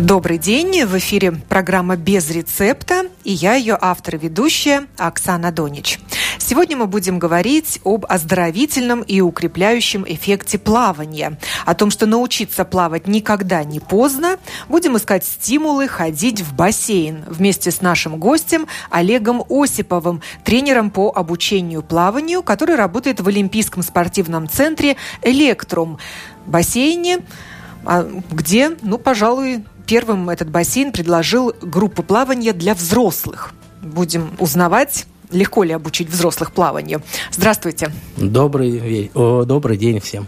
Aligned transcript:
Добрый 0.00 0.38
день. 0.38 0.84
В 0.86 0.98
эфире 0.98 1.30
программа 1.48 1.94
«Без 1.94 2.28
рецепта» 2.28 3.04
и 3.22 3.30
я, 3.30 3.54
ее 3.54 3.78
автор 3.80 4.16
и 4.16 4.18
ведущая 4.18 4.88
Оксана 4.98 5.52
Донич. 5.52 6.00
Сегодня 6.38 6.76
мы 6.76 6.88
будем 6.88 7.20
говорить 7.20 7.80
об 7.84 8.04
оздоровительном 8.08 9.02
и 9.02 9.20
укрепляющем 9.20 10.04
эффекте 10.04 10.58
плавания, 10.58 11.38
о 11.64 11.76
том, 11.76 11.92
что 11.92 12.06
научиться 12.06 12.64
плавать 12.64 13.06
никогда 13.06 13.62
не 13.62 13.78
поздно. 13.78 14.38
Будем 14.68 14.96
искать 14.96 15.24
стимулы 15.24 15.86
ходить 15.86 16.40
в 16.40 16.56
бассейн 16.56 17.22
вместе 17.28 17.70
с 17.70 17.80
нашим 17.80 18.18
гостем 18.18 18.66
Олегом 18.90 19.44
Осиповым, 19.48 20.22
тренером 20.42 20.90
по 20.90 21.12
обучению 21.14 21.84
плаванию, 21.84 22.42
который 22.42 22.74
работает 22.74 23.20
в 23.20 23.28
Олимпийском 23.28 23.84
спортивном 23.84 24.48
центре 24.48 24.96
«Электрум» 25.22 25.98
бассейне, 26.46 27.20
а, 27.86 28.08
где, 28.30 28.76
ну, 28.82 28.98
пожалуй, 28.98 29.62
первым 29.86 30.30
этот 30.30 30.50
бассейн 30.50 30.92
предложил 30.92 31.54
группу 31.60 32.02
плавания 32.02 32.52
для 32.52 32.74
взрослых. 32.74 33.52
Будем 33.82 34.30
узнавать, 34.38 35.06
легко 35.30 35.62
ли 35.62 35.72
обучить 35.72 36.08
взрослых 36.08 36.52
плаванию. 36.52 37.02
Здравствуйте. 37.30 37.90
Добрый, 38.16 39.10
о, 39.14 39.44
добрый 39.44 39.76
день 39.76 40.00
всем. 40.00 40.26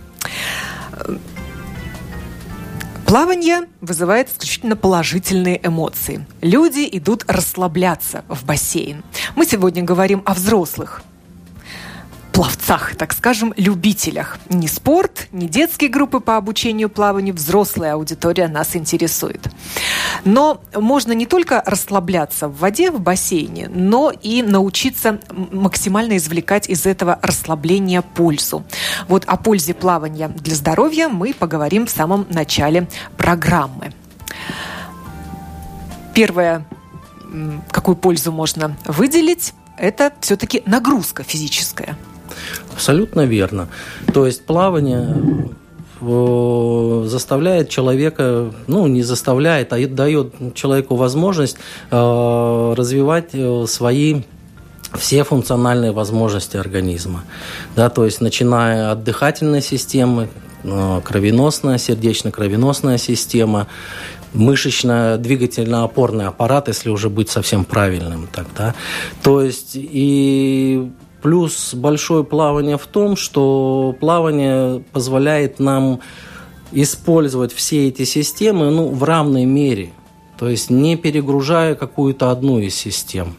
Плавание 3.13 3.69
вызывает 3.83 4.31
исключительно 4.31 4.75
положительные 4.75 5.61
эмоции. 5.63 6.25
Люди 6.41 6.89
идут 6.93 7.27
расслабляться 7.29 8.25
в 8.27 8.47
бассейн. 8.47 9.05
Мы 9.37 9.45
сегодня 9.45 9.83
говорим 9.83 10.23
о 10.25 10.33
взрослых 10.33 11.03
пловцах, 12.33 12.97
так 12.97 13.13
скажем, 13.13 13.53
любителях. 13.57 14.39
Не 14.49 14.67
спорт, 14.67 15.29
не 15.33 15.49
детские 15.49 15.91
группы 15.91 16.21
по 16.21 16.37
обучению 16.37 16.89
плаванию, 16.89 17.35
взрослая 17.35 17.95
аудитория 17.95 18.49
нас 18.49 18.75
интересует. 18.75 19.49
Но 20.25 20.61
можно 20.75 21.13
не 21.13 21.27
только 21.27 21.63
расслабляться 21.65 22.49
в 22.49 22.59
воде, 22.59 22.91
в 22.91 23.01
бассейне, 23.01 23.69
но 23.69 24.11
и 24.11 24.43
научиться 24.43 25.21
максимально 25.31 26.17
извлекать 26.17 26.69
из 26.69 26.87
этого 26.87 27.19
расслабления 27.23 28.03
пользу. 28.03 28.65
Вот 29.09 29.25
о 29.27 29.37
пользе 29.37 29.75
плавания 29.75 30.29
для 30.29 30.55
здоровья 30.55 31.09
мы 31.09 31.35
поговорим 31.35 31.87
в 31.87 31.91
самом 31.91 32.27
начале 32.31 32.89
программы. 33.17 33.93
Первое, 36.15 36.67
какую 37.71 37.97
пользу 37.97 38.33
можно 38.33 38.77
выделить, 38.87 39.55
это 39.77 40.13
все-таки 40.21 40.63
нагрузка 40.67 41.23
физическая. 41.23 41.97
Абсолютно 42.73 43.27
верно. 43.27 43.69
То 44.13 44.27
есть 44.27 44.45
плавание 44.45 45.17
э, 46.01 47.05
заставляет 47.07 47.69
человека, 47.69 48.53
ну, 48.67 48.87
не 48.87 49.03
заставляет, 49.03 49.73
а 49.73 49.87
дает 49.87 50.35
человеку 50.55 50.97
возможность 50.97 51.57
э, 51.91 52.75
развивать 52.77 53.31
э, 53.33 53.65
свои 53.69 54.23
все 54.99 55.25
функциональные 55.25 55.93
возможности 55.93 56.57
организма. 56.57 57.25
Да, 57.77 57.89
то 57.89 58.05
есть 58.05 58.21
начиная 58.21 58.93
от 58.93 59.05
дыхательной 59.05 59.63
системы, 59.63 60.29
кровеносная, 60.63 61.79
сердечно-кровеносная 61.79 62.99
система, 62.99 63.67
мышечно-двигательно-опорный 64.35 66.27
аппарат, 66.27 66.69
если 66.69 66.89
уже 66.89 67.11
быть 67.11 67.31
совсем 67.31 67.65
правильным 67.65 68.29
тогда. 68.33 68.75
То 69.23 69.43
есть 69.43 69.73
и 69.75 70.91
Плюс 71.23 71.73
большое 71.75 72.25
плавание 72.25 72.77
в 72.77 72.87
том, 72.87 73.15
что 73.17 73.97
плавание 74.01 74.83
позволяет 74.93 75.61
нам 75.61 76.01
использовать 76.73 77.53
все 77.53 77.89
эти 77.89 78.05
системы 78.05 78.71
ну, 78.71 78.89
в 78.89 79.05
равной 79.05 79.45
мере, 79.45 79.91
то 80.39 80.49
есть 80.49 80.69
не 80.69 80.97
перегружая 80.97 81.77
какую-то 81.77 82.31
одну 82.31 82.59
из 82.59 82.75
систем. 82.75 83.37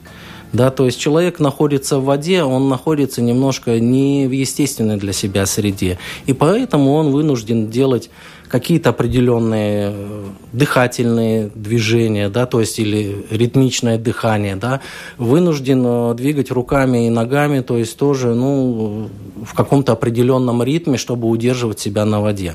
Да, 0.53 0.69
то 0.69 0.85
есть 0.85 0.99
человек 0.99 1.39
находится 1.39 1.97
в 1.97 2.05
воде, 2.05 2.43
он 2.43 2.69
находится 2.69 3.23
немножко 3.23 3.79
не 3.79 4.27
в 4.27 4.31
естественной 4.31 4.97
для 4.97 5.11
себя 5.11 5.47
среде. 5.47 5.97
И 6.27 6.33
поэтому 6.33 6.93
он 6.93 7.11
вынужден 7.11 7.71
делать 7.71 8.11
какие-то 8.53 8.91
определенные 8.91 9.91
э, 9.91 10.25
дыхательные 10.51 11.49
движения, 11.55 12.29
да, 12.29 12.45
то 12.45 12.59
есть 12.59 12.77
или 12.77 13.25
ритмичное 13.31 13.97
дыхание, 13.97 14.55
да, 14.55 14.79
вынужден 15.17 15.83
э, 15.83 16.13
двигать 16.13 16.51
руками 16.51 17.07
и 17.07 17.09
ногами, 17.09 17.61
то 17.61 17.79
есть 17.79 17.97
тоже, 17.97 18.35
ну, 18.35 19.09
в 19.43 19.55
каком-то 19.55 19.93
определенном 19.93 20.61
ритме, 20.61 20.99
чтобы 20.99 21.29
удерживать 21.29 21.79
себя 21.79 22.05
на 22.05 22.21
воде. 22.21 22.53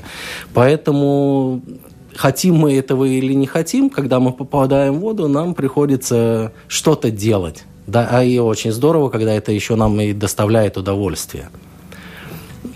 Поэтому 0.53 1.61
хотим 2.15 2.55
мы 2.55 2.77
этого 2.77 3.03
или 3.03 3.33
не 3.33 3.45
хотим, 3.45 3.89
когда 3.89 4.21
мы 4.21 4.31
попадаем 4.31 4.93
в 4.93 4.99
воду, 4.99 5.27
нам 5.27 5.53
приходится 5.53 6.53
что-то 6.69 7.11
делать. 7.11 7.65
Да, 7.87 8.07
а 8.09 8.23
и 8.23 8.39
очень 8.39 8.71
здорово, 8.71 9.09
когда 9.09 9.33
это 9.33 9.51
еще 9.51 9.75
нам 9.75 9.99
и 9.99 10.13
доставляет 10.13 10.77
удовольствие. 10.77 11.49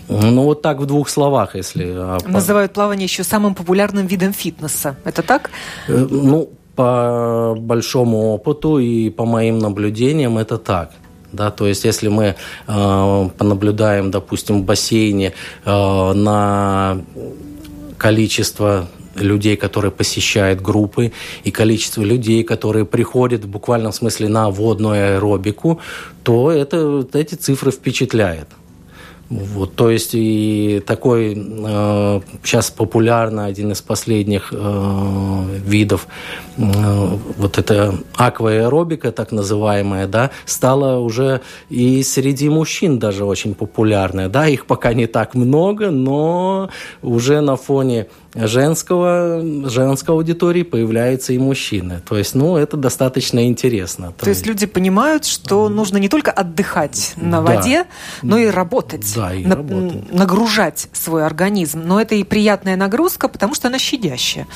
Ну, 0.08 0.42
вот 0.44 0.62
так 0.62 0.78
в 0.78 0.86
двух 0.86 1.08
словах, 1.08 1.56
если... 1.56 1.92
А, 1.96 2.18
Называют 2.26 2.72
плавание 2.72 3.04
еще 3.04 3.24
самым 3.24 3.54
популярным 3.54 4.06
видом 4.06 4.32
фитнеса. 4.32 4.96
Это 5.04 5.22
так? 5.22 5.50
Э, 5.88 6.06
ну, 6.10 6.50
по 6.76 7.54
большому 7.58 8.34
опыту 8.34 8.78
и 8.78 9.10
по 9.10 9.24
моим 9.24 9.58
наблюдениям 9.58 10.38
это 10.38 10.58
так. 10.58 10.90
Да, 11.32 11.50
то 11.50 11.66
есть, 11.66 11.84
если 11.84 12.08
мы 12.08 12.36
э, 12.68 13.28
понаблюдаем, 13.38 14.10
допустим, 14.10 14.62
в 14.62 14.64
бассейне 14.64 15.32
э, 15.64 16.12
на 16.12 16.98
количество 17.98 18.86
людей, 19.16 19.56
которые 19.56 19.90
посещают 19.90 20.60
группы, 20.60 21.12
и 21.42 21.50
количество 21.50 22.02
людей, 22.02 22.44
которые 22.44 22.84
приходят 22.84 23.44
в 23.44 23.48
буквальном 23.48 23.92
смысле 23.92 24.28
на 24.28 24.50
водную 24.50 25.14
аэробику, 25.14 25.80
то 26.22 26.50
это, 26.50 27.06
эти 27.14 27.34
цифры 27.34 27.70
впечатляют. 27.70 28.48
Вот, 29.34 29.74
то 29.74 29.90
есть 29.90 30.10
и 30.14 30.80
такой 30.86 31.34
э, 31.34 32.20
сейчас 32.44 32.70
популярный 32.70 33.46
один 33.46 33.72
из 33.72 33.82
последних 33.82 34.52
э, 34.52 35.44
видов 35.66 36.06
э, 36.56 36.62
вот 37.36 37.58
это 37.58 37.98
акваэробика 38.14 39.10
так 39.10 39.32
называемая, 39.32 40.06
да, 40.06 40.30
стала 40.44 41.00
уже 41.00 41.40
и 41.68 42.04
среди 42.04 42.48
мужчин 42.48 43.00
даже 43.00 43.24
очень 43.24 43.54
популярная, 43.54 44.28
да, 44.28 44.46
их 44.46 44.66
пока 44.66 44.94
не 44.94 45.08
так 45.08 45.34
много, 45.34 45.90
но 45.90 46.70
уже 47.02 47.40
на 47.40 47.56
фоне 47.56 48.06
женского, 48.34 49.42
женской 49.68 50.14
аудитории 50.14 50.62
появляются 50.62 51.32
и 51.32 51.38
мужчины. 51.38 52.02
То 52.06 52.16
есть, 52.16 52.34
ну, 52.34 52.56
это 52.56 52.76
достаточно 52.76 53.46
интересно. 53.46 54.12
То, 54.18 54.24
То 54.24 54.30
есть 54.30 54.46
люди 54.46 54.66
понимают, 54.66 55.24
что 55.24 55.68
нужно 55.68 55.98
не 55.98 56.08
только 56.08 56.30
отдыхать 56.30 57.14
на 57.16 57.40
да. 57.40 57.54
воде, 57.54 57.86
но 58.22 58.38
и 58.38 58.46
работать. 58.48 59.12
Да, 59.14 59.32
и 59.34 59.44
на, 59.44 59.56
работать. 59.56 60.12
Нагружать 60.12 60.88
свой 60.92 61.24
организм. 61.24 61.82
Но 61.84 62.00
это 62.00 62.14
и 62.14 62.24
приятная 62.24 62.76
нагрузка, 62.76 63.28
потому 63.28 63.54
что 63.54 63.68
она 63.68 63.78
щадящая. 63.78 64.46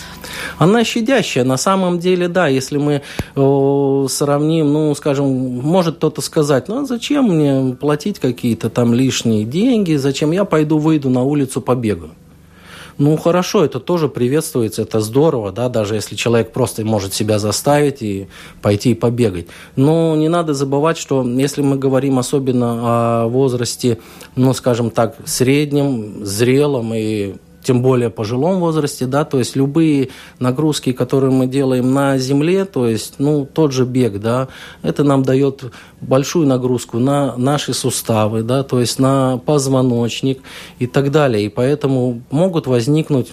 Она 0.58 0.84
щадящая. 0.84 1.44
На 1.44 1.56
самом 1.56 1.98
деле, 1.98 2.28
да, 2.28 2.48
если 2.48 2.78
мы 2.78 3.02
о, 3.36 4.06
сравним, 4.08 4.72
ну, 4.72 4.94
скажем, 4.94 5.26
может 5.28 5.96
кто-то 5.96 6.20
сказать, 6.20 6.68
ну, 6.68 6.82
а 6.82 6.84
зачем 6.84 7.26
мне 7.26 7.74
платить 7.74 8.18
какие-то 8.18 8.70
там 8.70 8.92
лишние 8.92 9.44
деньги, 9.44 9.94
зачем 9.94 10.32
я 10.32 10.44
пойду 10.44 10.78
выйду 10.78 11.10
на 11.10 11.22
улицу 11.22 11.60
побегаю? 11.60 12.12
Ну, 12.98 13.16
хорошо, 13.16 13.64
это 13.64 13.78
тоже 13.78 14.08
приветствуется, 14.08 14.82
это 14.82 15.00
здорово, 15.00 15.52
да, 15.52 15.68
даже 15.68 15.94
если 15.94 16.16
человек 16.16 16.52
просто 16.52 16.84
может 16.84 17.14
себя 17.14 17.38
заставить 17.38 18.02
и 18.02 18.26
пойти 18.60 18.90
и 18.90 18.94
побегать. 18.94 19.46
Но 19.76 20.16
не 20.16 20.28
надо 20.28 20.52
забывать, 20.52 20.98
что 20.98 21.22
если 21.22 21.62
мы 21.62 21.76
говорим 21.76 22.18
особенно 22.18 23.22
о 23.22 23.28
возрасте, 23.28 23.98
ну, 24.34 24.52
скажем 24.52 24.90
так, 24.90 25.16
среднем, 25.26 26.24
зрелом 26.26 26.92
и 26.92 27.34
тем 27.68 27.82
более 27.82 28.08
пожилом 28.08 28.60
возрасте, 28.60 29.04
да, 29.04 29.26
то 29.26 29.38
есть 29.38 29.54
любые 29.54 30.08
нагрузки, 30.38 30.92
которые 30.92 31.30
мы 31.30 31.46
делаем 31.46 31.92
на 31.92 32.16
земле, 32.16 32.64
то 32.64 32.88
есть, 32.88 33.16
ну, 33.18 33.44
тот 33.44 33.72
же 33.72 33.84
бег, 33.84 34.20
да, 34.20 34.48
это 34.80 35.04
нам 35.04 35.22
дает 35.22 35.64
большую 36.00 36.46
нагрузку 36.46 36.98
на 36.98 37.36
наши 37.36 37.74
суставы, 37.74 38.42
да, 38.42 38.62
то 38.62 38.80
есть 38.80 38.98
на 38.98 39.36
позвоночник 39.36 40.40
и 40.78 40.86
так 40.86 41.10
далее, 41.10 41.44
и 41.44 41.50
поэтому 41.50 42.22
могут 42.30 42.66
возникнуть 42.66 43.32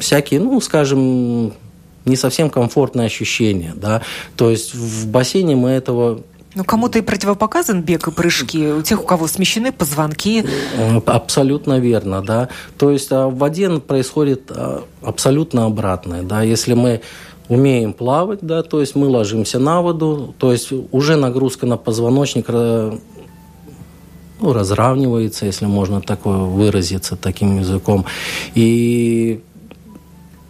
всякие, 0.00 0.40
ну, 0.40 0.60
скажем, 0.60 1.52
не 2.06 2.16
совсем 2.16 2.50
комфортные 2.50 3.06
ощущения, 3.06 3.72
да, 3.76 4.02
то 4.34 4.50
есть 4.50 4.74
в 4.74 5.08
бассейне 5.12 5.54
мы 5.54 5.68
этого 5.70 6.22
Ну, 6.56 6.64
кому-то 6.64 6.98
и 6.98 7.02
противопоказан 7.02 7.82
бег 7.82 8.08
и 8.08 8.10
прыжки, 8.10 8.68
у 8.68 8.80
тех, 8.80 9.02
у 9.02 9.04
кого 9.04 9.26
смещены 9.26 9.72
позвонки. 9.72 10.42
Абсолютно 11.04 11.78
верно, 11.78 12.22
да. 12.22 12.48
То 12.78 12.90
есть 12.90 13.12
а 13.12 13.28
в 13.28 13.36
воде 13.36 13.68
происходит 13.78 14.50
а, 14.50 14.84
абсолютно 15.02 15.66
обратное, 15.66 16.22
да. 16.22 16.40
Если 16.40 16.72
мы 16.72 17.02
умеем 17.50 17.92
плавать, 17.92 18.38
да, 18.40 18.62
то 18.62 18.80
есть 18.80 18.96
мы 18.96 19.06
ложимся 19.06 19.58
на 19.58 19.82
воду, 19.82 20.34
то 20.38 20.50
есть 20.50 20.72
уже 20.92 21.16
нагрузка 21.16 21.66
на 21.66 21.76
позвоночник 21.76 22.46
э, 22.48 22.98
ну, 24.40 24.52
разравнивается, 24.54 25.44
если 25.44 25.66
можно 25.66 26.00
такое 26.00 26.38
выразиться 26.38 27.16
таким 27.16 27.58
языком. 27.58 28.06
И 28.54 29.42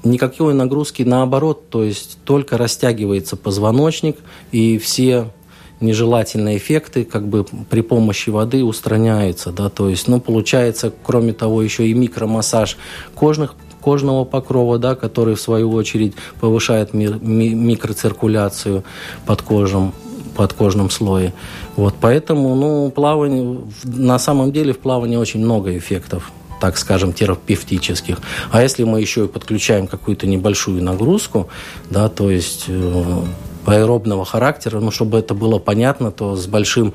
никакой 0.04 0.54
нагрузки 0.54 1.02
наоборот, 1.02 1.68
то 1.68 1.82
есть 1.82 2.18
только 2.24 2.56
растягивается 2.56 3.36
позвоночник, 3.36 4.18
и 4.52 4.78
все 4.78 5.32
нежелательные 5.80 6.56
эффекты 6.56 7.04
как 7.04 7.26
бы 7.26 7.44
при 7.44 7.82
помощи 7.82 8.30
воды 8.30 8.64
устраняются, 8.64 9.52
да, 9.52 9.68
то 9.68 9.88
есть, 9.88 10.08
ну, 10.08 10.20
получается, 10.20 10.92
кроме 11.02 11.32
того, 11.32 11.62
еще 11.62 11.86
и 11.86 11.94
микромассаж 11.94 12.76
кожных 13.14 13.54
кожного 13.80 14.24
покрова, 14.24 14.78
да, 14.78 14.94
который 14.94 15.34
в 15.34 15.40
свою 15.40 15.70
очередь 15.70 16.14
повышает 16.40 16.94
ми 16.94 17.06
ми 17.20 17.54
микроциркуляцию 17.54 18.82
под 19.26 19.42
кожем, 19.42 19.92
под 20.34 20.52
кожным 20.54 20.90
слое. 20.90 21.32
Вот, 21.76 21.94
поэтому, 22.00 22.54
ну, 22.56 22.90
плавание, 22.90 23.60
на 23.84 24.18
самом 24.18 24.50
деле 24.50 24.72
в 24.72 24.78
плавании 24.78 25.16
очень 25.16 25.40
много 25.40 25.76
эффектов 25.76 26.32
так 26.60 26.78
скажем, 26.78 27.12
терапевтических. 27.12 28.18
А 28.50 28.62
если 28.62 28.84
мы 28.84 29.00
еще 29.00 29.24
и 29.24 29.28
подключаем 29.28 29.86
какую-то 29.86 30.26
небольшую 30.26 30.82
нагрузку, 30.82 31.48
да, 31.90 32.08
то 32.08 32.30
есть 32.30 32.64
э, 32.68 33.22
аэробного 33.68 34.24
характера, 34.24 34.80
ну, 34.80 34.90
чтобы 34.90 35.18
это 35.18 35.34
было 35.34 35.58
понятно, 35.58 36.10
то 36.10 36.36
с 36.36 36.46
большим 36.46 36.94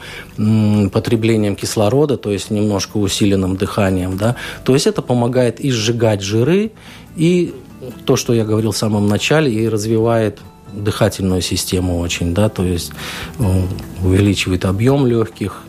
потреблением 0.92 1.56
кислорода, 1.56 2.18
то 2.18 2.32
есть 2.32 2.52
немножко 2.52 2.98
усиленным 2.98 3.56
дыханием, 3.56 4.18
да, 4.18 4.36
то 4.64 4.74
есть 4.74 4.88
это 4.88 5.02
помогает 5.02 5.60
и 5.60 5.72
сжигать 5.72 6.22
жиры, 6.22 6.72
и 7.16 7.54
то, 8.06 8.16
что 8.16 8.34
я 8.34 8.46
говорил 8.46 8.72
в 8.72 8.78
самом 8.78 9.08
начале, 9.08 9.52
и 9.52 9.68
развивает 9.68 10.40
дыхательную 10.74 11.42
систему 11.42 12.00
очень, 12.00 12.34
да, 12.34 12.50
то 12.50 12.64
есть 12.64 12.92
э, 13.40 13.44
увеличивает 14.04 14.66
объем 14.66 15.06
легких, 15.06 15.64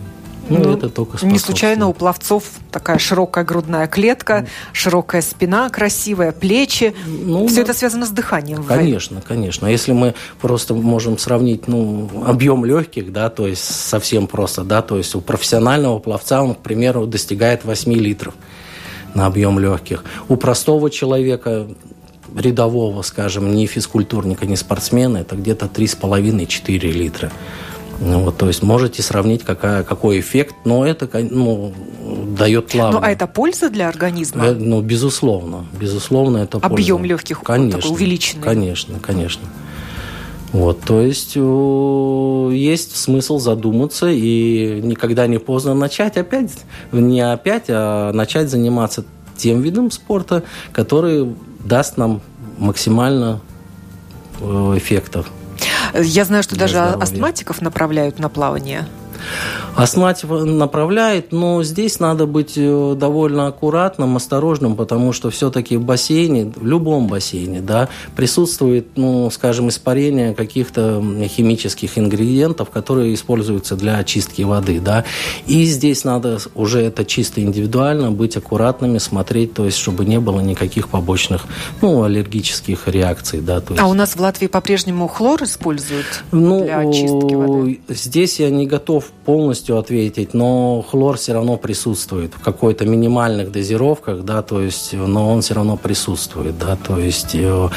ну, 0.48 0.58
ну, 0.58 0.76
это 0.76 0.88
только 0.88 1.24
Не 1.24 1.38
случайно 1.38 1.88
у 1.88 1.92
пловцов 1.92 2.44
такая 2.70 2.98
широкая 2.98 3.44
грудная 3.44 3.86
клетка, 3.86 4.38
mm. 4.38 4.48
широкая 4.72 5.22
спина 5.22 5.68
красивая, 5.68 6.32
плечи. 6.32 6.94
Ну, 7.06 7.46
Все 7.46 7.56
да. 7.56 7.62
это 7.62 7.74
связано 7.74 8.06
с 8.06 8.10
дыханием. 8.10 8.64
Конечно, 8.64 9.22
конечно. 9.26 9.66
Если 9.66 9.92
мы 9.92 10.14
просто 10.40 10.74
можем 10.74 11.18
сравнить 11.18 11.68
ну, 11.68 12.08
объем 12.26 12.64
легких, 12.64 13.12
да, 13.12 13.30
то 13.30 13.46
есть 13.46 13.64
совсем 13.64 14.26
просто, 14.26 14.64
да, 14.64 14.82
то 14.82 14.96
есть 14.98 15.14
у 15.14 15.20
профессионального 15.20 15.98
пловца 15.98 16.42
он, 16.42 16.54
к 16.54 16.58
примеру, 16.58 17.06
достигает 17.06 17.64
8 17.64 17.92
литров 17.92 18.34
на 19.14 19.26
объем 19.26 19.58
легких. 19.58 20.04
У 20.28 20.36
простого 20.36 20.90
человека 20.90 21.66
рядового, 22.34 23.02
скажем, 23.02 23.54
не 23.54 23.66
физкультурника, 23.66 24.46
не 24.46 24.56
спортсмена, 24.56 25.18
это 25.18 25.36
где-то 25.36 25.66
3,5-4 25.66 26.78
литра. 26.92 27.30
Ну, 28.04 28.24
вот, 28.24 28.36
то 28.36 28.48
есть 28.48 28.62
можете 28.62 29.00
сравнить, 29.00 29.44
какая, 29.44 29.84
какой 29.84 30.18
эффект, 30.18 30.56
но 30.64 30.84
это 30.84 31.08
ну, 31.30 31.72
дает 32.36 32.66
плавание. 32.66 33.00
Ну, 33.00 33.06
а 33.06 33.10
это 33.10 33.28
польза 33.28 33.70
для 33.70 33.88
организма? 33.88 34.44
Э, 34.44 34.54
ну, 34.54 34.82
безусловно. 34.82 35.66
Безусловно, 35.80 36.38
это 36.38 36.58
Объем 36.58 36.98
польза. 36.98 37.08
легких 37.10 37.40
конечно, 37.42 37.80
такой 37.80 37.94
увеличенный? 37.94 38.42
Конечно, 38.42 38.98
конечно. 38.98 39.42
Вот, 40.50 40.80
то 40.82 41.00
есть 41.00 41.36
есть 41.36 42.96
смысл 42.96 43.38
задуматься 43.38 44.10
и 44.10 44.80
никогда 44.82 45.26
не 45.26 45.38
поздно 45.38 45.72
начать 45.72 46.16
опять, 46.18 46.50
не 46.90 47.20
опять, 47.20 47.66
а 47.68 48.12
начать 48.12 48.50
заниматься 48.50 49.04
тем 49.36 49.62
видом 49.62 49.90
спорта, 49.90 50.42
который 50.72 51.34
даст 51.64 51.96
нам 51.96 52.20
максимально 52.58 53.40
э, 54.40 54.74
эффектов. 54.76 55.30
Я 55.94 56.24
знаю, 56.24 56.42
что 56.42 56.56
даже 56.56 56.78
астматиков 56.78 57.60
направляют 57.60 58.18
на 58.18 58.28
плавание. 58.28 58.86
Астматик 59.74 60.28
направляет, 60.28 61.32
но 61.32 61.62
здесь 61.62 61.98
надо 61.98 62.26
быть 62.26 62.54
э, 62.56 62.94
довольно 62.96 63.46
аккуратным, 63.46 64.16
осторожным, 64.16 64.76
потому 64.76 65.12
что 65.12 65.30
все-таки 65.30 65.76
в 65.76 65.82
бассейне, 65.82 66.52
в 66.54 66.66
любом 66.66 67.06
бассейне, 67.06 67.60
да, 67.60 67.88
присутствует, 68.14 68.88
ну, 68.96 69.30
скажем, 69.30 69.70
испарение 69.70 70.34
каких-то 70.34 71.02
химических 71.26 71.96
ингредиентов, 71.96 72.70
которые 72.70 73.14
используются 73.14 73.76
для 73.76 73.96
очистки 73.96 74.42
воды, 74.42 74.78
да. 74.78 75.04
И 75.46 75.64
здесь 75.64 76.04
надо 76.04 76.38
уже 76.54 76.82
это 76.82 77.04
чисто 77.04 77.40
индивидуально 77.40 78.10
быть 78.10 78.36
аккуратными, 78.36 78.98
смотреть, 78.98 79.54
то 79.54 79.64
есть, 79.64 79.78
чтобы 79.78 80.04
не 80.04 80.20
было 80.20 80.40
никаких 80.40 80.88
побочных, 80.88 81.44
ну, 81.80 82.02
аллергических 82.02 82.88
реакций, 82.88 83.40
да. 83.40 83.62
Есть... 83.68 83.80
А 83.80 83.86
у 83.86 83.94
нас 83.94 84.16
в 84.16 84.20
Латвии 84.20 84.48
по-прежнему 84.48 85.08
хлор 85.08 85.42
используют 85.44 86.24
ну, 86.30 86.64
для 86.64 86.78
очистки 86.78 87.34
воды? 87.34 87.80
Здесь 87.88 88.40
я 88.40 88.50
не 88.50 88.66
готов 88.66 89.11
полностью 89.24 89.78
ответить, 89.78 90.34
но 90.34 90.82
хлор 90.82 91.16
все 91.16 91.32
равно 91.32 91.56
присутствует 91.56 92.34
в 92.34 92.40
какой-то 92.40 92.84
минимальных 92.84 93.52
дозировках, 93.52 94.24
да, 94.24 94.42
то 94.42 94.60
есть, 94.60 94.92
но 94.92 95.32
он 95.32 95.42
все 95.42 95.54
равно 95.54 95.76
присутствует, 95.76 96.58
да, 96.58 96.76
то 96.76 96.98
есть 96.98 97.34
э, 97.34 97.68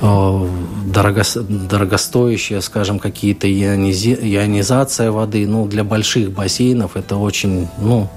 э, 0.00 0.48
дорого, 0.86 1.22
дорогостоящие, 1.48 2.60
скажем, 2.60 2.98
какие-то 2.98 3.50
ионизация 3.50 5.12
воды, 5.12 5.46
ну, 5.46 5.66
для 5.66 5.84
больших 5.84 6.32
бассейнов 6.32 6.96
это 6.96 7.16
очень, 7.16 7.68
ну, 7.78 8.08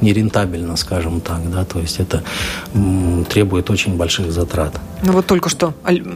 нерентабельно, 0.00 0.76
скажем 0.76 1.20
так, 1.20 1.50
да, 1.50 1.64
то 1.64 1.80
есть 1.80 2.00
это 2.00 2.22
требует 3.28 3.70
очень 3.70 3.96
больших 3.96 4.32
затрат. 4.32 4.80
Ну 5.02 5.12
вот 5.12 5.26
только 5.26 5.48
что 5.48 5.72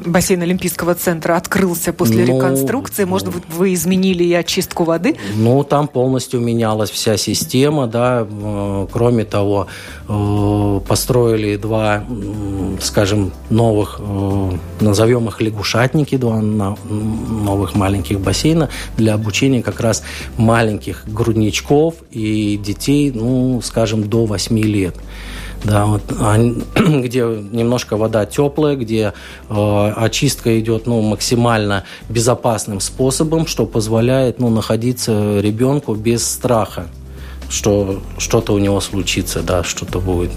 бассейн 0.06 0.42
Олимпийского 0.42 0.94
центра 0.94 1.36
открылся 1.36 1.92
после 1.92 2.24
ну, 2.26 2.36
реконструкции, 2.36 3.04
может 3.04 3.28
быть, 3.28 3.42
вы 3.48 3.72
изменили 3.72 4.24
и 4.24 4.34
очистку 4.34 4.84
воды? 4.84 5.16
Ну, 5.36 5.64
там 5.64 5.88
полностью 5.88 6.40
менялась 6.40 6.90
вся 6.90 7.16
система, 7.16 7.86
да, 7.86 8.26
кроме 8.92 9.24
того, 9.24 9.68
э, 10.08 10.80
построили 10.86 11.56
два, 11.56 12.04
скажем, 12.80 13.32
новых, 13.48 14.00
э, 14.00 14.50
назовем 14.80 15.28
их 15.28 15.40
лягушатники, 15.40 16.16
два 16.16 16.40
новых 16.40 17.74
маленьких 17.74 18.20
бассейна 18.20 18.68
для 18.96 19.14
обучения 19.14 19.62
как 19.62 19.80
раз 19.80 20.02
маленьких 20.36 21.04
грудничков 21.06 21.94
и 22.10 22.60
детей, 22.62 23.10
ну, 23.14 23.60
скажем, 23.62 23.73
до 24.04 24.24
8 24.24 24.58
лет. 24.60 24.94
Да, 25.64 25.86
вот, 25.86 26.02
где 26.76 27.20
немножко 27.20 27.96
вода 27.96 28.26
теплая, 28.26 28.76
где 28.76 29.14
э, 29.48 29.92
очистка 29.96 30.58
идет 30.60 30.86
ну, 30.86 31.00
максимально 31.00 31.84
безопасным 32.08 32.80
способом, 32.80 33.46
что 33.46 33.64
позволяет 33.66 34.40
ну, 34.40 34.50
находиться 34.50 35.40
ребенку 35.40 35.94
без 35.94 36.26
страха 36.26 36.86
что 37.50 38.00
что-то 38.18 38.54
у 38.54 38.58
него 38.58 38.80
случится, 38.80 39.42
да, 39.42 39.62
что-то 39.62 40.00
будет 40.00 40.32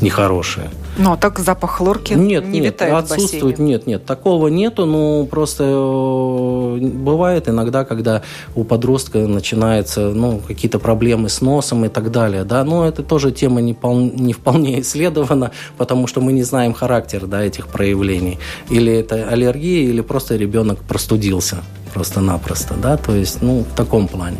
нехорошее. 0.00 0.70
Ну, 0.98 1.12
а 1.12 1.16
так 1.16 1.38
запах 1.38 1.72
хлорки 1.72 2.14
нет, 2.14 2.44
не 2.44 2.60
нет, 2.60 2.74
витает 2.74 2.94
отсутствует, 2.94 3.58
Нет, 3.58 3.86
нет, 3.86 4.04
такого 4.04 4.48
нету, 4.48 4.86
ну, 4.86 5.26
просто 5.26 5.64
э, 5.64 6.78
бывает 6.80 7.48
иногда, 7.48 7.84
когда 7.84 8.22
у 8.54 8.64
подростка 8.64 9.18
начинаются, 9.18 10.08
ну, 10.08 10.40
какие-то 10.46 10.78
проблемы 10.78 11.28
с 11.28 11.40
носом 11.40 11.84
и 11.84 11.88
так 11.88 12.10
далее, 12.10 12.44
да, 12.44 12.64
но 12.64 12.86
это 12.86 13.02
тоже 13.02 13.30
тема 13.30 13.60
не, 13.60 13.74
пол, 13.74 13.98
не 13.98 14.32
вполне 14.32 14.80
исследована, 14.80 15.50
потому 15.76 16.06
что 16.06 16.20
мы 16.20 16.32
не 16.32 16.42
знаем 16.42 16.72
характер, 16.72 17.26
да, 17.26 17.42
этих 17.42 17.68
проявлений. 17.68 18.38
Или 18.70 18.92
это 18.94 19.28
аллергия, 19.28 19.88
или 19.88 20.00
просто 20.00 20.36
ребенок 20.36 20.78
простудился 20.78 21.58
просто-напросто, 21.96 22.74
да, 22.74 22.98
то 22.98 23.14
есть, 23.14 23.42
ну, 23.42 23.64
в 23.72 23.74
таком 23.74 24.06
плане. 24.06 24.36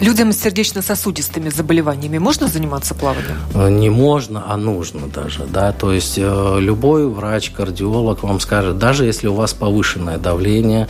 Людям 0.00 0.32
с 0.32 0.38
сердечно-сосудистыми 0.38 1.50
заболеваниями 1.50 2.16
можно 2.18 2.48
заниматься 2.48 2.94
плаванием? 2.94 3.36
Э, 3.54 3.68
не 3.68 3.90
можно, 3.90 4.44
а 4.48 4.56
нужно 4.56 5.06
даже, 5.06 5.44
да, 5.44 5.72
то 5.72 5.92
есть 5.92 6.14
э, 6.16 6.56
любой 6.58 7.06
врач, 7.06 7.50
кардиолог 7.50 8.22
вам 8.22 8.40
скажет, 8.40 8.78
даже 8.78 9.04
если 9.04 9.28
у 9.28 9.34
вас 9.34 9.52
повышенное 9.52 10.16
давление, 10.16 10.88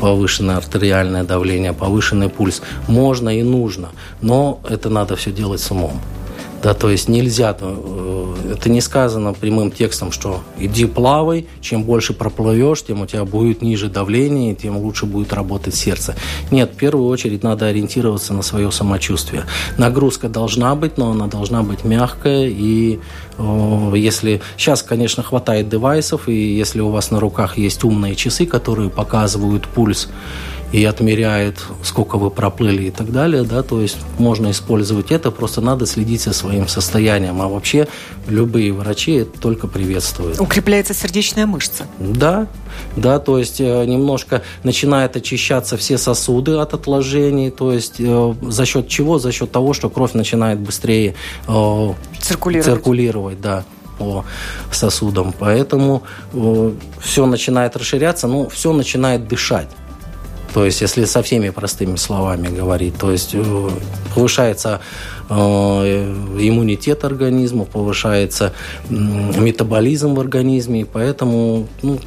повышенное 0.00 0.56
артериальное 0.56 1.24
давление, 1.24 1.72
повышенный 1.72 2.28
пульс, 2.28 2.62
можно 2.86 3.36
и 3.36 3.42
нужно, 3.42 3.88
но 4.20 4.60
это 4.68 4.90
надо 4.90 5.16
все 5.16 5.32
делать 5.32 5.60
с 5.60 5.72
умом. 5.72 6.00
Да, 6.62 6.74
то 6.74 6.90
есть 6.90 7.08
нельзя, 7.08 7.56
э, 7.60 8.34
это 8.52 8.68
не 8.68 8.80
сказано 8.80 9.32
прямым 9.32 9.70
текстом, 9.70 10.10
что 10.10 10.40
иди 10.58 10.86
плавай, 10.86 11.46
чем 11.60 11.84
больше 11.84 12.14
проплывешь, 12.14 12.82
тем 12.82 13.02
у 13.02 13.06
тебя 13.06 13.24
будет 13.24 13.62
ниже 13.62 13.88
давление, 13.88 14.56
тем 14.56 14.76
лучше 14.76 15.06
будет 15.06 15.32
работать 15.32 15.76
сердце. 15.76 16.16
Нет, 16.50 16.72
в 16.72 16.76
первую 16.76 17.08
очередь 17.08 17.44
надо 17.44 17.66
ориентироваться 17.66 18.34
на 18.34 18.42
свое 18.42 18.72
самочувствие. 18.72 19.44
Нагрузка 19.76 20.28
должна 20.28 20.74
быть, 20.74 20.98
но 20.98 21.12
она 21.12 21.28
должна 21.28 21.62
быть 21.62 21.84
мягкая, 21.84 22.48
и 22.48 22.98
э, 23.38 23.92
если 23.94 24.40
сейчас, 24.56 24.82
конечно, 24.82 25.22
хватает 25.22 25.68
девайсов, 25.68 26.28
и 26.28 26.34
если 26.34 26.80
у 26.80 26.88
вас 26.90 27.12
на 27.12 27.20
руках 27.20 27.56
есть 27.56 27.84
умные 27.84 28.16
часы, 28.16 28.46
которые 28.46 28.90
показывают 28.90 29.68
пульс, 29.68 30.08
и 30.72 30.84
отмеряет, 30.84 31.62
сколько 31.82 32.18
вы 32.18 32.30
проплыли 32.30 32.84
и 32.84 32.90
так 32.90 33.10
далее, 33.10 33.42
да, 33.42 33.62
то 33.62 33.80
есть 33.80 33.96
можно 34.18 34.50
использовать 34.50 35.10
это, 35.10 35.30
просто 35.30 35.60
надо 35.60 35.86
следить 35.86 36.22
за 36.22 36.34
своим 36.34 36.68
состоянием, 36.68 37.40
а 37.40 37.48
вообще 37.48 37.88
любые 38.26 38.72
врачи 38.72 39.12
это 39.12 39.38
только 39.40 39.66
приветствуют. 39.66 40.40
Укрепляется 40.40 40.92
сердечная 40.92 41.46
мышца. 41.46 41.86
Да, 41.98 42.48
да, 42.96 43.18
то 43.18 43.38
есть 43.38 43.60
э, 43.60 43.84
немножко 43.86 44.42
начинает 44.62 45.16
очищаться 45.16 45.76
все 45.78 45.96
сосуды 45.96 46.52
от 46.52 46.74
отложений, 46.74 47.50
то 47.50 47.72
есть 47.72 47.94
э, 47.98 48.34
за 48.42 48.66
счет 48.66 48.88
чего? 48.88 49.18
За 49.18 49.32
счет 49.32 49.50
того, 49.50 49.72
что 49.72 49.88
кровь 49.88 50.12
начинает 50.12 50.58
быстрее 50.58 51.14
э, 51.46 51.92
циркулировать. 52.20 52.66
циркулировать, 52.66 53.40
да 53.40 53.64
по 53.98 54.24
сосудам. 54.70 55.34
Поэтому 55.36 56.04
все 57.00 57.26
начинает 57.26 57.76
расширяться, 57.76 58.28
ну, 58.28 58.48
все 58.48 58.72
начинает 58.72 59.26
дышать. 59.26 59.66
То 60.54 60.64
есть, 60.64 60.80
если 60.80 61.04
со 61.04 61.22
всеми 61.22 61.50
простыми 61.50 61.96
словами 61.96 62.48
говорить, 62.48 62.96
то 62.96 63.10
есть 63.10 63.30
э, 63.34 63.70
повышается 64.14 64.80
э, 65.28 65.34
иммунитет 65.34 67.04
организма, 67.04 67.64
повышается 67.64 68.52
метаболизм 68.88 70.14
в 70.14 70.20
организме, 70.20 70.82
и 70.82 70.84
поэтому 70.84 71.68
ну, 71.82 71.98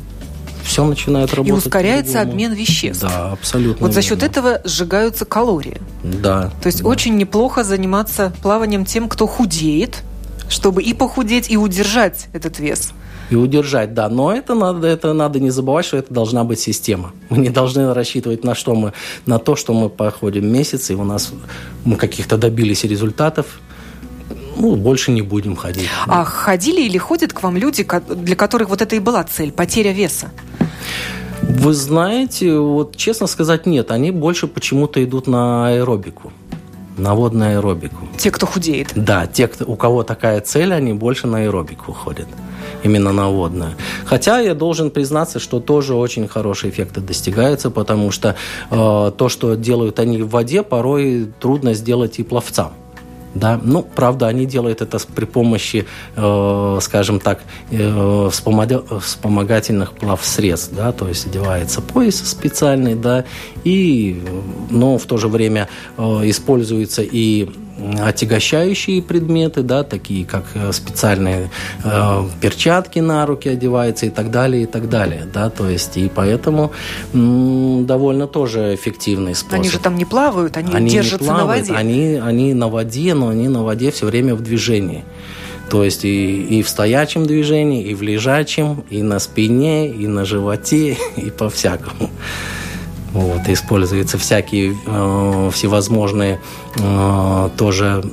все 0.63 0.85
начинает 0.85 1.33
работать. 1.33 1.63
И 1.63 1.67
ускоряется 1.67 2.21
обмен 2.21 2.53
веществ. 2.53 3.01
Да, 3.01 3.31
абсолютно. 3.31 3.85
Вот 3.85 3.93
за 3.93 4.01
счет 4.01 4.23
этого 4.23 4.61
сжигаются 4.63 5.25
калории. 5.25 5.79
Да. 6.03 6.51
То 6.61 6.67
есть 6.67 6.81
да. 6.81 6.89
очень 6.89 7.17
неплохо 7.17 7.63
заниматься 7.63 8.33
плаванием 8.41 8.85
тем, 8.85 9.07
кто 9.07 9.27
худеет, 9.27 10.03
чтобы 10.49 10.81
и 10.81 10.93
похудеть, 10.93 11.49
и 11.51 11.57
удержать 11.57 12.27
этот 12.33 12.59
вес 12.59 12.93
и 13.31 13.35
удержать, 13.35 13.93
да. 13.93 14.09
Но 14.09 14.33
это 14.33 14.55
надо, 14.55 14.87
это 14.87 15.13
надо 15.13 15.39
не 15.39 15.49
забывать, 15.49 15.85
что 15.85 15.97
это 15.97 16.13
должна 16.13 16.43
быть 16.43 16.59
система. 16.59 17.11
Мы 17.29 17.37
не 17.37 17.49
должны 17.49 17.93
рассчитывать 17.93 18.43
на 18.43 18.55
что 18.55 18.75
мы, 18.75 18.93
на 19.25 19.39
то, 19.39 19.55
что 19.55 19.73
мы 19.73 19.89
походим 19.89 20.51
месяц, 20.51 20.91
и 20.91 20.95
у 20.95 21.03
нас 21.03 21.33
мы 21.85 21.95
каких-то 21.95 22.37
добились 22.37 22.83
результатов, 22.83 23.45
ну, 24.57 24.75
больше 24.75 25.11
не 25.11 25.21
будем 25.21 25.55
ходить. 25.55 25.89
А 26.07 26.23
ходили 26.23 26.81
или 26.81 26.97
ходят 26.97 27.33
к 27.33 27.41
вам 27.41 27.57
люди, 27.57 27.87
для 28.09 28.35
которых 28.35 28.69
вот 28.69 28.81
это 28.81 28.95
и 28.95 28.99
была 28.99 29.23
цель, 29.23 29.51
потеря 29.51 29.93
веса? 29.93 30.31
Вы 31.41 31.73
знаете, 31.73 32.57
вот 32.59 32.95
честно 32.95 33.27
сказать, 33.27 33.65
нет. 33.65 33.91
Они 33.91 34.11
больше 34.11 34.47
почему-то 34.47 35.03
идут 35.03 35.27
на 35.27 35.69
аэробику 35.69 36.31
на 36.97 37.15
водную 37.15 37.57
аэробику. 37.57 38.07
Те, 38.17 38.31
кто 38.31 38.45
худеет? 38.45 38.91
Да, 38.95 39.27
те, 39.27 39.47
кто, 39.47 39.65
у 39.65 39.75
кого 39.75 40.03
такая 40.03 40.41
цель, 40.41 40.73
они 40.73 40.93
больше 40.93 41.27
на 41.27 41.39
аэробику 41.39 41.93
ходят 41.93 42.27
именно 42.83 43.11
на 43.11 43.29
водное. 43.29 43.75
Хотя 44.05 44.39
я 44.39 44.55
должен 44.55 44.89
признаться, 44.89 45.39
что 45.39 45.59
тоже 45.59 45.93
очень 45.93 46.27
хорошие 46.27 46.71
эффекты 46.71 47.01
достигаются, 47.01 47.69
потому 47.69 48.11
что 48.11 48.35
э, 48.69 49.11
то, 49.15 49.29
что 49.29 49.55
делают 49.55 49.99
они 49.99 50.21
в 50.21 50.29
воде, 50.29 50.63
порой 50.63 51.31
трудно 51.39 51.73
сделать 51.73 52.19
и 52.19 52.23
пловцам. 52.23 52.71
Да? 53.35 53.59
Ну, 53.63 53.83
правда, 53.83 54.27
они 54.27 54.45
делают 54.45 54.81
это 54.81 54.99
при 55.15 55.25
помощи, 55.25 55.85
э, 56.15 56.79
скажем 56.81 57.19
так, 57.19 57.39
э, 57.71 58.29
вспомогательных 58.31 59.93
плавсредств, 59.93 60.73
да, 60.75 60.91
то 60.91 61.07
есть 61.07 61.27
одевается 61.27 61.81
пояс 61.81 62.17
специальный, 62.17 62.95
да, 62.95 63.25
и, 63.63 64.21
но 64.69 64.97
в 64.97 65.05
то 65.05 65.17
же 65.17 65.27
время 65.27 65.69
э, 65.97 66.01
используется 66.25 67.01
и 67.01 67.49
отягощающие 68.01 69.01
предметы, 69.01 69.63
да, 69.63 69.83
такие 69.83 70.25
как 70.25 70.45
э, 70.53 70.71
специальные 70.71 71.49
э, 71.83 72.23
перчатки 72.41 72.99
на 72.99 73.25
руки 73.25 73.49
одеваются 73.49 74.05
и 74.05 74.09
так 74.09 74.31
далее, 74.31 74.63
и 74.63 74.65
так 74.65 74.89
далее, 74.89 75.27
да, 75.31 75.49
то 75.49 75.69
есть 75.69 75.97
и 75.97 76.09
поэтому 76.13 76.71
м, 77.13 77.85
довольно 77.85 78.27
тоже 78.27 78.75
эффективный 78.75 79.35
способ. 79.35 79.59
Они 79.59 79.69
же 79.69 79.79
там 79.79 79.95
не 79.95 80.05
плавают, 80.05 80.57
они, 80.57 80.73
они 80.73 80.89
держатся 80.89 81.25
плавают, 81.25 81.67
на 81.67 81.73
воде. 81.73 81.73
Они, 81.73 82.15
они 82.15 82.53
на 82.53 82.67
воде, 82.67 83.13
но 83.13 83.29
они 83.29 83.47
на 83.47 83.63
воде 83.63 83.91
все 83.91 84.05
время 84.05 84.35
в 84.35 84.41
движении. 84.41 85.03
То 85.71 85.85
есть 85.85 86.03
и, 86.03 86.59
и 86.59 86.63
в 86.63 86.69
стоячем 86.69 87.25
движении, 87.25 87.81
и 87.83 87.93
в 87.93 88.01
лежачем, 88.01 88.83
и 88.89 89.01
на 89.01 89.19
спине, 89.19 89.87
и 89.87 90.05
на 90.05 90.25
животе, 90.25 90.97
и 91.15 91.29
по-всякому. 91.29 92.09
Вот, 93.13 93.47
используются 93.47 94.17
всякие 94.17 94.77
э, 94.85 95.49
всевозможные 95.51 96.39
э, 96.77 97.49
тоже 97.57 98.03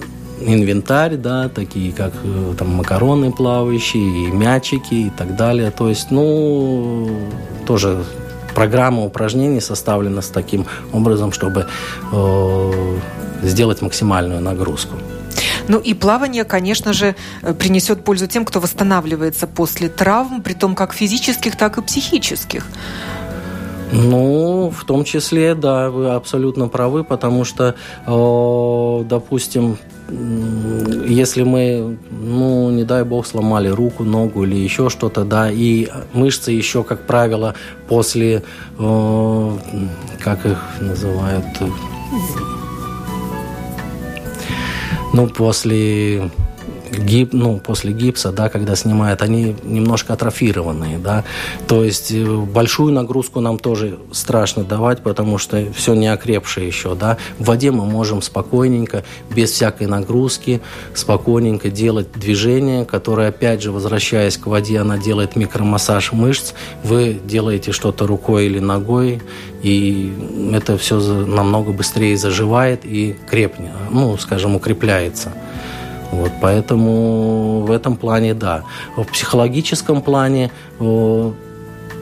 инвентарь, 0.40 1.17
да, 1.17 1.49
такие 1.49 1.93
как 1.93 2.12
э, 2.25 2.55
там 2.59 2.75
макароны 2.75 3.31
плавающие, 3.31 4.28
и 4.28 4.31
мячики 4.31 4.95
и 4.95 5.11
так 5.11 5.37
далее. 5.37 5.71
То 5.71 5.88
есть, 5.88 6.11
ну, 6.11 7.09
тоже 7.67 8.05
программа 8.55 9.05
упражнений 9.05 9.61
составлена 9.61 10.21
с 10.21 10.28
таким 10.28 10.67
образом, 10.93 11.33
чтобы 11.33 11.67
э, 12.12 12.99
сделать 13.43 13.83
максимальную 13.83 14.40
нагрузку. 14.40 14.97
Ну 15.69 15.78
и 15.78 15.95
плавание, 15.95 16.45
конечно 16.45 16.93
же, 16.93 17.14
принесет 17.59 18.02
пользу 18.02 18.26
тем, 18.26 18.45
кто 18.45 18.59
восстанавливается 18.59 19.47
после 19.47 19.88
травм, 19.88 20.43
при 20.43 20.55
том 20.55 20.75
как 20.75 20.95
физических, 20.95 21.57
так 21.57 21.78
и 21.78 21.83
психических. 21.83 22.67
Ну, 23.92 24.71
в 24.71 24.85
том 24.85 25.04
числе, 25.04 25.54
да, 25.54 25.90
вы 25.90 26.11
абсолютно 26.11 26.68
правы, 26.68 27.04
потому 27.04 27.45
что, 27.45 27.75
э, 28.07 29.04
допустим, 29.09 29.78
если 31.07 31.42
мы, 31.42 31.99
ну, 32.11 32.71
не 32.71 32.85
дай 32.85 33.04
бог, 33.04 33.26
сломали 33.26 33.68
руку, 33.68 34.04
ногу 34.04 34.45
или 34.45 34.57
еще 34.57 34.88
что-то, 34.90 35.25
да, 35.25 35.50
и 35.50 35.88
мышцы 36.12 36.50
еще, 36.50 36.83
как 36.83 37.07
правило, 37.07 37.54
после, 37.88 38.42
э, 38.78 39.50
как 40.18 40.47
их 40.47 40.59
называют, 40.80 41.45
ну, 45.12 45.26
после 45.28 46.30
гип, 46.92 47.33
ну, 47.33 47.59
после 47.59 47.92
гипса, 47.92 48.33
да, 48.33 48.49
когда 48.49 48.76
снимают, 48.76 49.23
они 49.23 49.57
немножко 49.64 50.12
атрофированные, 50.14 50.99
да, 50.99 51.25
то 51.66 51.85
есть 51.85 52.12
э, 52.12 52.25
большую 52.25 52.92
нагрузку 52.92 53.40
нам 53.40 53.59
тоже 53.59 53.99
страшно 54.12 54.64
давать, 54.64 55.02
потому 55.02 55.38
что 55.38 55.73
все 55.73 55.95
не 55.95 56.09
окрепшее 56.09 56.66
еще, 56.66 56.95
да. 56.95 57.16
В 57.38 57.47
воде 57.47 57.71
мы 57.71 57.85
можем 57.85 58.23
спокойненько, 58.23 59.04
без 59.35 59.50
всякой 59.50 59.87
нагрузки, 59.87 60.61
спокойненько 60.95 61.71
делать 61.71 62.12
движение, 62.12 62.85
которое, 62.85 63.28
опять 63.28 63.62
же, 63.62 63.73
возвращаясь 63.73 64.37
к 64.37 64.47
воде, 64.47 64.80
она 64.80 64.99
делает 64.99 65.37
микромассаж 65.37 66.12
мышц, 66.12 66.52
вы 66.83 67.18
делаете 67.25 67.73
что-то 67.73 68.07
рукой 68.07 68.47
или 68.47 68.59
ногой, 68.59 69.23
и 69.62 70.12
это 70.52 70.78
все 70.78 71.00
намного 71.00 71.73
быстрее 71.73 72.16
заживает 72.16 72.85
и 72.85 73.16
крепнет, 73.28 73.73
ну, 73.90 74.16
скажем, 74.18 74.57
укрепляется. 74.57 75.33
Вот, 76.10 76.32
поэтому 76.40 77.64
в 77.66 77.70
этом 77.70 77.96
плане 77.96 78.34
да. 78.34 78.64
В 78.96 79.04
психологическом 79.04 80.02
плане 80.02 80.50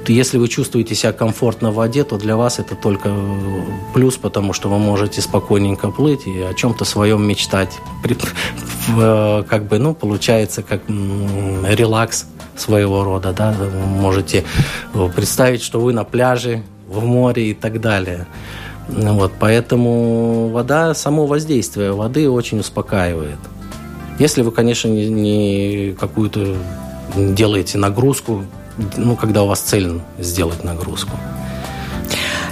если 0.08 0.38
вы 0.38 0.48
чувствуете 0.48 0.94
себя 0.94 1.12
комфортно 1.12 1.70
в 1.70 1.74
воде, 1.74 2.04
то 2.04 2.16
для 2.16 2.36
вас 2.36 2.58
это 2.58 2.74
только 2.74 3.12
плюс, 3.94 4.16
потому 4.16 4.52
что 4.52 4.68
вы 4.68 4.78
можете 4.78 5.20
спокойненько 5.20 5.90
плыть 5.90 6.26
и 6.26 6.40
о 6.40 6.54
чем-то 6.54 6.84
своем 6.84 7.26
мечтать. 7.26 7.78
Как 8.86 9.64
бы, 9.64 9.78
ну, 9.78 9.94
получается, 9.94 10.62
как 10.62 10.82
релакс 10.88 12.26
своего 12.56 13.02
рода, 13.02 13.32
да, 13.32 13.52
вы 13.52 13.68
можете 13.70 14.44
представить, 15.14 15.60
что 15.60 15.80
вы 15.80 15.92
на 15.92 16.04
пляже, 16.04 16.62
в 16.88 17.04
море 17.04 17.50
и 17.50 17.54
так 17.54 17.80
далее. 17.80 18.26
Вот, 18.88 19.32
поэтому 19.40 20.48
вода, 20.48 20.94
само 20.94 21.26
воздействие 21.26 21.92
воды 21.92 22.30
очень 22.30 22.60
успокаивает. 22.60 23.38
Если 24.18 24.42
вы, 24.42 24.50
конечно, 24.50 24.88
не, 24.88 25.08
не 25.08 25.96
какую-то 25.98 26.56
делаете 27.16 27.78
нагрузку, 27.78 28.44
ну, 28.96 29.16
когда 29.16 29.42
у 29.42 29.46
вас 29.46 29.60
цель 29.60 30.00
сделать 30.18 30.64
нагрузку. 30.64 31.16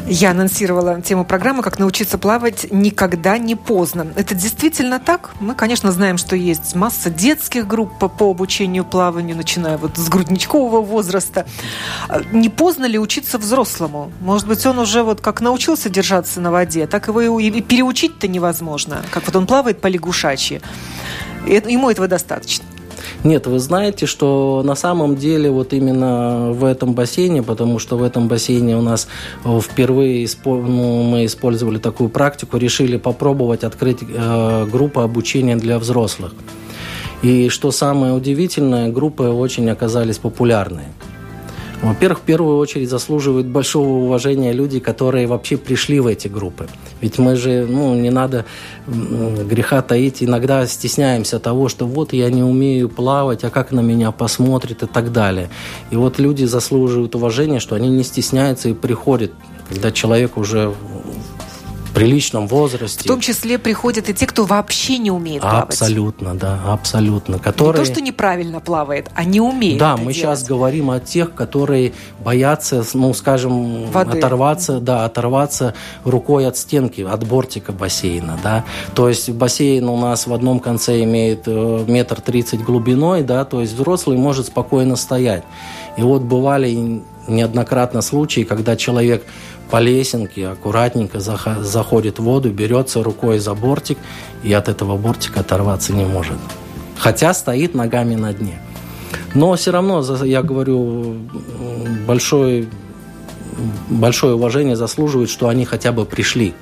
Я 0.06 0.32
анонсировала 0.32 1.00
тему 1.00 1.24
программы 1.24 1.62
«Как 1.62 1.78
научиться 1.78 2.18
плавать 2.18 2.66
никогда 2.70 3.38
не 3.38 3.54
поздно». 3.54 4.06
Это 4.16 4.34
действительно 4.34 5.00
так? 5.00 5.30
Мы, 5.40 5.54
конечно, 5.54 5.92
знаем, 5.92 6.18
что 6.18 6.36
есть 6.36 6.74
масса 6.74 7.08
детских 7.08 7.66
групп 7.66 7.98
по, 7.98 8.30
обучению 8.30 8.84
плаванию, 8.84 9.34
начиная 9.34 9.78
вот 9.78 9.96
с 9.96 10.08
грудничкового 10.10 10.82
возраста. 10.82 11.46
А 12.08 12.20
не 12.32 12.50
поздно 12.50 12.84
ли 12.84 12.98
учиться 12.98 13.38
взрослому? 13.38 14.12
Может 14.20 14.46
быть, 14.46 14.66
он 14.66 14.78
уже 14.78 15.02
вот 15.02 15.22
как 15.22 15.40
научился 15.40 15.88
держаться 15.88 16.38
на 16.38 16.50
воде, 16.50 16.86
так 16.86 17.08
его 17.08 17.40
и 17.40 17.62
переучить-то 17.62 18.28
невозможно. 18.28 19.02
Как 19.10 19.24
вот 19.24 19.34
он 19.36 19.46
плавает 19.46 19.80
по 19.80 19.86
лягушачьи. 19.86 20.60
Ему 21.46 21.90
этого 21.90 22.08
достаточно. 22.08 22.64
Нет, 23.22 23.46
вы 23.46 23.58
знаете, 23.58 24.06
что 24.06 24.62
на 24.64 24.74
самом 24.74 25.16
деле 25.16 25.50
вот 25.50 25.72
именно 25.72 26.52
в 26.52 26.64
этом 26.64 26.92
бассейне, 26.92 27.42
потому 27.42 27.78
что 27.78 27.96
в 27.96 28.02
этом 28.02 28.28
бассейне 28.28 28.76
у 28.76 28.82
нас 28.82 29.08
э, 29.44 29.60
впервые 29.60 30.28
ну, 30.44 31.02
мы 31.02 31.24
использовали 31.24 31.78
такую 31.78 32.10
практику, 32.10 32.58
решили 32.58 32.98
попробовать 32.98 33.64
открыть 33.64 33.98
э, 34.02 34.66
группу 34.70 35.00
обучения 35.00 35.56
для 35.56 35.78
взрослых. 35.78 36.34
И 37.22 37.48
что 37.48 37.70
самое 37.70 38.12
удивительное, 38.12 38.90
группы 38.90 39.24
очень 39.24 39.70
оказались 39.70 40.18
популярные. 40.18 40.92
Во-первых, 41.84 42.20
в 42.20 42.22
первую 42.22 42.56
очередь 42.56 42.88
заслуживают 42.88 43.46
большого 43.46 44.04
уважения 44.04 44.52
люди, 44.52 44.80
которые 44.80 45.26
вообще 45.26 45.56
пришли 45.58 46.00
в 46.00 46.06
эти 46.06 46.28
группы. 46.28 46.66
Ведь 47.02 47.18
мы 47.18 47.36
же, 47.36 47.66
ну, 47.68 47.94
не 47.94 48.10
надо 48.10 48.46
греха 48.86 49.82
таить, 49.82 50.22
иногда 50.22 50.66
стесняемся 50.66 51.38
того, 51.38 51.68
что 51.68 51.86
вот 51.86 52.12
я 52.12 52.30
не 52.30 52.42
умею 52.42 52.88
плавать, 52.88 53.44
а 53.44 53.50
как 53.50 53.70
на 53.70 53.80
меня 53.80 54.12
посмотрят 54.12 54.82
и 54.82 54.86
так 54.86 55.12
далее. 55.12 55.50
И 55.90 55.96
вот 55.96 56.18
люди 56.18 56.44
заслуживают 56.44 57.14
уважения, 57.14 57.60
что 57.60 57.74
они 57.74 57.90
не 57.90 58.02
стесняются 58.02 58.70
и 58.70 58.72
приходят, 58.72 59.32
когда 59.68 59.92
человек 59.92 60.38
уже 60.38 60.72
приличном 61.94 62.46
возрасте. 62.48 63.04
В 63.04 63.06
том 63.06 63.20
числе 63.20 63.58
приходят 63.58 64.08
и 64.08 64.14
те, 64.14 64.26
кто 64.26 64.44
вообще 64.44 64.98
не 64.98 65.10
умеет 65.10 65.42
плавать. 65.42 65.64
Абсолютно, 65.64 66.34
да, 66.34 66.60
абсолютно. 66.66 67.38
Которые... 67.38 67.80
Не 67.80 67.86
то, 67.86 67.92
что 67.92 68.02
неправильно 68.02 68.60
плавает, 68.60 69.10
а 69.14 69.24
не 69.24 69.40
умеет 69.40 69.78
Да, 69.78 69.96
мы 69.96 70.12
делать. 70.12 70.16
сейчас 70.16 70.44
говорим 70.44 70.90
о 70.90 71.00
тех, 71.00 71.34
которые 71.34 71.92
боятся, 72.22 72.84
ну, 72.94 73.14
скажем, 73.14 73.86
Воды. 73.90 74.18
оторваться, 74.18 74.80
да, 74.80 75.04
оторваться 75.04 75.74
рукой 76.04 76.46
от 76.46 76.56
стенки, 76.56 77.00
от 77.02 77.26
бортика 77.26 77.72
бассейна, 77.72 78.38
да. 78.42 78.64
То 78.94 79.08
есть 79.08 79.30
бассейн 79.30 79.88
у 79.88 79.96
нас 79.96 80.26
в 80.26 80.34
одном 80.34 80.60
конце 80.60 81.02
имеет 81.04 81.44
э, 81.46 81.84
метр 81.86 82.20
тридцать 82.20 82.60
глубиной, 82.62 83.22
да, 83.22 83.44
то 83.44 83.60
есть 83.60 83.74
взрослый 83.74 84.18
может 84.18 84.46
спокойно 84.46 84.96
стоять. 84.96 85.44
И 85.96 86.02
вот 86.02 86.22
бывали 86.22 87.02
неоднократно 87.28 88.02
случаи, 88.02 88.42
когда 88.42 88.76
человек 88.76 89.24
по 89.74 89.80
лесенке 89.80 90.46
аккуратненько 90.46 91.18
заходит 91.18 92.20
в 92.20 92.22
воду, 92.22 92.48
берется 92.52 93.02
рукой 93.02 93.40
за 93.40 93.54
бортик 93.54 93.98
и 94.44 94.52
от 94.52 94.68
этого 94.68 94.96
бортика 94.96 95.40
оторваться 95.40 95.92
не 95.92 96.04
может. 96.04 96.38
Хотя 96.96 97.34
стоит 97.34 97.74
ногами 97.74 98.14
на 98.14 98.32
дне. 98.32 98.60
Но 99.34 99.56
все 99.56 99.72
равно, 99.72 100.00
я 100.22 100.44
говорю, 100.44 101.16
большое, 102.06 102.68
большое 103.90 104.36
уважение 104.36 104.76
заслуживает, 104.76 105.28
что 105.28 105.48
они 105.48 105.64
хотя 105.64 105.90
бы 105.90 106.04
пришли. 106.04 106.54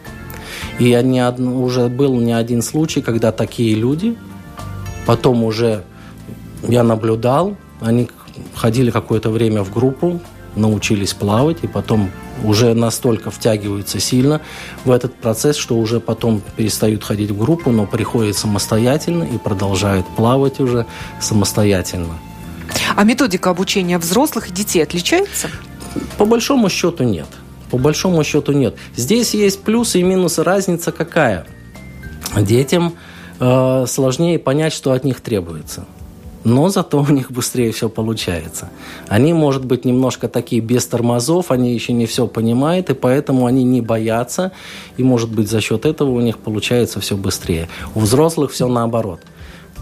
И 0.79 0.99
не, 1.05 1.23
уже 1.29 1.89
был 1.89 2.19
не 2.19 2.33
один 2.33 2.63
случай, 2.63 3.03
когда 3.03 3.31
такие 3.31 3.75
люди, 3.75 4.17
потом 5.05 5.45
уже 5.45 5.85
я 6.67 6.83
наблюдал, 6.83 7.59
они 7.79 8.09
ходили 8.55 8.91
какое-то 8.91 9.29
время 9.29 9.63
в 9.63 9.71
группу, 9.71 10.19
научились 10.57 11.13
плавать, 11.13 11.59
и 11.61 11.67
потом 11.67 12.11
уже 12.45 12.75
настолько 12.75 13.31
втягиваются 13.31 14.01
сильно 14.01 14.41
в 14.85 14.91
этот 14.91 15.15
процесс, 15.15 15.57
что 15.57 15.77
уже 15.77 16.01
потом 16.01 16.43
перестают 16.57 17.05
ходить 17.05 17.31
в 17.31 17.39
группу, 17.39 17.71
но 17.71 17.87
приходят 17.87 18.37
самостоятельно 18.37 19.25
и 19.25 19.39
продолжают 19.39 20.07
плавать 20.17 20.61
уже 20.61 20.87
самостоятельно. 21.21 22.19
А 22.97 23.05
методика 23.05 23.51
обучения 23.51 23.99
взрослых 23.99 24.49
и 24.49 24.53
детей 24.53 24.83
отличается? 24.83 25.49
По 26.19 26.25
большому 26.25 26.69
счету 26.69 27.05
нет. 27.05 27.29
По 27.71 27.79
большому 27.79 28.23
счету 28.25 28.53
нет. 28.53 28.77
Здесь 28.97 29.35
есть 29.35 29.63
плюсы 29.63 30.01
и 30.01 30.03
минусы. 30.03 30.43
Разница 30.43 30.93
какая? 30.93 31.47
Детям 32.37 32.95
э, 33.41 33.85
сложнее 33.87 34.39
понять, 34.39 34.73
что 34.73 34.93
от 34.93 35.05
них 35.05 35.21
требуется 35.21 35.87
но 36.45 36.69
зато 36.69 37.01
у 37.09 37.13
них 37.13 37.31
быстрее 37.31 37.73
все 37.73 37.89
получается. 37.89 38.71
Они, 39.09 39.33
может 39.33 39.65
быть, 39.65 39.85
немножко 39.85 40.29
такие 40.29 40.61
без 40.61 40.87
тормозов, 40.87 41.51
они 41.51 41.75
еще 41.75 41.93
не 41.93 42.07
все 42.07 42.27
понимают, 42.27 42.91
и 42.91 42.95
поэтому 42.95 43.47
они 43.47 43.65
не 43.65 43.81
боятся, 43.81 44.53
и, 44.97 45.03
может 45.03 45.31
быть, 45.31 45.49
за 45.49 45.61
счет 45.61 45.87
этого 45.87 46.11
у 46.11 46.21
них 46.21 46.39
получается 46.39 47.01
все 47.01 47.17
быстрее. 47.17 47.69
У 47.95 48.01
взрослых 48.01 48.53
все 48.53 48.69
наоборот. 48.69 49.21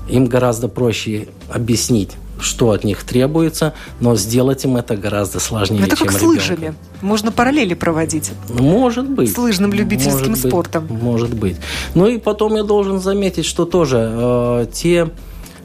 Им 0.08 0.26
гораздо 0.26 0.66
проще 0.68 1.28
объяснить, 1.48 2.16
что 2.40 2.70
от 2.70 2.84
них 2.84 3.04
требуется, 3.04 3.74
но 4.00 4.16
сделать 4.16 4.64
им 4.64 4.76
это 4.76 4.96
гораздо 4.96 5.38
сложнее, 5.38 5.84
это 5.84 5.96
чем 5.96 6.08
как 6.08 6.18
с 6.18 6.22
лыжами. 6.22 6.74
Можно 7.00 7.30
параллели 7.30 7.74
проводить. 7.74 8.32
Может 8.48 9.08
быть. 9.08 9.32
С 9.32 9.38
лыжным 9.38 9.72
любительским 9.72 10.30
может 10.30 10.48
спортом. 10.48 10.86
Быть, 10.86 11.02
может 11.02 11.34
быть. 11.34 11.56
Ну 11.94 12.08
и 12.08 12.18
потом 12.18 12.56
я 12.56 12.64
должен 12.64 12.98
заметить, 12.98 13.44
что 13.44 13.66
тоже 13.66 14.10
э, 14.12 14.66
те 14.72 15.10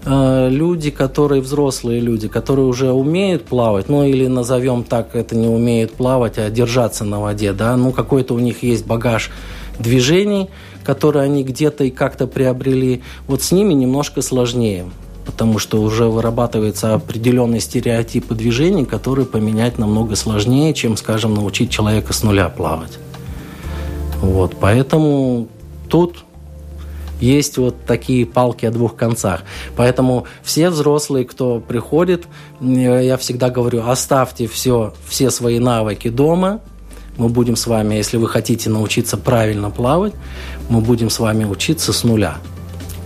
люди, 0.05 0.91
которые 0.91 1.41
взрослые 1.41 1.99
люди, 1.99 2.27
которые 2.27 2.65
уже 2.65 2.91
умеют 2.91 3.45
плавать, 3.45 3.89
ну 3.89 4.03
или 4.03 4.27
назовем 4.27 4.83
так, 4.83 5.15
это 5.15 5.35
не 5.35 5.47
умеют 5.47 5.93
плавать, 5.93 6.37
а 6.37 6.49
держаться 6.49 7.03
на 7.03 7.19
воде, 7.19 7.53
да, 7.53 7.75
ну 7.75 7.91
какой-то 7.91 8.33
у 8.35 8.39
них 8.39 8.61
есть 8.63 8.85
багаж 8.85 9.31
движений, 9.79 10.49
которые 10.83 11.23
они 11.23 11.43
где-то 11.43 11.85
и 11.85 11.89
как-то 11.89 12.27
приобрели, 12.27 13.01
вот 13.27 13.41
с 13.41 13.51
ними 13.51 13.73
немножко 13.73 14.21
сложнее 14.21 14.85
потому 15.25 15.57
что 15.57 15.81
уже 15.81 16.05
вырабатываются 16.05 16.93
определенные 16.93 17.59
стереотипы 17.59 18.35
движений, 18.35 18.85
которые 18.85 19.25
поменять 19.25 19.79
намного 19.79 20.15
сложнее, 20.15 20.73
чем, 20.73 20.95
скажем, 20.97 21.33
научить 21.33 21.71
человека 21.71 22.13
с 22.13 22.21
нуля 22.21 22.47
плавать. 22.47 22.99
Вот, 24.21 24.55
поэтому 24.59 25.47
тут 25.89 26.24
есть 27.19 27.57
вот 27.57 27.75
такие 27.85 28.25
палки 28.25 28.65
о 28.65 28.71
двух 28.71 28.95
концах. 28.95 29.43
Поэтому 29.75 30.25
все 30.43 30.69
взрослые, 30.69 31.25
кто 31.25 31.59
приходит, 31.59 32.25
я 32.61 33.17
всегда 33.17 33.49
говорю, 33.49 33.87
оставьте 33.87 34.47
все, 34.47 34.93
все 35.07 35.29
свои 35.29 35.59
навыки 35.59 36.09
дома, 36.09 36.61
мы 37.17 37.29
будем 37.29 37.55
с 37.55 37.67
вами, 37.67 37.95
если 37.95 38.17
вы 38.17 38.27
хотите 38.27 38.69
научиться 38.69 39.15
правильно 39.15 39.69
плавать, 39.69 40.13
мы 40.69 40.81
будем 40.81 41.09
с 41.09 41.19
вами 41.19 41.45
учиться 41.45 41.93
с 41.93 42.03
нуля. 42.03 42.37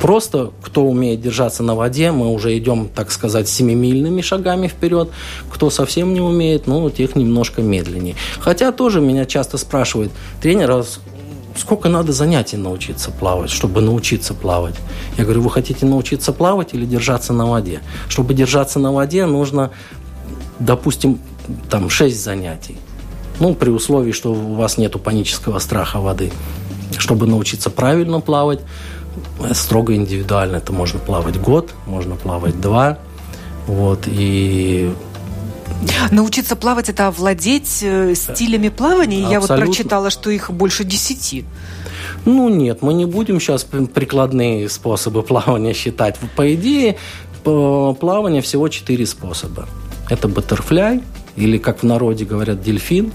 Просто 0.02 0.52
кто 0.63 0.86
умеет 0.86 1.22
держаться 1.22 1.62
на 1.62 1.76
воде, 1.76 2.12
мы 2.12 2.30
уже 2.30 2.58
идем, 2.58 2.88
так 2.88 3.12
сказать, 3.12 3.50
семимильными 3.50 4.22
шагами 4.22 4.67
вперед. 4.67 5.10
Кто 5.52 5.69
совсем 5.69 6.13
не 6.13 6.22
умеет, 6.22 6.67
ну, 6.67 6.89
тех 6.89 7.17
немножко 7.17 7.62
медленнее. 7.62 8.15
Хотя 8.39 8.72
тоже 8.72 9.02
меня 9.02 9.26
часто 9.26 9.58
спрашивают, 9.58 10.13
тренер, 10.41 10.72
а 10.72 10.84
сколько 11.60 11.89
надо 11.89 12.12
занятий 12.12 12.58
научиться 12.58 13.12
плавать, 13.12 13.50
чтобы 13.50 13.82
научиться 13.82 14.34
плавать? 14.34 14.76
Я 15.17 15.24
говорю, 15.24 15.41
вы 15.41 15.52
хотите 15.52 15.86
научиться 15.86 16.34
плавать 16.34 16.74
или 16.74 16.86
держаться 16.86 17.34
на 17.34 17.45
воде? 17.45 17.82
Чтобы 18.08 18.34
держаться 18.34 18.80
на 18.80 18.91
воде, 18.91 19.26
нужно, 19.26 19.72
допустим, 20.60 21.19
там 21.69 21.89
6 21.89 22.24
занятий. 22.24 22.78
Ну, 23.39 23.54
при 23.54 23.69
условии, 23.69 24.12
что 24.12 24.34
у 24.34 24.56
вас 24.56 24.78
нет 24.78 25.02
панического 25.02 25.60
страха 25.60 26.00
воды. 26.00 26.32
Чтобы 26.98 27.28
научиться 27.28 27.69
правильно 27.69 28.19
плавать, 28.19 28.62
строго 29.54 29.95
индивидуально. 29.95 30.58
Это 30.58 30.74
можно 30.74 31.00
плавать 31.00 31.39
год, 31.39 31.74
можно 31.86 32.15
плавать 32.15 32.60
два. 32.60 32.98
Вот, 33.67 34.04
и 34.08 34.91
Научиться 36.12 36.55
плавать– 36.55 36.89
это 36.89 37.08
овладеть 37.08 37.79
э, 37.82 38.13
стилями 38.15 38.69
плавания. 38.69 39.25
Абсолютно. 39.25 39.32
Я 39.32 39.39
вот 39.39 39.67
прочитала, 39.67 40.10
что 40.10 40.29
их 40.29 40.51
больше 40.51 40.84
десяти. 40.84 41.45
Ну 42.25 42.49
нет, 42.49 42.82
мы 42.82 42.93
не 42.93 43.05
будем 43.05 43.39
сейчас 43.39 43.63
прикладные 43.63 44.69
способы 44.69 45.23
плавания 45.23 45.73
считать. 45.73 46.17
По 46.36 46.53
идее, 46.53 46.97
плавания 47.43 48.41
всего 48.41 48.67
четыре 48.67 49.05
способа. 49.05 49.67
Это 50.10 50.27
баттерфляй, 50.27 51.01
или, 51.36 51.58
как 51.58 51.79
в 51.79 51.84
народе 51.84 52.25
говорят, 52.25 52.62
дельфин. 52.62 53.12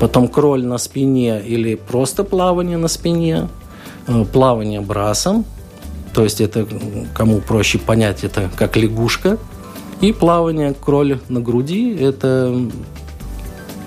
Потом 0.00 0.28
кроль 0.28 0.64
на 0.64 0.78
спине 0.78 1.40
или 1.40 1.74
просто 1.74 2.24
плавание 2.24 2.76
на 2.76 2.88
спине. 2.88 3.48
Э, 4.06 4.24
плавание 4.24 4.80
брасом, 4.80 5.44
то 6.14 6.22
есть 6.22 6.40
это, 6.40 6.66
кому 7.12 7.40
проще 7.40 7.78
понять, 7.78 8.24
это 8.24 8.50
как 8.56 8.76
лягушка– 8.76 9.38
и 10.00 10.12
плавание 10.12 10.74
кроль 10.74 11.20
на 11.28 11.40
груди– 11.40 11.94
это 12.00 12.54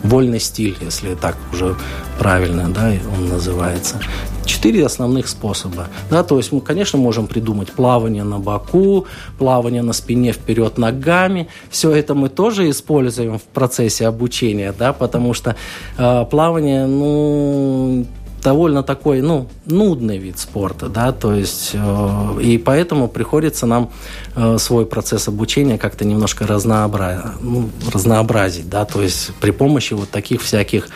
вольный 0.04 0.40
стиль, 0.40 0.76
если 0.82 1.16
так 1.16 1.38
уже 1.54 1.76
правильно 2.18 2.70
да, 2.70 2.92
он 3.16 3.30
называется. 3.30 4.00
Четыре 4.46 4.86
основных 4.86 5.28
способа. 5.28 5.88
Да, 6.10 6.24
то 6.24 6.38
есть 6.38 6.52
мы, 6.52 6.60
конечно, 6.60 6.98
можем 6.98 7.28
придумать 7.28 7.72
плавание 7.72 8.24
на 8.24 8.40
боку, 8.40 9.06
плавание 9.38 9.84
на 9.84 9.94
спине 9.94 10.32
вперед 10.32 10.78
ногами. 10.78 11.48
Все 11.70 11.92
это 11.92 12.16
мы 12.16 12.30
тоже 12.30 12.70
используем 12.70 13.38
в 13.38 13.44
процессе 13.44 14.08
обучения, 14.08 14.74
да, 14.78 14.92
потому 14.92 15.34
что 15.34 15.56
э, 15.98 16.26
плавание, 16.26 16.88
ну, 16.88 18.06
довольно 18.42 18.84
такой, 18.84 19.22
ну, 19.22 19.48
нудный 19.66 20.18
вид 20.18 20.40
спорта, 20.40 20.88
да, 20.88 21.12
то 21.12 21.34
есть, 21.34 21.72
э, 21.74 22.42
и 22.42 22.58
поэтому 22.58 23.08
приходится 23.08 23.66
нам 23.66 23.92
э, 24.36 24.58
свой 24.58 24.86
процесс 24.86 25.28
обучения 25.28 25.78
как-то 25.78 26.06
немножко 26.06 26.46
ну, 26.48 27.70
разнообразить, 27.94 28.70
да, 28.70 28.86
то 28.86 29.02
есть 29.02 29.32
при 29.40 29.52
помощи 29.52 29.94
вот 29.94 30.10
таких 30.10 30.42
всяких 30.42 30.90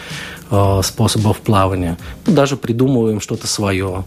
э, 0.51 0.81
способов 0.83 1.39
плавания. 1.39 1.97
Ну, 2.25 2.33
даже 2.33 2.57
придумываем 2.57 3.21
что-то 3.21 3.47
свое, 3.47 4.03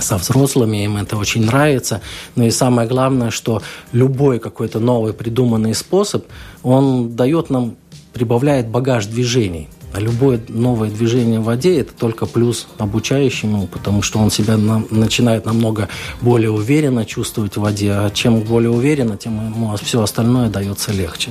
со 0.00 0.16
взрослыми, 0.16 0.84
им 0.84 0.96
это 0.96 1.16
очень 1.16 1.44
нравится. 1.44 2.00
Но 2.36 2.44
и 2.44 2.50
самое 2.50 2.88
главное, 2.88 3.30
что 3.30 3.62
любой 3.92 4.38
какой-то 4.38 4.80
новый 4.80 5.12
придуманный 5.12 5.74
способ, 5.74 6.26
он 6.62 7.16
дает 7.16 7.50
нам, 7.50 7.76
прибавляет 8.12 8.68
багаж 8.68 9.06
движений. 9.06 9.68
А 9.92 10.00
любое 10.00 10.40
новое 10.48 10.90
движение 10.90 11.40
в 11.40 11.44
воде– 11.44 11.78
это 11.80 11.92
только 11.94 12.26
плюс 12.26 12.68
обучающему, 12.76 13.66
потому 13.66 14.02
что 14.02 14.18
он 14.18 14.30
себя 14.30 14.56
на, 14.56 14.84
начинает 14.90 15.46
намного 15.46 15.88
более 16.20 16.50
уверенно 16.50 17.04
чувствовать 17.04 17.56
в 17.56 17.60
воде. 17.60 17.92
А 17.92 18.10
чем 18.10 18.40
более 18.40 18.70
уверенно, 18.70 19.16
тем 19.16 19.34
ему 19.52 19.74
все 19.76 20.02
остальное 20.02 20.50
дается 20.50 20.92
легче. 20.92 21.30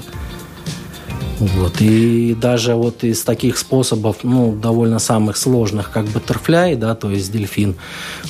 Вот. 1.40 1.82
И 1.82 2.34
даже 2.34 2.74
вот 2.74 3.04
из 3.04 3.22
таких 3.22 3.60
способов, 3.60 4.18
ну, 4.24 4.56
довольно 4.56 4.98
самых 4.98 5.38
сложных, 5.38 5.92
как 5.92 6.06
баттерфляй, 6.08 6.76
да, 6.76 6.96
то 6.96 7.12
есть 7.12 7.32
дельфин, 7.32 7.76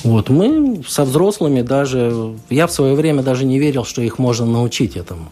вот, 0.04 0.28
мы 0.28 0.82
со 0.86 1.04
взрослыми 1.04 1.62
даже, 1.62 2.34
я 2.50 2.66
в 2.66 2.72
свое 2.72 2.94
время 2.94 3.22
даже 3.22 3.46
не 3.46 3.58
верил, 3.58 3.84
что 3.84 4.02
их 4.02 4.18
можно 4.18 4.44
научить 4.44 4.96
этому. 4.96 5.30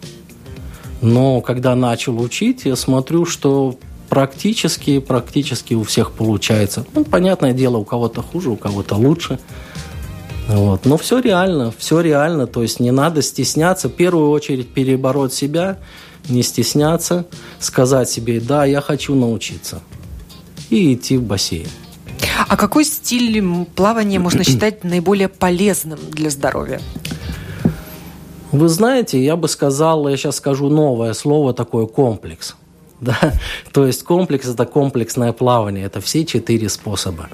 Но 1.02 1.42
когда 1.42 1.74
начал 1.74 2.18
учить, 2.18 2.62
я 2.64 2.76
смотрю, 2.76 3.26
что 3.26 3.76
практически, 4.08 4.98
практически 4.98 5.74
у 5.74 5.82
всех 5.82 6.12
получается. 6.12 6.84
Ну, 6.94 7.04
понятное 7.04 7.52
дело, 7.52 7.76
у 7.78 7.84
кого-то 7.84 8.22
хуже, 8.22 8.50
у 8.50 8.56
кого-то 8.56 8.96
лучше. 8.96 9.38
Вот. 10.48 10.84
Но 10.84 10.96
все 10.96 11.18
реально, 11.18 11.72
все 11.76 12.00
реально. 12.00 12.46
То 12.46 12.62
есть 12.62 12.80
не 12.80 12.90
надо 12.90 13.22
стесняться. 13.22 13.88
В 13.88 13.92
первую 13.92 14.30
очередь 14.30 14.68
перебороть 14.68 15.32
себя– 15.32 15.78
не 16.28 16.42
стесняться, 16.42 17.26
сказать 17.58 18.10
себе, 18.10 18.40
да, 18.40 18.64
я 18.64 18.80
хочу 18.80 19.14
научиться, 19.14 19.80
и 20.70 20.94
идти 20.94 21.16
в 21.16 21.22
бассейн. 21.22 21.68
А 22.48 22.56
какой 22.56 22.84
стиль 22.84 23.42
плавания 23.74 24.18
можно 24.18 24.44
считать 24.44 24.84
наиболее 24.84 25.28
полезным 25.28 25.98
для 26.10 26.30
здоровья? 26.30 26.80
Вы 28.52 28.68
знаете, 28.68 29.22
я 29.22 29.36
бы 29.36 29.48
сказал, 29.48 30.08
я 30.08 30.16
сейчас 30.16 30.36
скажу 30.36 30.68
новое 30.68 31.12
слово 31.14 31.52
такое 31.52 31.86
комплекс. 31.86 32.54
Да? 33.00 33.34
То 33.72 33.86
есть 33.86 34.02
комплекс– 34.04 34.48
это 34.48 34.64
комплексное 34.64 35.32
плавание, 35.32 35.84
это 35.84 36.00
все 36.00 36.24
четыре 36.24 36.68
способа. 36.68 37.28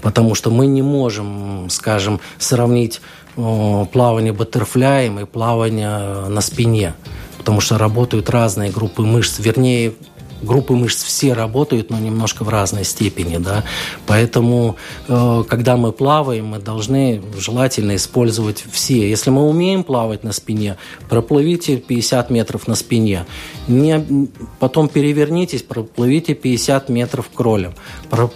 Потому 0.00 0.34
что 0.34 0.50
мы 0.50 0.66
не 0.66 0.82
можем, 0.82 1.68
скажем, 1.70 2.20
сравнить 2.38 3.00
плавание 3.34 4.32
баттерфляем 4.32 5.20
и 5.20 5.24
плавание 5.24 6.28
на 6.28 6.40
спине 6.40 6.94
потому 7.42 7.60
что 7.60 7.76
работают 7.76 8.30
разные 8.30 8.70
группы 8.70 9.02
мышц, 9.02 9.40
вернее, 9.40 9.94
группы 10.42 10.74
мышц 10.74 11.02
все 11.02 11.32
работают, 11.32 11.90
но 11.90 11.98
немножко 11.98 12.44
в 12.44 12.48
разной 12.48 12.84
степени, 12.84 13.38
да. 13.38 13.64
Поэтому, 14.06 14.76
э, 15.08 15.44
когда 15.48 15.76
мы 15.76 15.92
плаваем, 15.92 16.46
мы 16.46 16.58
должны 16.58 17.22
желательно 17.38 17.96
использовать 17.96 18.64
все. 18.70 19.08
Если 19.08 19.30
мы 19.30 19.48
умеем 19.48 19.84
плавать 19.84 20.24
на 20.24 20.32
спине, 20.32 20.76
проплывите 21.08 21.76
50 21.76 22.30
метров 22.30 22.68
на 22.68 22.74
спине. 22.74 23.26
Не, 23.68 24.28
потом 24.58 24.88
перевернитесь, 24.88 25.62
проплывите 25.62 26.34
50 26.34 26.88
метров 26.88 27.30
кролем. 27.34 27.74
Про, 28.10 28.30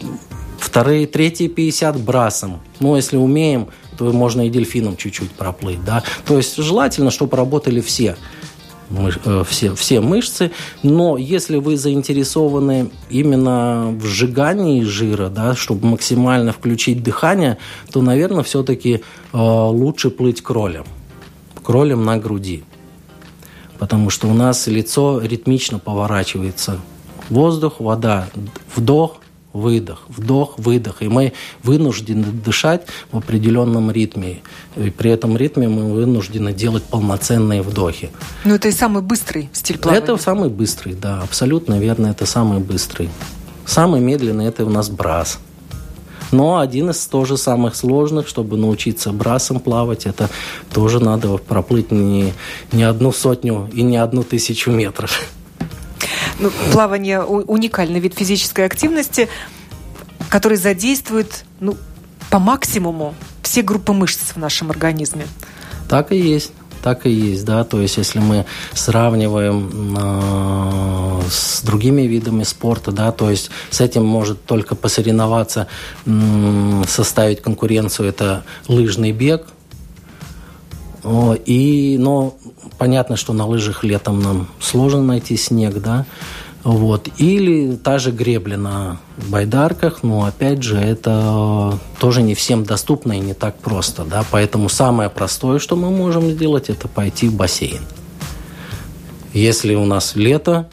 вторые, 0.58 1.06
третьи 1.06 1.48
50 1.48 2.00
брасом. 2.00 2.60
Ну, 2.80 2.96
если 2.96 3.16
умеем, 3.16 3.68
то 3.96 4.12
можно 4.12 4.46
и 4.46 4.50
дельфином 4.50 4.96
чуть-чуть 4.96 5.30
проплыть, 5.32 5.82
да. 5.84 6.02
То 6.26 6.36
есть 6.36 6.56
желательно, 6.56 7.10
чтобы 7.10 7.36
работали 7.36 7.80
все. 7.80 8.16
Э, 8.90 9.42
все, 9.48 9.74
все 9.74 10.00
мышцы, 10.00 10.52
но 10.82 11.16
если 11.16 11.56
вы 11.56 11.76
заинтересованы 11.76 12.90
именно 13.10 13.88
в 13.98 14.04
сжигании 14.04 14.82
жира, 14.82 15.28
да, 15.28 15.54
чтобы 15.54 15.88
максимально 15.88 16.52
включить 16.52 17.02
дыхание, 17.02 17.58
то, 17.90 18.00
наверное, 18.00 18.44
все-таки 18.44 19.02
э, 19.32 19.38
лучше 19.38 20.10
плыть 20.10 20.42
кролем. 20.42 20.84
Кролем 21.62 22.04
на 22.04 22.16
груди. 22.18 22.62
Потому 23.78 24.10
что 24.10 24.28
у 24.28 24.34
нас 24.34 24.66
лицо 24.68 25.20
ритмично 25.20 25.78
поворачивается. 25.78 26.78
Воздух, 27.28 27.80
вода, 27.80 28.28
вдох, 28.74 29.18
выдох, 29.56 30.02
вдох, 30.08 30.58
выдох. 30.58 31.02
И 31.02 31.08
мы 31.08 31.32
вынуждены 31.62 32.26
дышать 32.26 32.86
в 33.10 33.18
определенном 33.18 33.90
ритме. 33.90 34.40
И 34.76 34.90
при 34.90 35.10
этом 35.10 35.36
ритме 35.36 35.68
мы 35.68 35.92
вынуждены 35.92 36.52
делать 36.52 36.84
полноценные 36.84 37.62
вдохи. 37.62 38.10
Ну, 38.44 38.54
это 38.54 38.68
и 38.68 38.72
самый 38.72 39.02
быстрый 39.02 39.48
стиль 39.52 39.78
плавания. 39.78 40.02
Это 40.02 40.16
самый 40.16 40.48
быстрый, 40.48 40.94
да, 40.94 41.22
абсолютно 41.22 41.78
верно, 41.78 42.08
это 42.08 42.26
самый 42.26 42.60
быстрый. 42.60 43.08
Самый 43.64 44.00
медленный– 44.00 44.46
это 44.46 44.64
у 44.64 44.70
нас 44.70 44.88
брас. 44.88 45.38
Но 46.32 46.58
один 46.58 46.90
из 46.90 47.06
тоже 47.06 47.36
самых 47.36 47.76
сложных, 47.76 48.28
чтобы 48.28 48.56
научиться 48.56 49.12
брасом 49.12 49.60
плавать, 49.60 50.06
это 50.06 50.28
тоже 50.72 51.00
надо 51.00 51.36
проплыть 51.36 51.92
не, 51.92 52.32
не 52.72 52.82
одну 52.82 53.12
сотню 53.12 53.70
и 53.72 53.82
не 53.82 53.96
одну 53.96 54.22
тысячу 54.22 54.70
метров. 54.70 55.28
Ну, 56.38 56.50
плавание 56.72 57.22
уникальный 57.22 58.00
вид 58.00 58.14
физической 58.14 58.66
активности, 58.66 59.28
который 60.28 60.58
задействует 60.58 61.44
ну, 61.60 61.76
по 62.30 62.38
максимуму 62.38 63.14
все 63.42 63.62
группы 63.62 63.92
мышц 63.92 64.32
в 64.34 64.36
нашем 64.36 64.70
организме. 64.70 65.26
Так 65.88 66.12
и 66.12 66.16
есть 66.16 66.52
так 66.86 67.04
и 67.04 67.10
есть, 67.10 67.44
да, 67.44 67.64
то 67.64 67.80
есть 67.80 67.96
если 67.96 68.20
мы 68.20 68.44
сравниваем 68.72 69.96
э, 69.98 71.22
с 71.28 71.62
другими 71.62 72.02
видами 72.02 72.44
спорта, 72.44 72.92
да, 72.92 73.10
то 73.10 73.28
есть 73.28 73.50
с 73.70 73.80
этим 73.80 74.04
может 74.04 74.44
только 74.44 74.76
посоревноваться, 74.76 75.66
э, 76.04 76.82
составить 76.86 77.42
конкуренцию, 77.42 78.08
это 78.08 78.44
лыжный 78.68 79.10
бег, 79.10 79.48
и, 81.44 81.96
но 81.98 82.36
понятно, 82.78 83.16
что 83.16 83.32
на 83.32 83.46
лыжах 83.46 83.84
летом 83.84 84.20
нам 84.20 84.48
сложно 84.60 85.02
найти 85.02 85.36
снег, 85.36 85.80
да, 85.80 86.06
вот. 86.64 87.08
Или 87.18 87.76
та 87.76 87.98
же 87.98 88.10
гребля 88.10 88.56
на 88.56 88.98
байдарках, 89.28 90.02
но 90.02 90.24
опять 90.24 90.62
же 90.62 90.76
это 90.76 91.78
тоже 92.00 92.22
не 92.22 92.34
всем 92.34 92.64
доступно 92.64 93.12
и 93.12 93.20
не 93.20 93.34
так 93.34 93.56
просто, 93.58 94.04
да, 94.04 94.24
поэтому 94.30 94.68
самое 94.68 95.08
простое, 95.08 95.58
что 95.58 95.76
мы 95.76 95.90
можем 95.90 96.30
сделать, 96.30 96.68
это 96.68 96.88
пойти 96.88 97.28
в 97.28 97.34
бассейн. 97.34 97.82
Если 99.32 99.74
у 99.74 99.84
нас 99.84 100.16
лето, 100.16 100.68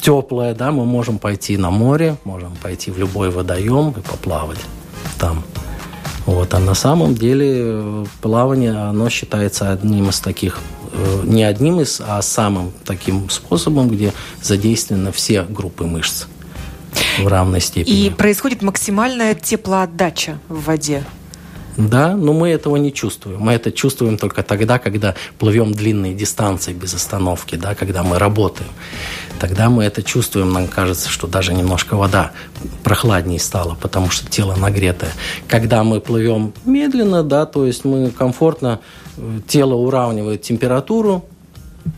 теплое, 0.00 0.54
да, 0.54 0.72
мы 0.72 0.84
можем 0.84 1.18
пойти 1.18 1.56
на 1.56 1.70
море, 1.70 2.16
можем 2.24 2.56
пойти 2.56 2.90
в 2.90 2.98
любой 2.98 3.30
водоем 3.30 3.90
и 3.90 4.00
поплавать 4.00 4.60
там. 5.18 5.44
Вот. 6.26 6.54
А 6.54 6.58
на 6.58 6.74
самом 6.74 7.14
деле 7.14 7.48
э, 7.50 8.04
плавание, 8.20 8.76
оно 8.76 9.08
считается 9.08 9.72
одним 9.72 10.10
из 10.10 10.20
таких, 10.20 10.58
э, 10.92 11.22
не 11.24 11.44
одним 11.44 11.80
из, 11.80 12.00
а 12.06 12.20
самым 12.22 12.72
таким 12.84 13.30
способом, 13.30 13.88
где 13.88 14.12
задействованы 14.42 15.12
все 15.12 15.42
группы 15.42 15.84
мышц 15.84 16.26
в 17.18 17.26
равной 17.26 17.60
степени. 17.60 18.06
И 18.06 18.10
происходит 18.10 18.62
максимальная 18.62 19.34
теплоотдача 19.34 20.38
в 20.48 20.64
воде. 20.64 21.04
Да, 21.88 22.14
но 22.16 22.32
мы 22.32 22.50
этого 22.50 22.76
не 22.76 22.92
чувствуем. 22.92 23.40
Мы 23.40 23.52
это 23.52 23.72
чувствуем 23.72 24.18
только 24.18 24.42
тогда, 24.42 24.78
когда 24.78 25.14
плывем 25.38 25.72
длинные 25.72 26.14
дистанции 26.14 26.72
без 26.72 26.94
остановки, 26.94 27.56
да, 27.56 27.74
когда 27.74 28.02
мы 28.02 28.18
работаем. 28.18 28.70
Тогда 29.38 29.70
мы 29.70 29.84
это 29.84 30.02
чувствуем, 30.02 30.52
нам 30.52 30.68
кажется, 30.68 31.08
что 31.08 31.26
даже 31.26 31.54
немножко 31.54 31.96
вода 31.96 32.32
прохладнее 32.84 33.40
стала, 33.40 33.74
потому 33.80 34.10
что 34.10 34.28
тело 34.28 34.54
нагретое. 34.56 35.12
Когда 35.48 35.82
мы 35.82 36.00
плывем 36.00 36.52
медленно, 36.66 37.22
да, 37.22 37.46
то 37.46 37.64
есть 37.64 37.84
мы 37.84 38.10
комфортно, 38.10 38.80
э, 39.16 39.40
тело 39.46 39.74
уравнивает 39.74 40.42
температуру, 40.42 41.24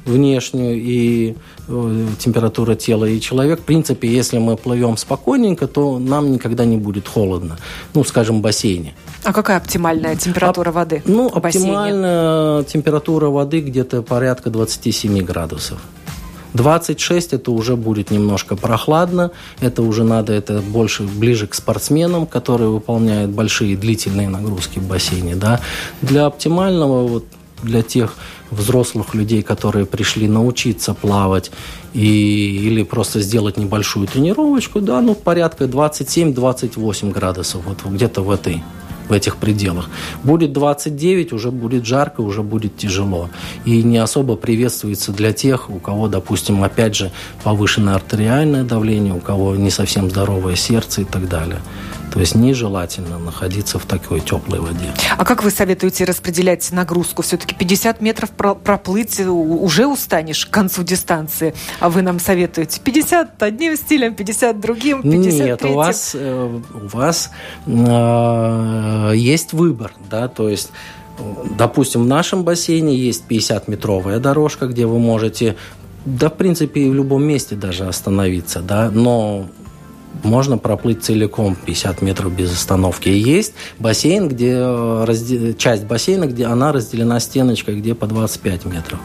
внешнюю 0.05 0.81
и 0.81 1.37
э, 1.69 2.07
температура 2.19 2.75
тела 2.75 3.05
и 3.05 3.21
человек. 3.21 3.61
В 3.61 3.65
принципе, 3.65 4.09
если 4.09 4.39
мы 4.39 4.57
плывем 4.57 4.97
спокойненько, 4.97 5.67
то 5.67 5.99
нам 5.99 6.33
никогда 6.33 6.65
не 6.65 6.77
будет 6.77 7.09
холодно. 7.09 7.59
Ну, 7.95 8.05
скажем, 8.05 8.39
в 8.39 8.41
бассейне. 8.43 8.95
А 9.25 9.33
какая 9.33 9.59
оптимальная 9.59 10.17
температура 10.17 10.71
а, 10.71 10.73
воды? 10.73 11.03
Ну, 11.05 11.29
оптимальная 11.33 12.65
температура 12.65 13.29
воды 13.29 13.61
где-то 13.61 14.03
порядка 14.03 14.51
27 14.51 15.23
градусов. 15.23 15.79
26 16.55 17.33
это 17.33 17.51
уже 17.51 17.77
будет 17.77 18.11
немножко 18.11 18.57
прохладно, 18.57 19.31
это 19.61 19.83
уже 19.83 20.05
надо, 20.05 20.33
это 20.33 20.61
больше 20.61 21.05
ближе 21.05 21.47
к 21.47 21.55
спортсменам, 21.55 22.27
которые 22.27 22.71
выполняют 22.71 23.31
большие 23.31 23.77
длительные 23.77 24.29
нагрузки 24.29 24.79
в 24.79 24.87
бассейне, 24.87 25.35
да. 25.35 25.61
Для 26.03 26.27
оптимального, 26.27 27.07
вот 27.07 27.25
для 27.63 27.83
тех 27.83 28.15
взрослых 28.51 29.15
людей, 29.15 29.43
которые 29.43 29.87
пришли 29.87 30.29
научиться 30.29 30.95
плавать 30.95 31.51
и, 31.95 32.67
или 32.67 32.83
просто 32.83 33.21
сделать 33.21 33.57
небольшую 33.57 34.07
тренировочку, 34.07 34.81
да, 34.81 35.01
ну, 35.01 35.15
порядка 35.15 35.65
27-28 35.65 37.13
градусов, 37.13 37.63
вот 37.65 37.79
где-то 37.85 38.23
в 38.23 38.31
этой 38.31 38.63
в 39.09 39.13
этих 39.13 39.37
пределах. 39.37 39.91
Будет 40.23 40.53
29, 40.53 41.33
уже 41.33 41.51
будет 41.51 41.85
жарко, 41.85 42.21
уже 42.21 42.43
будет 42.43 42.77
тяжело. 42.77 43.29
И 43.65 43.83
не 43.83 43.99
особо 43.99 44.37
приветствуется 44.37 45.13
для 45.13 45.33
тех, 45.33 45.71
у 45.71 45.79
кого, 45.79 46.09
допустим, 46.09 46.63
опять 46.63 46.95
же, 46.95 47.11
повышенное 47.43 47.95
артериальное 47.95 48.65
давление, 48.65 49.13
у 49.13 49.21
кого 49.21 49.57
не 49.57 49.71
совсем 49.71 50.09
здоровое 50.09 50.57
сердце 50.57 51.03
и 51.03 51.05
так 51.05 51.29
далее. 51.29 51.61
То 52.13 52.21
есть 52.21 52.35
нежелательно 52.35 53.19
находиться 53.19 53.79
в 53.79 53.87
такой 53.87 54.21
теплой 54.21 54.61
воде. 54.61 54.93
А 55.17 55.25
как 55.25 55.43
вы 55.43 55.51
советуете 55.51 56.05
распределять 56.05 56.71
нагрузку? 56.71 57.23
Все-таки 57.23 57.55
50 57.55 58.01
метров 58.03 58.31
проплыть 58.31 59.19
уже 59.21 59.87
устанешь 59.87 60.45
к 60.45 60.51
концу 60.51 60.83
дистанции. 60.83 61.55
А 61.81 61.89
вы 61.89 62.03
нам 62.03 62.21
советуете 62.21 62.81
50 62.81 63.43
одним 63.43 63.77
стилем, 63.77 64.15
50 64.15 64.61
другим, 64.61 65.03
50 65.03 65.33
Нет, 65.33 65.59
третьим. 65.61 65.71
у 65.71 65.79
вас, 65.79 66.11
э, 66.15 66.61
у 66.75 66.97
вас 66.97 67.31
э, 67.67 69.13
есть 69.17 69.53
выбор, 69.53 69.93
да, 70.11 70.29
то 70.29 70.49
есть 70.49 70.71
Допустим, 71.59 72.05
в 72.05 72.07
нашем 72.07 72.43
бассейне 72.43 72.97
есть 72.97 73.25
50-метровая 73.29 74.19
дорожка, 74.19 74.67
где 74.67 74.87
вы 74.87 74.99
можете 74.99 75.57
да, 76.05 76.31
в 76.31 76.35
принципе, 76.35 76.81
и 76.81 76.91
в 76.91 76.95
любом 76.95 77.23
месте 77.23 77.55
даже 77.55 77.87
остановиться, 77.87 78.61
да, 78.61 78.91
но 78.91 79.47
можно 80.23 80.59
проплыть 80.59 81.03
целиком 81.03 81.57
50 81.57 82.03
метров 82.03 82.35
без 82.35 82.53
остановки. 82.53 83.09
И 83.09 83.19
есть 83.19 83.55
бассейн, 83.79 84.29
где 84.29 84.59
разде... 84.61 85.55
часть 85.55 85.85
бассейна, 85.85 86.27
где 86.27 86.47
она 86.47 86.73
разделена 86.73 87.21
стеночкой, 87.21 87.81
где 87.81 87.95
по 87.95 88.07
25 88.07 88.65
метров. 88.67 89.01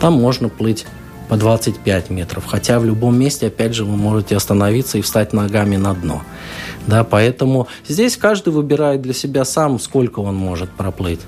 Там 0.00 0.14
можно 0.14 0.48
плыть 0.48 0.86
по 1.28 1.36
25 1.36 2.10
метров. 2.10 2.46
Хотя 2.46 2.78
в 2.78 2.84
любом 2.84 3.18
месте, 3.18 3.48
опять 3.48 3.74
же, 3.74 3.84
вы 3.84 3.96
можете 3.96 4.36
остановиться 4.36 4.98
и 4.98 5.02
встать 5.02 5.32
ногами 5.32 5.76
на 5.76 5.94
дно. 5.94 6.22
Да, 6.86 7.04
поэтому 7.04 7.66
здесь 7.86 8.16
каждый 8.16 8.52
выбирает 8.52 9.02
для 9.02 9.12
себя 9.12 9.44
сам, 9.44 9.78
сколько 9.80 10.20
он 10.20 10.36
может 10.36 10.70
проплыть 10.70 11.20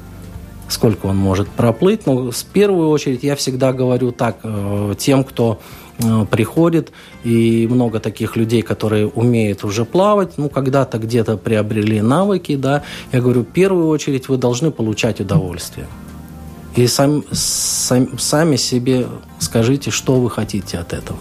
сколько 0.68 1.06
он 1.06 1.16
может 1.16 1.48
проплыть. 1.48 2.06
Но 2.06 2.30
в 2.30 2.44
первую 2.44 2.90
очередь 2.90 3.22
я 3.22 3.36
всегда 3.36 3.72
говорю 3.72 4.12
так, 4.12 4.40
э, 4.42 4.94
тем, 4.98 5.24
кто 5.24 5.60
э, 5.60 5.87
приходит, 6.30 6.92
и 7.24 7.66
много 7.70 7.98
таких 8.00 8.36
людей, 8.36 8.62
которые 8.62 9.08
умеют 9.08 9.64
уже 9.64 9.84
плавать, 9.84 10.38
ну, 10.38 10.48
когда-то 10.48 10.98
где-то 10.98 11.36
приобрели 11.36 12.00
навыки, 12.00 12.56
да, 12.56 12.82
я 13.12 13.20
говорю, 13.20 13.42
в 13.42 13.52
первую 13.52 13.88
очередь 13.88 14.28
вы 14.28 14.36
должны 14.36 14.70
получать 14.70 15.20
удовольствие. 15.20 15.86
И 16.76 16.86
сам, 16.86 17.24
сам, 17.32 18.18
сами 18.18 18.56
себе 18.56 19.06
скажите, 19.40 19.90
что 19.90 20.20
вы 20.20 20.30
хотите 20.30 20.78
от 20.78 20.92
этого. 20.92 21.18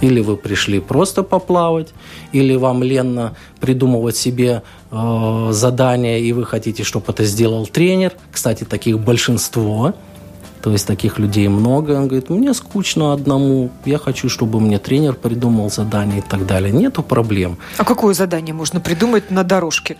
Или 0.00 0.20
вы 0.20 0.36
пришли 0.36 0.80
просто 0.80 1.22
поплавать, 1.22 1.88
или 2.32 2.54
вам 2.56 2.82
ленно 2.82 3.34
придумывать 3.60 4.16
себе 4.16 4.62
э, 4.90 5.48
задания, 5.50 6.18
и 6.18 6.32
вы 6.32 6.44
хотите, 6.44 6.84
чтобы 6.84 7.06
это 7.08 7.24
сделал 7.24 7.66
тренер. 7.66 8.12
Кстати, 8.30 8.64
таких 8.64 8.98
большинство. 9.00 9.94
То 10.62 10.70
есть 10.70 10.86
таких 10.86 11.18
людей 11.18 11.48
много. 11.48 11.92
Он 11.92 12.06
говорит, 12.06 12.30
мне 12.30 12.54
скучно 12.54 13.12
одному, 13.12 13.70
я 13.84 13.98
хочу, 13.98 14.28
чтобы 14.28 14.60
мне 14.60 14.78
тренер 14.78 15.14
придумал 15.14 15.70
задание 15.70 16.18
и 16.18 16.22
так 16.22 16.46
далее. 16.46 16.72
Нету 16.72 17.02
проблем. 17.02 17.58
А 17.78 17.84
какое 17.84 18.14
задание 18.14 18.54
можно 18.54 18.80
придумать 18.80 19.30
на 19.30 19.42
дорожке? 19.42 19.96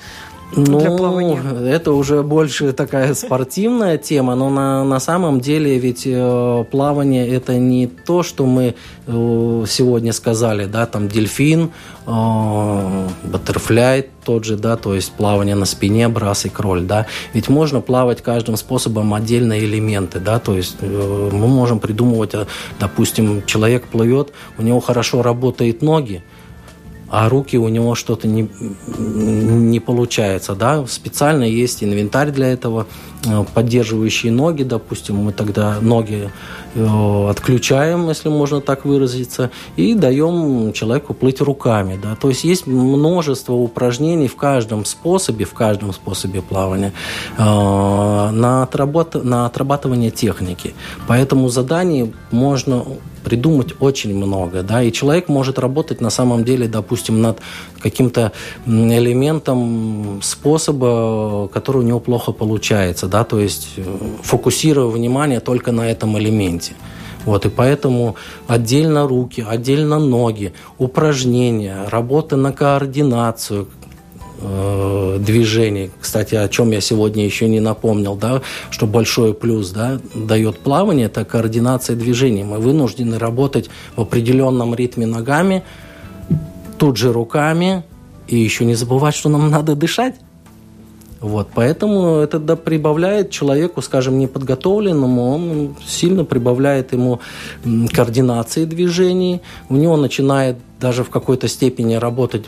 Ну, 0.56 0.80
для 0.80 0.90
плавания? 0.90 1.40
Это 1.68 1.92
уже 1.92 2.22
больше 2.22 2.72
такая 2.72 3.14
спортивная 3.14 3.98
тема, 3.98 4.34
но 4.34 4.50
на, 4.50 4.84
на 4.84 5.00
самом 5.00 5.40
деле 5.40 5.78
ведь 5.78 6.02
э, 6.06 6.64
плавание 6.70 7.28
это 7.28 7.56
не 7.58 7.86
то, 7.86 8.22
что 8.22 8.46
мы 8.46 8.74
э, 9.06 9.64
сегодня 9.68 10.12
сказали, 10.12 10.66
да, 10.66 10.86
там 10.86 11.08
дельфин, 11.08 11.70
э, 12.06 13.08
баттерфляй 13.24 14.08
тот 14.24 14.44
же, 14.44 14.56
да, 14.56 14.76
то 14.76 14.94
есть 14.94 15.12
плавание 15.12 15.54
на 15.54 15.64
спине, 15.64 16.08
брас 16.08 16.44
и 16.44 16.48
кроль, 16.48 16.82
да, 16.82 17.06
ведь 17.32 17.48
можно 17.48 17.80
плавать 17.80 18.22
каждым 18.22 18.56
способом 18.56 19.14
отдельные 19.14 19.64
элементы, 19.64 20.20
да, 20.20 20.38
то 20.38 20.56
есть 20.56 20.76
э, 20.80 21.30
мы 21.32 21.48
можем 21.48 21.80
придумывать, 21.80 22.34
э, 22.34 22.46
допустим, 22.78 23.44
человек 23.46 23.86
плывет, 23.86 24.32
у 24.58 24.62
него 24.62 24.80
хорошо 24.80 25.22
работают 25.22 25.82
ноги, 25.82 26.22
а 27.12 27.28
руки 27.28 27.58
у 27.58 27.68
него 27.68 27.94
что-то 27.94 28.26
не, 28.26 28.48
не 28.98 29.80
получается. 29.80 30.54
Да? 30.54 30.86
Специально 30.86 31.44
есть 31.44 31.84
инвентарь 31.84 32.30
для 32.30 32.48
этого, 32.48 32.86
э, 33.26 33.44
поддерживающие 33.52 34.32
ноги, 34.32 34.62
допустим, 34.62 35.16
мы 35.16 35.32
тогда 35.32 35.78
ноги 35.82 36.30
отключаем, 36.74 38.08
если 38.08 38.28
можно 38.28 38.60
так 38.60 38.84
выразиться, 38.84 39.50
и 39.76 39.94
даем 39.94 40.72
человеку 40.72 41.14
плыть 41.14 41.40
руками. 41.40 41.98
Да? 42.02 42.16
То 42.16 42.28
есть 42.28 42.44
есть 42.44 42.66
множество 42.66 43.54
упражнений 43.54 44.28
в 44.28 44.36
каждом 44.36 44.84
способе, 44.84 45.44
в 45.44 45.54
каждом 45.54 45.92
способе 45.92 46.42
плавания 46.42 46.92
э, 47.36 47.42
на, 47.42 48.62
отработ... 48.62 49.22
на 49.22 49.46
отрабатывание 49.46 50.10
техники. 50.10 50.74
Поэтому 51.06 51.48
заданий 51.48 52.12
можно 52.30 52.84
придумать 53.22 53.74
очень 53.80 54.14
много, 54.14 54.62
да, 54.62 54.82
и 54.82 54.92
человек 54.92 55.28
может 55.28 55.58
работать 55.58 56.00
на 56.00 56.10
самом 56.10 56.44
деле, 56.44 56.68
допустим, 56.68 57.22
над 57.22 57.40
каким-то 57.80 58.32
элементом 58.66 60.20
способа, 60.22 61.48
который 61.52 61.78
у 61.78 61.82
него 61.82 62.00
плохо 62.00 62.32
получается, 62.32 63.06
да, 63.06 63.24
то 63.24 63.38
есть 63.38 63.68
э, 63.76 63.82
фокусируя 64.22 64.86
внимание 64.86 65.40
только 65.40 65.72
на 65.72 65.90
этом 65.90 66.18
элементе. 66.18 66.61
Вот, 67.24 67.46
и 67.46 67.48
поэтому 67.48 68.16
отдельно 68.48 69.06
руки, 69.06 69.44
отдельно 69.46 69.98
ноги, 69.98 70.52
упражнения, 70.78 71.84
работа 71.88 72.36
на 72.36 72.52
координацию, 72.52 73.68
э, 74.40 75.18
движений. 75.20 75.90
Кстати, 76.00 76.34
о 76.34 76.48
чем 76.48 76.72
я 76.72 76.80
сегодня 76.80 77.24
еще 77.24 77.48
не 77.48 77.60
напомнил, 77.60 78.16
да, 78.16 78.42
что 78.70 78.86
большой 78.86 79.34
плюс 79.34 79.70
да, 79.70 80.00
дает 80.14 80.58
плавание, 80.58 81.06
это 81.06 81.24
координация 81.24 81.96
движений. 81.96 82.42
Мы 82.42 82.58
вынуждены 82.58 83.18
работать 83.18 83.70
в 83.94 84.00
определенном 84.00 84.74
ритме 84.74 85.06
ногами, 85.06 85.62
тут 86.78 86.96
же 86.96 87.12
руками, 87.12 87.84
и 88.26 88.36
еще 88.36 88.64
не 88.64 88.74
забывать, 88.74 89.14
что 89.14 89.28
нам 89.28 89.50
надо 89.50 89.76
дышать. 89.76 90.16
Вот, 91.22 91.50
поэтому 91.54 92.16
это 92.16 92.40
да, 92.40 92.56
прибавляет 92.56 93.30
человеку, 93.30 93.80
скажем, 93.80 94.18
неподготовленному, 94.18 95.30
он 95.30 95.76
сильно 95.86 96.24
прибавляет 96.24 96.92
ему 96.92 97.20
координации 97.92 98.64
движений, 98.64 99.40
у 99.68 99.76
него 99.76 99.96
начинает 99.96 100.56
даже 100.80 101.04
в 101.04 101.10
какой-то 101.10 101.46
степени 101.46 101.94
работать 101.94 102.46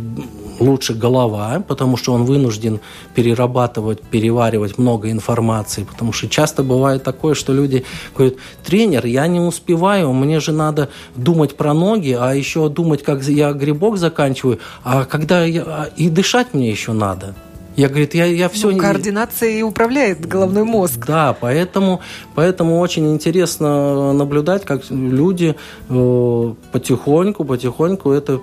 лучше 0.59 0.93
голова, 0.93 1.63
потому 1.69 1.97
что 1.97 2.13
он 2.15 2.25
вынужден 2.25 2.81
перерабатывать, 3.15 4.03
переваривать 4.03 4.77
много 4.77 5.09
информации, 5.13 5.85
потому 5.85 6.13
что 6.13 6.29
часто 6.29 6.65
бывает 6.65 7.05
такое, 7.05 7.35
что 7.35 7.53
люди 7.53 7.85
говорят, 8.17 8.39
тренер, 8.65 9.07
я 9.07 9.29
не 9.29 9.39
успеваю, 9.39 10.13
мне 10.13 10.41
же 10.41 10.51
надо 10.51 10.89
думать 11.15 11.57
про 11.57 11.75
ноги, 11.75 12.19
а 12.21 12.35
еще 12.35 12.69
думать, 12.69 13.05
как 13.05 13.23
я 13.23 13.53
грибок 13.53 13.99
заканчиваю, 13.99 14.59
а 14.83 15.05
когда 15.05 15.45
я... 15.45 15.63
А, 15.63 15.89
и 15.97 16.09
дышать 16.09 16.55
мне 16.55 16.69
еще 16.71 16.93
надо. 16.93 17.37
Я, 17.77 17.89
говорит, 17.89 18.15
я, 18.15 18.27
я 18.27 18.49
все... 18.49 18.71
Ну, 18.71 18.79
координация 18.79 19.51
и 19.51 19.63
управляет 19.63 20.27
головной 20.27 20.63
мозг. 20.63 21.05
Да, 21.07 21.37
поэтому, 21.39 22.01
поэтому 22.35 22.79
очень 22.79 23.13
интересно 23.13 24.13
наблюдать, 24.13 24.65
как 24.65 24.83
люди 24.91 25.57
э, 25.89 26.55
потихоньку, 26.71 27.45
потихоньку 27.45 28.13
это 28.13 28.41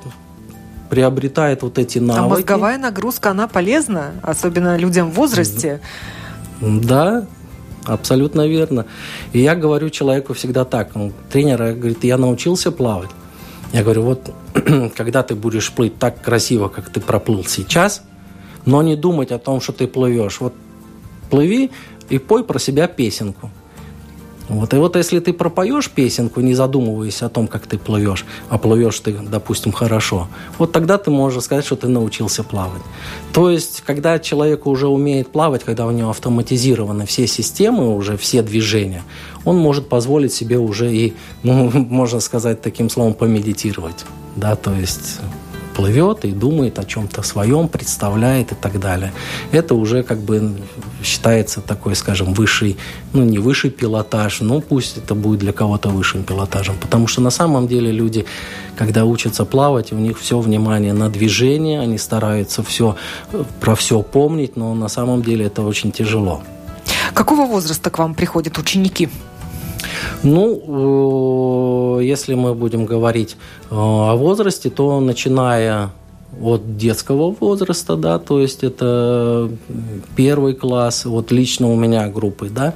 приобретает 0.90 1.62
вот 1.62 1.80
эти 1.80 2.00
а 2.00 2.02
навыки. 2.02 2.26
А 2.26 2.28
мозговая 2.28 2.78
нагрузка, 2.78 3.32
она 3.32 3.48
полезна, 3.48 4.12
особенно 4.22 4.76
людям 4.76 5.10
в 5.10 5.14
возрасте? 5.14 5.80
Да, 6.60 7.26
абсолютно 7.86 8.46
верно. 8.48 8.86
И 9.32 9.40
я 9.40 9.56
говорю 9.56 9.90
человеку 9.90 10.34
всегда 10.34 10.66
так, 10.66 10.92
тренер 11.32 11.74
говорит, 11.76 12.04
я 12.04 12.18
научился 12.18 12.70
плавать. 12.74 13.10
Я 13.72 13.84
говорю, 13.84 14.02
вот 14.02 14.34
когда 14.98 15.24
ты 15.24 15.36
будешь 15.36 15.72
плыть 15.72 15.98
так 15.98 16.22
красиво, 16.22 16.68
как 16.68 16.90
ты 16.90 17.00
проплыл 17.00 17.46
сейчас– 17.46 18.02
но 18.66 18.82
не 18.82 18.96
думать 18.96 19.32
о 19.32 19.40
том, 19.40 19.62
что 19.62 19.74
ты 19.74 19.88
плывешь. 19.88 20.40
Вот 20.40 20.54
плыви 21.30 21.72
и 22.10 22.18
пой 22.18 22.44
про 22.44 22.60
себя 22.60 22.88
песенку. 22.88 23.50
Вот. 24.52 24.74
И 24.74 24.78
вот 24.78 24.98
если 24.98 25.20
ты 25.20 25.32
пропоешь 25.32 25.90
песенку, 25.90 26.42
не 26.42 26.56
задумываясь 26.56 27.22
о 27.22 27.30
том, 27.30 27.48
как 27.48 27.68
ты 27.68 27.78
плывешь, 27.78 28.26
а 28.50 28.58
плывешь 28.58 29.00
ты, 29.00 29.14
допустим, 29.14 29.72
хорошо, 29.72 30.28
вот 30.58 30.74
тогда 30.74 30.98
ты 30.98 31.10
можешь 31.10 31.44
сказать, 31.44 31.64
что 31.66 31.78
ты 31.78 31.88
научился 31.88 32.44
плавать. 32.44 32.82
То 33.32 33.50
есть, 33.50 33.82
когда 33.86 34.20
человек 34.20 34.68
уже 34.68 34.88
умеет 34.88 35.32
плавать, 35.32 35.64
когда 35.64 35.86
у 35.86 35.92
него 35.92 36.10
автоматизированы 36.10 37.06
все 37.06 37.28
системы, 37.28 37.96
уже 37.96 38.18
все 38.18 38.42
движения, 38.42 39.04
он 39.46 39.58
может 39.58 39.88
позволить 39.88 40.34
себе 40.34 40.58
уже 40.58 40.94
и, 40.94 41.14
ну, 41.44 41.72
можно 41.74 42.20
сказать 42.20 42.62
таким 42.62 42.90
словом, 42.90 43.14
помедитировать. 43.14 44.06
Да, 44.36 44.58
то 44.58 44.74
есть 44.74 45.22
плывет 45.76 46.26
и 46.26 46.32
думает 46.32 46.80
о 46.80 46.84
чем-то 46.84 47.24
своем, 47.24 47.68
представляет 47.68 48.52
и 48.52 48.56
так 48.56 48.80
далее. 48.80 49.14
Это 49.52 49.76
уже 49.76 50.04
как 50.04 50.20
бы 50.20 50.56
считается 51.04 51.62
такой, 51.62 51.96
скажем, 51.96 52.34
высший, 52.34 52.78
ну 53.14 53.24
не 53.24 53.40
высший 53.40 53.70
пилотаж, 53.70 54.42
но 54.42 54.62
пусть 54.62 54.98
это 54.98 55.16
будет 55.16 55.40
для 55.40 55.54
кого-то 55.54 55.90
высшим 55.90 56.24
пилотажем. 56.24 56.76
Потому 56.80 57.08
что 57.08 57.22
на 57.22 57.32
самом 57.32 57.68
деле 57.68 57.92
люди, 57.92 58.26
когда 58.76 59.06
учатся 59.06 59.46
плавать, 59.46 59.92
у 59.92 59.98
них 59.98 60.20
все 60.20 60.40
внимание 60.40 60.94
на 60.94 61.10
движение, 61.10 61.80
они 61.80 61.98
стараются 61.98 62.64
все, 62.64 62.96
про 63.60 63.76
все 63.76 64.02
помнить, 64.02 64.56
но 64.56 64.74
на 64.74 64.90
самом 64.90 65.22
деле 65.22 65.46
это 65.46 65.62
очень 65.62 65.92
тяжело. 65.92 66.42
Какого 67.14 67.46
возраста 67.46 67.90
к 67.90 67.98
вам 67.98 68.14
приходят 68.14 68.58
ученики? 68.58 69.10
Ну, 70.24 72.00
э, 72.00 72.04
если 72.04 72.36
мы 72.36 72.54
будем 72.54 72.86
говорить 72.86 73.38
э, 73.70 73.76
о 73.76 74.16
возрасте, 74.16 74.70
то 74.70 75.00
начиная 75.00 75.92
от 76.44 76.78
детского 76.78 77.32
возраста, 77.32 77.96
да, 77.96 78.20
то 78.20 78.40
есть 78.40 78.64
это 78.64 79.50
первый 80.16 80.54
класс, 80.54 81.06
вот 81.06 81.32
лично 81.32 81.72
у 81.72 81.76
меня 81.76 82.08
группы, 82.10 82.50
да, 82.50 82.74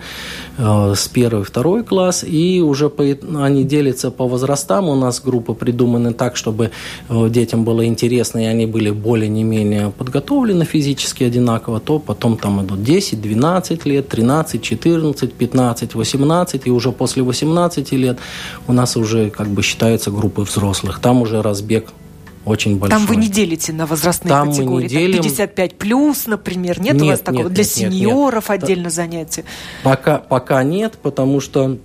э, 0.57 0.93
с 0.95 1.07
первый, 1.07 1.43
второй 1.43 1.83
класс, 1.83 2.23
и 2.23 2.61
уже 2.61 2.89
по, 2.89 3.03
они 3.03 3.63
делятся 3.63 4.11
по 4.11 4.27
возрастам, 4.27 4.89
у 4.89 4.95
нас 4.95 5.21
группы 5.21 5.53
придуманы 5.53 6.13
так, 6.13 6.35
чтобы 6.37 6.71
э, 7.09 7.29
детям 7.29 7.63
было 7.63 7.85
интересно, 7.85 8.39
и 8.39 8.45
они 8.45 8.65
были 8.65 8.91
более 8.91 9.29
не 9.29 9.43
менее 9.43 9.91
подготовлены 9.91 10.65
физически 10.65 11.23
одинаково, 11.23 11.79
то 11.79 11.99
потом 11.99 12.37
там 12.37 12.65
идут 12.65 12.83
10, 12.83 13.21
12 13.21 13.85
лет, 13.85 14.07
13, 14.07 14.61
14, 14.61 15.33
15, 15.33 15.95
18, 15.95 16.67
и 16.67 16.71
уже 16.71 16.91
после 16.91 17.23
18 17.23 17.91
лет 17.93 18.19
у 18.67 18.73
нас 18.73 18.97
уже 18.97 19.29
как 19.29 19.47
бы 19.47 19.61
считаются 19.61 20.11
группы 20.11 20.41
взрослых, 20.41 20.99
там 20.99 21.21
уже 21.21 21.41
разбег 21.41 21.85
очень 22.45 22.77
большой. 22.77 22.97
Там 22.97 23.07
вы 23.07 23.15
не 23.15 23.27
делите 23.27 23.73
на 23.73 23.85
возрастные 23.85 24.29
Там 24.29 24.49
категории? 24.49 24.75
Мы 24.75 24.81
не 24.83 24.87
делим. 24.87 25.23
55 25.23 25.77
плюс, 25.77 26.27
например, 26.27 26.79
нет, 26.79 26.93
нет 26.93 27.03
у 27.03 27.05
вас 27.07 27.19
такого? 27.19 27.43
Нет, 27.43 27.53
Для 27.53 27.63
нет, 27.63 27.71
сеньоров 27.71 28.49
нет, 28.49 28.63
отдельно 28.63 28.89
занятия? 28.89 29.43
Пока, 29.83 30.19
пока 30.19 30.63
нет, 30.63 30.99
потому 31.01 31.39
что, 31.41 31.77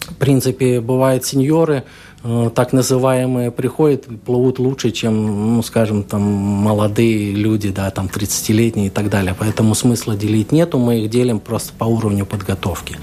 в 0.00 0.14
принципе, 0.14 0.80
бывают 0.80 1.26
сеньоры, 1.26 1.84
э, 2.24 2.50
так 2.54 2.72
называемые 2.72 3.50
приходят, 3.50 4.06
плывут 4.24 4.58
лучше, 4.58 4.92
чем, 4.92 5.56
ну, 5.56 5.62
скажем, 5.62 6.04
там, 6.04 6.22
молодые 6.22 7.34
люди, 7.34 7.68
да, 7.68 7.90
там, 7.90 8.06
30-летние 8.06 8.86
и 8.86 8.90
так 8.90 9.10
далее. 9.10 9.36
Поэтому 9.38 9.74
смысла 9.74 10.16
делить 10.16 10.52
нету, 10.52 10.78
мы 10.78 11.00
их 11.02 11.10
делим 11.10 11.38
просто 11.38 11.72
по 11.76 11.84
уровню 11.84 12.24
подготовки. 12.24 12.96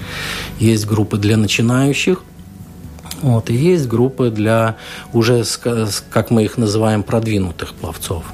Есть 0.58 0.86
группы 0.86 1.18
для 1.18 1.36
начинающих, 1.36 2.24
вот, 3.22 3.50
и 3.50 3.54
есть 3.54 3.88
группы 3.88 4.30
для 4.30 4.76
уже, 5.12 5.44
как 6.10 6.30
мы 6.30 6.44
их 6.44 6.58
называем, 6.58 7.02
продвинутых 7.02 7.74
пловцов. 7.74 8.24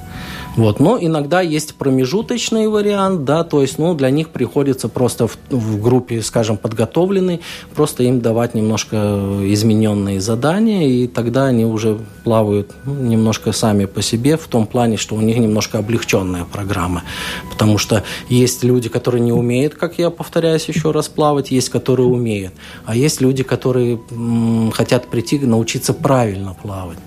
Вот. 0.57 0.81
Но 0.81 0.99
иногда 0.99 1.43
есть 1.43 1.75
промежуточный 1.75 2.67
вариант, 2.69 3.25
да, 3.25 3.45
то 3.45 3.61
есть 3.61 3.79
ну, 3.79 3.95
для 3.95 4.09
них 4.11 4.31
приходится 4.31 4.89
просто 4.89 5.27
в, 5.27 5.37
в 5.51 5.81
группе, 5.81 6.23
скажем, 6.23 6.57
подготовленной, 6.57 7.43
просто 7.75 8.05
им 8.05 8.21
давать 8.21 8.55
немножко 8.55 8.97
измененные 9.45 10.21
задания, 10.21 10.89
и 10.89 11.07
тогда 11.07 11.45
они 11.47 11.67
уже 11.67 11.99
плавают 12.25 12.73
ну, 12.85 12.95
немножко 12.95 13.53
сами 13.53 13.85
по 13.85 14.01
себе 14.01 14.39
в 14.39 14.47
том 14.49 14.67
плане, 14.67 14.97
что 14.97 15.15
у 15.15 15.21
них 15.21 15.37
немножко 15.37 15.79
облегченная 15.79 16.45
программа. 16.45 17.03
Потому 17.51 17.77
что 17.77 18.03
есть 18.31 18.65
люди, 18.65 18.89
которые 18.89 19.21
не 19.21 19.33
умеют, 19.33 19.75
как 19.75 19.99
я 19.99 20.09
повторяюсь 20.09 20.69
еще 20.69 20.91
раз, 20.91 21.09
плавать, 21.09 21.51
есть, 21.51 21.69
которые 21.69 22.07
умеют. 22.07 22.55
А 22.87 22.97
есть 22.97 23.21
люди, 23.21 23.43
которые 23.43 24.01
м, 24.11 24.71
хотят 24.73 25.09
прийти 25.09 25.39
научиться 25.39 25.93
правильно 25.93 26.57
плавать. 26.61 26.99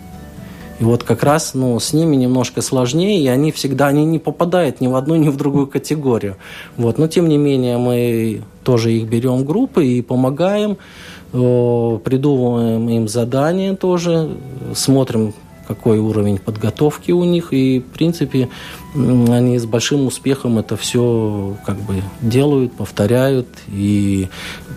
И 0.79 0.83
вот 0.83 1.03
как 1.03 1.23
раз 1.23 1.53
ну, 1.53 1.77
с 1.79 1.91
ними 1.93 2.15
немножко 2.15 2.61
сложнее, 2.61 3.21
и 3.21 3.27
они 3.27 3.51
всегда 3.51 3.87
они 3.87 4.05
не 4.05 4.17
попадают 4.17 4.79
ни 4.79 4.87
в 4.87 4.95
одну, 4.95 5.15
ни 5.15 5.27
в 5.29 5.35
другую 5.35 5.67
категорию. 5.67 6.37
Вот. 6.77 6.97
Но 6.97 7.07
тем 7.07 7.27
не 7.27 7.37
менее 7.37 7.77
мы 7.77 8.41
тоже 8.63 8.93
их 8.93 9.07
берем 9.09 9.37
в 9.39 9.45
группы 9.45 9.85
и 9.85 10.01
помогаем, 10.01 10.77
придумываем 11.31 12.89
им 12.89 13.07
задания 13.07 13.75
тоже, 13.75 14.29
смотрим, 14.73 15.33
какой 15.69 15.99
уровень 15.99 16.39
подготовки 16.39 17.11
у 17.11 17.23
них, 17.23 17.53
и, 17.53 17.79
в 17.79 17.93
принципе, 17.93 18.49
они 18.95 19.59
с 19.59 19.65
большим 19.67 20.07
успехом 20.07 20.57
это 20.57 20.75
все 20.75 21.55
как 21.63 21.77
бы 21.77 22.01
делают, 22.21 22.73
повторяют, 22.73 23.47
и 23.67 24.29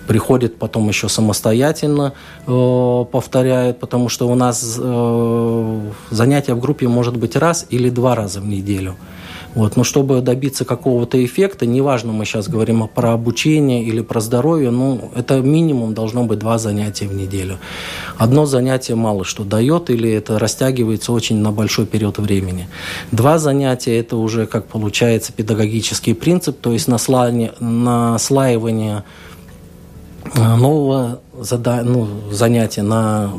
приходят 0.06 0.56
потом 0.58 0.88
еще 0.88 1.08
самостоятельно 1.08 2.12
э, 2.46 3.04
повторяют, 3.10 3.80
потому 3.80 4.10
что 4.10 4.28
у 4.28 4.34
нас 4.34 4.78
э, 4.78 5.90
занятия 6.10 6.52
в 6.52 6.60
группе 6.60 6.88
может 6.88 7.16
быть 7.16 7.36
раз 7.36 7.66
или 7.70 7.88
два 7.88 8.14
раза 8.14 8.42
в 8.42 8.46
неделю. 8.46 8.96
Вот. 9.54 9.76
Но 9.76 9.84
чтобы 9.84 10.20
добиться 10.20 10.64
какого-то 10.64 11.22
эффекта, 11.24 11.66
неважно, 11.66 12.12
мы 12.12 12.24
сейчас 12.24 12.48
говорим 12.48 12.88
про 12.88 13.12
обучение 13.12 13.84
или 13.84 14.00
про 14.00 14.20
здоровье, 14.20 14.70
ну, 14.70 15.10
это 15.14 15.40
минимум 15.40 15.94
должно 15.94 16.24
быть 16.24 16.38
два 16.38 16.58
занятия 16.58 17.06
в 17.06 17.14
неделю. 17.14 17.58
Одно 18.16 18.46
занятие 18.46 18.94
мало 18.94 19.24
что 19.24 19.44
дает, 19.44 19.90
или 19.90 20.10
это 20.10 20.38
растягивается 20.38 21.12
очень 21.12 21.36
на 21.36 21.52
большой 21.52 21.86
период 21.86 22.18
времени. 22.18 22.68
Два 23.10 23.38
занятия– 23.38 23.98
это 24.00 24.16
уже, 24.16 24.46
как 24.46 24.66
получается, 24.66 25.32
педагогический 25.32 26.14
принцип, 26.14 26.58
то 26.60 26.72
есть 26.72 26.88
наслаивание, 26.88 27.52
наслаивание 27.60 29.04
э, 30.34 30.56
нового 30.56 31.20
зада 31.38 31.82
ну, 31.82 32.08
занятия 32.30 32.82
на 32.82 33.32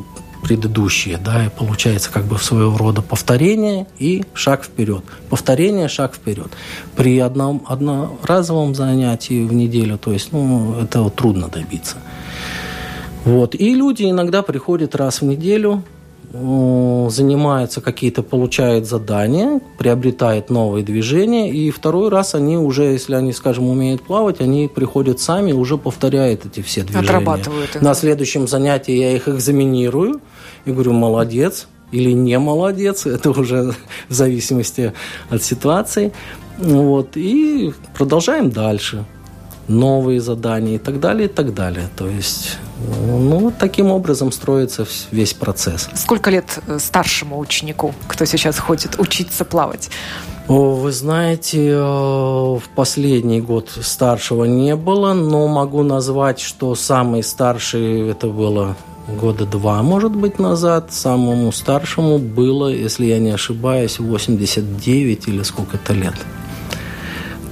предыдущие, 0.43 1.17
да, 1.17 1.45
и 1.45 1.49
получается 1.49 2.11
как 2.11 2.25
бы 2.25 2.37
своего 2.37 2.77
рода 2.77 3.01
повторение 3.01 3.87
и 3.97 4.23
шаг 4.33 4.63
вперед. 4.63 5.03
Повторение, 5.29 5.87
шаг 5.87 6.13
вперед. 6.13 6.51
При 6.95 7.17
одном, 7.19 7.63
одноразовом 7.67 8.75
занятии 8.75 9.45
в 9.45 9.53
неделю, 9.53 9.97
то 9.97 10.11
есть, 10.11 10.31
ну, 10.33 10.75
этого 10.81 11.09
трудно 11.09 11.47
добиться. 11.47 11.97
Вот. 13.25 13.55
И 13.55 13.73
люди 13.73 14.03
иногда 14.03 14.41
приходят 14.41 14.95
раз 14.95 15.21
в 15.21 15.25
неделю, 15.25 15.83
занимаются 16.33 17.79
какие-то, 17.79 18.23
получают 18.23 18.87
задания, 18.87 19.61
приобретают 19.77 20.49
новые 20.49 20.83
движения, 20.83 21.51
и 21.51 21.69
второй 21.69 22.09
раз 22.09 22.33
они 22.33 22.57
уже, 22.57 22.85
если 22.85 23.13
они, 23.13 23.33
скажем, 23.33 23.69
умеют 23.69 24.01
плавать, 24.01 24.41
они 24.41 24.67
приходят 24.67 25.19
сами, 25.19 25.51
уже 25.51 25.77
повторяют 25.77 26.45
эти 26.45 26.61
все 26.61 26.81
движения. 26.81 27.05
Отрабатывают. 27.05 27.79
На 27.81 27.93
следующем 27.93 28.47
занятии 28.47 28.93
я 28.93 29.15
их 29.15 29.27
экзаменирую 29.27 30.21
и 30.65 30.71
говорю, 30.71 30.93
молодец, 30.93 31.67
или 31.91 32.11
не 32.11 32.39
молодец, 32.39 33.05
это 33.05 33.29
уже 33.29 33.73
в 34.09 34.13
зависимости 34.13 34.93
от 35.29 35.43
ситуации. 35.43 36.11
Вот, 36.57 37.15
и 37.15 37.73
продолжаем 37.95 38.49
дальше 38.49 39.05
новые 39.67 40.21
задания 40.21 40.75
и 40.75 40.77
так 40.77 40.99
далее, 40.99 41.27
и 41.27 41.31
так 41.31 41.53
далее. 41.53 41.89
То 41.95 42.07
есть, 42.07 42.57
ну, 43.07 43.51
таким 43.57 43.91
образом 43.91 44.31
строится 44.31 44.85
весь 45.11 45.33
процесс. 45.33 45.89
Сколько 45.95 46.29
лет 46.29 46.59
э, 46.67 46.79
старшему 46.79 47.39
ученику, 47.39 47.93
кто 48.07 48.25
сейчас 48.25 48.59
ходит 48.59 48.99
учиться 48.99 49.45
плавать? 49.45 49.89
Вы 50.47 50.91
знаете, 50.91 51.69
э, 51.69 51.79
в 51.79 52.63
последний 52.75 53.39
год 53.39 53.69
старшего 53.81 54.43
не 54.45 54.75
было, 54.75 55.13
но 55.13 55.47
могу 55.47 55.83
назвать, 55.83 56.39
что 56.39 56.75
самый 56.75 57.23
старший 57.23 58.09
это 58.09 58.27
было 58.27 58.75
года 59.07 59.45
два, 59.45 59.81
может 59.81 60.15
быть, 60.15 60.39
назад. 60.39 60.91
Самому 60.93 61.51
старшему 61.51 62.19
было, 62.19 62.67
если 62.67 63.05
я 63.05 63.19
не 63.19 63.31
ошибаюсь, 63.31 63.99
89 63.99 65.27
или 65.27 65.43
сколько-то 65.43 65.93
лет. 65.93 66.15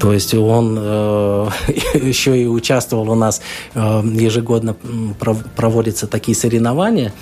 То 0.02 0.14
есть 0.14 0.34
он 0.34 0.78
э, 0.80 1.50
еще 1.94 2.36
и 2.42 2.48
участвовал 2.48 3.12
у 3.12 3.16
нас, 3.16 3.40
э, 3.76 4.02
ежегодно 4.04 4.76
проводятся 5.56 6.08
такие 6.08 6.36
соревнования 6.36 7.14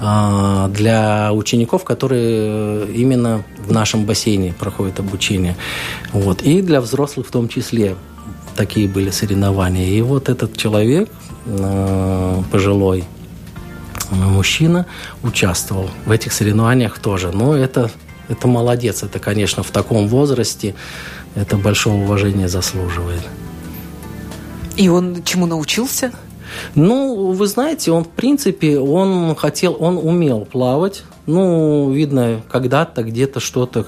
э, 0.00 0.68
для 0.70 1.30
учеников, 1.34 1.84
которые 1.84 2.86
именно 2.86 3.44
в 3.58 3.70
нашем 3.70 4.06
бассейне 4.06 4.54
проходят 4.58 4.98
обучение. 4.98 5.56
Вот. 6.12 6.40
И 6.40 6.62
для 6.62 6.80
взрослых 6.80 7.26
в 7.26 7.30
том 7.30 7.48
числе 7.48 7.96
такие 8.56 8.88
были 8.88 9.10
соревнования. 9.10 9.88
И 9.88 10.00
вот 10.00 10.30
этот 10.30 10.56
человек, 10.56 11.10
э, 11.44 12.42
пожилой 12.50 13.04
мужчина, 14.10 14.86
участвовал 15.22 15.90
в 16.06 16.10
этих 16.10 16.32
соревнованиях 16.32 16.98
тоже. 16.98 17.30
Но 17.30 17.54
это, 17.54 17.90
это 18.30 18.48
молодец. 18.48 19.02
Это, 19.02 19.18
конечно, 19.18 19.62
в 19.62 19.70
таком 19.70 20.08
возрасте 20.08 20.74
это 21.34 21.56
большого 21.56 21.94
уважения 21.94 22.48
заслуживает. 22.48 23.22
И 24.76 24.88
он 24.88 25.22
чему 25.22 25.46
научился? 25.46 26.12
Ну, 26.74 27.32
вы 27.32 27.46
знаете, 27.46 27.92
он, 27.92 28.04
в 28.04 28.08
принципе, 28.08 28.78
он 28.78 29.34
хотел, 29.34 29.76
он 29.78 29.98
умел 29.98 30.44
плавать. 30.44 31.04
Ну, 31.26 31.90
видно, 31.90 32.42
когда-то 32.50 33.02
где-то 33.02 33.40
что-то, 33.40 33.86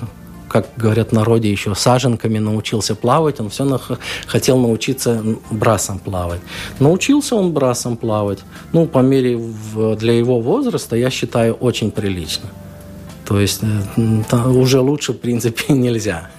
как 0.49 0.69
говорят 0.77 1.11
в 1.11 1.13
народе, 1.13 1.51
еще 1.51 1.75
саженками 1.75 2.39
научился 2.39 2.95
плавать. 2.95 3.41
Он 3.41 3.51
все 3.51 3.65
на, 3.65 3.81
хотел 4.27 4.59
научиться 4.59 5.23
брасом 5.51 5.99
плавать. 5.99 6.41
Научился 6.79 7.35
он 7.35 7.53
брасом 7.53 7.97
плавать. 7.97 8.39
Ну, 8.73 8.87
по 8.87 9.01
мере 9.01 9.37
в, 9.37 9.97
для 9.97 10.13
его 10.13 10.41
возраста, 10.41 10.97
я 10.97 11.11
считаю, 11.11 11.55
очень 11.55 11.91
прилично. 11.91 12.49
То 13.27 13.41
есть 13.41 13.63
э, 13.63 14.49
уже 14.49 14.81
лучше, 14.81 15.13
в 15.13 15.19
принципе, 15.19 15.65
нельзя. 15.75 16.31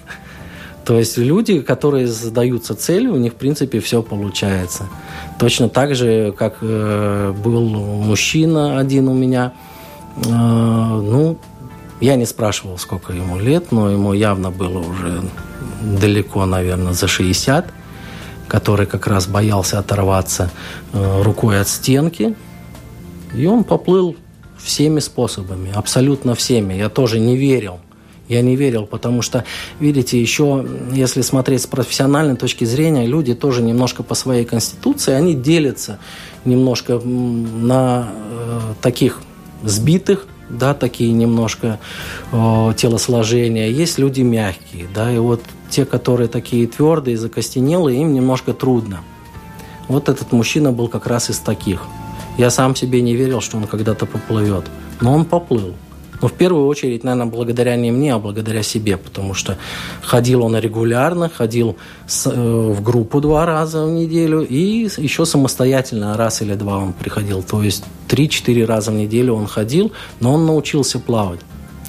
То 0.86 0.96
есть 0.96 1.18
люди, 1.18 1.62
которые 1.62 2.06
задаются 2.06 2.76
целью, 2.76 3.14
у 3.14 3.16
них, 3.16 3.32
в 3.32 3.36
принципе, 3.36 3.80
все 3.80 4.02
получается. 4.02 4.84
Точно 5.36 5.68
так 5.68 5.96
же, 5.96 6.30
как 6.30 6.58
э, 6.60 7.34
был 7.44 7.68
мужчина 7.68 8.78
один 8.78 9.08
у 9.08 9.14
меня. 9.14 9.52
Э, 10.24 10.30
ну, 10.30 11.38
я 12.00 12.14
не 12.14 12.24
спрашивал, 12.24 12.78
сколько 12.78 13.12
ему 13.12 13.36
лет, 13.36 13.72
но 13.72 13.90
ему 13.90 14.12
явно 14.12 14.52
было 14.52 14.78
уже 14.78 15.22
далеко, 15.82 16.46
наверное, 16.46 16.92
за 16.92 17.08
60, 17.08 17.66
который 18.46 18.86
как 18.86 19.08
раз 19.08 19.26
боялся 19.26 19.80
оторваться 19.80 20.52
э, 20.92 21.22
рукой 21.22 21.60
от 21.60 21.66
стенки. 21.66 22.36
И 23.34 23.44
он 23.46 23.64
поплыл 23.64 24.14
всеми 24.56 25.00
способами, 25.00 25.72
абсолютно 25.74 26.36
всеми. 26.36 26.74
Я 26.74 26.88
тоже 26.90 27.18
не 27.18 27.36
верил 27.36 27.80
Я 28.28 28.42
не 28.42 28.56
верил, 28.56 28.86
потому 28.86 29.22
что, 29.22 29.44
видите, 29.78 30.20
еще, 30.20 30.66
если 30.92 31.20
смотреть 31.20 31.62
с 31.62 31.66
профессиональной 31.66 32.36
точки 32.36 32.64
зрения, 32.64 33.06
люди 33.06 33.34
тоже 33.34 33.62
немножко 33.62 34.02
по 34.02 34.14
своей 34.14 34.44
конституции, 34.44 35.12
они 35.12 35.34
делятся 35.34 35.98
немножко 36.44 36.98
на 36.98 38.08
э, 38.10 38.60
таких 38.80 39.20
сбитых, 39.62 40.26
да, 40.48 40.74
такие 40.74 41.12
немножко 41.12 41.78
э, 42.32 42.72
телосложения. 42.76 43.68
Есть 43.68 43.98
люди 43.98 44.22
мягкие, 44.22 44.88
да, 44.92 45.12
и 45.12 45.18
вот 45.18 45.42
те, 45.70 45.84
которые 45.84 46.28
такие 46.28 46.66
твердые, 46.66 47.16
закостенелые, 47.16 48.00
им 48.00 48.12
немножко 48.12 48.52
трудно. 48.52 49.00
Вот 49.88 50.08
этот 50.08 50.32
мужчина 50.32 50.72
был 50.72 50.88
как 50.88 51.06
раз 51.06 51.30
из 51.30 51.38
таких. 51.38 51.82
Я 52.38 52.50
сам 52.50 52.74
себе 52.74 53.00
не 53.02 53.14
верил, 53.14 53.40
что 53.40 53.56
он 53.56 53.66
когда-то 53.66 54.04
поплывет, 54.04 54.64
но 55.00 55.14
он 55.14 55.24
поплыл. 55.24 55.74
Но 56.22 56.28
в 56.28 56.32
первую 56.32 56.66
очередь, 56.66 57.04
наверное, 57.04 57.30
благодаря 57.30 57.76
не 57.76 57.90
мне, 57.90 58.14
а 58.14 58.18
благодаря 58.18 58.62
себе, 58.62 58.96
потому 58.96 59.34
что 59.34 59.58
ходил 60.02 60.44
он 60.44 60.56
регулярно, 60.56 61.28
ходил 61.28 61.76
с, 62.06 62.26
э, 62.26 62.30
в 62.32 62.82
группу 62.82 63.20
два 63.20 63.46
раза 63.46 63.84
в 63.84 63.90
неделю 63.90 64.42
и 64.42 64.88
еще 64.96 65.26
самостоятельно 65.26 66.16
раз 66.16 66.42
или 66.42 66.54
два 66.54 66.78
он 66.78 66.92
приходил. 66.92 67.42
То 67.42 67.62
есть 67.62 67.84
три-четыре 68.08 68.64
раза 68.64 68.90
в 68.90 68.94
неделю 68.94 69.34
он 69.34 69.46
ходил, 69.46 69.92
но 70.20 70.34
он 70.34 70.46
научился 70.46 70.98
плавать. 70.98 71.40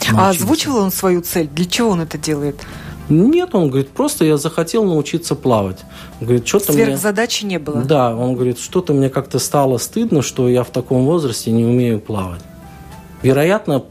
А 0.10 0.12
научился. 0.12 0.22
А 0.22 0.30
озвучивал 0.30 0.78
он 0.78 0.92
свою 0.92 1.22
цель? 1.22 1.48
Для 1.48 1.66
чего 1.66 1.90
он 1.90 2.02
это 2.02 2.18
делает? 2.18 2.56
Нет, 3.10 3.56
он 3.56 3.70
говорит, 3.70 3.90
просто 3.90 4.26
я 4.26 4.38
захотел 4.38 4.84
научиться 4.84 5.36
плавать. 5.36 5.80
Говорит, 6.20 6.46
что-то 6.46 6.74
Сверхзадачи 6.74 7.46
мне... 7.46 7.56
не 7.56 7.60
было. 7.60 7.82
Да, 7.82 8.14
он 8.14 8.36
говорит, 8.36 8.60
что-то 8.60 8.94
мне 8.94 9.10
как-то 9.10 9.40
стало 9.40 9.78
стыдно, 9.78 10.22
что 10.22 10.50
я 10.50 10.64
в 10.64 10.70
таком 10.70 11.06
возрасте 11.06 11.52
не 11.52 11.64
умею 11.64 12.02
плавать. 12.02 12.42
Вероятно, 13.24 13.84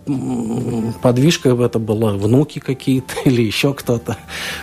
подвижка 1.03 1.51
это 1.51 1.79
была 1.79 2.13
внуки 2.13 2.59
какие-то 2.59 3.15
или 3.25 3.43
еще 3.43 3.75
кто-то. 3.75 4.17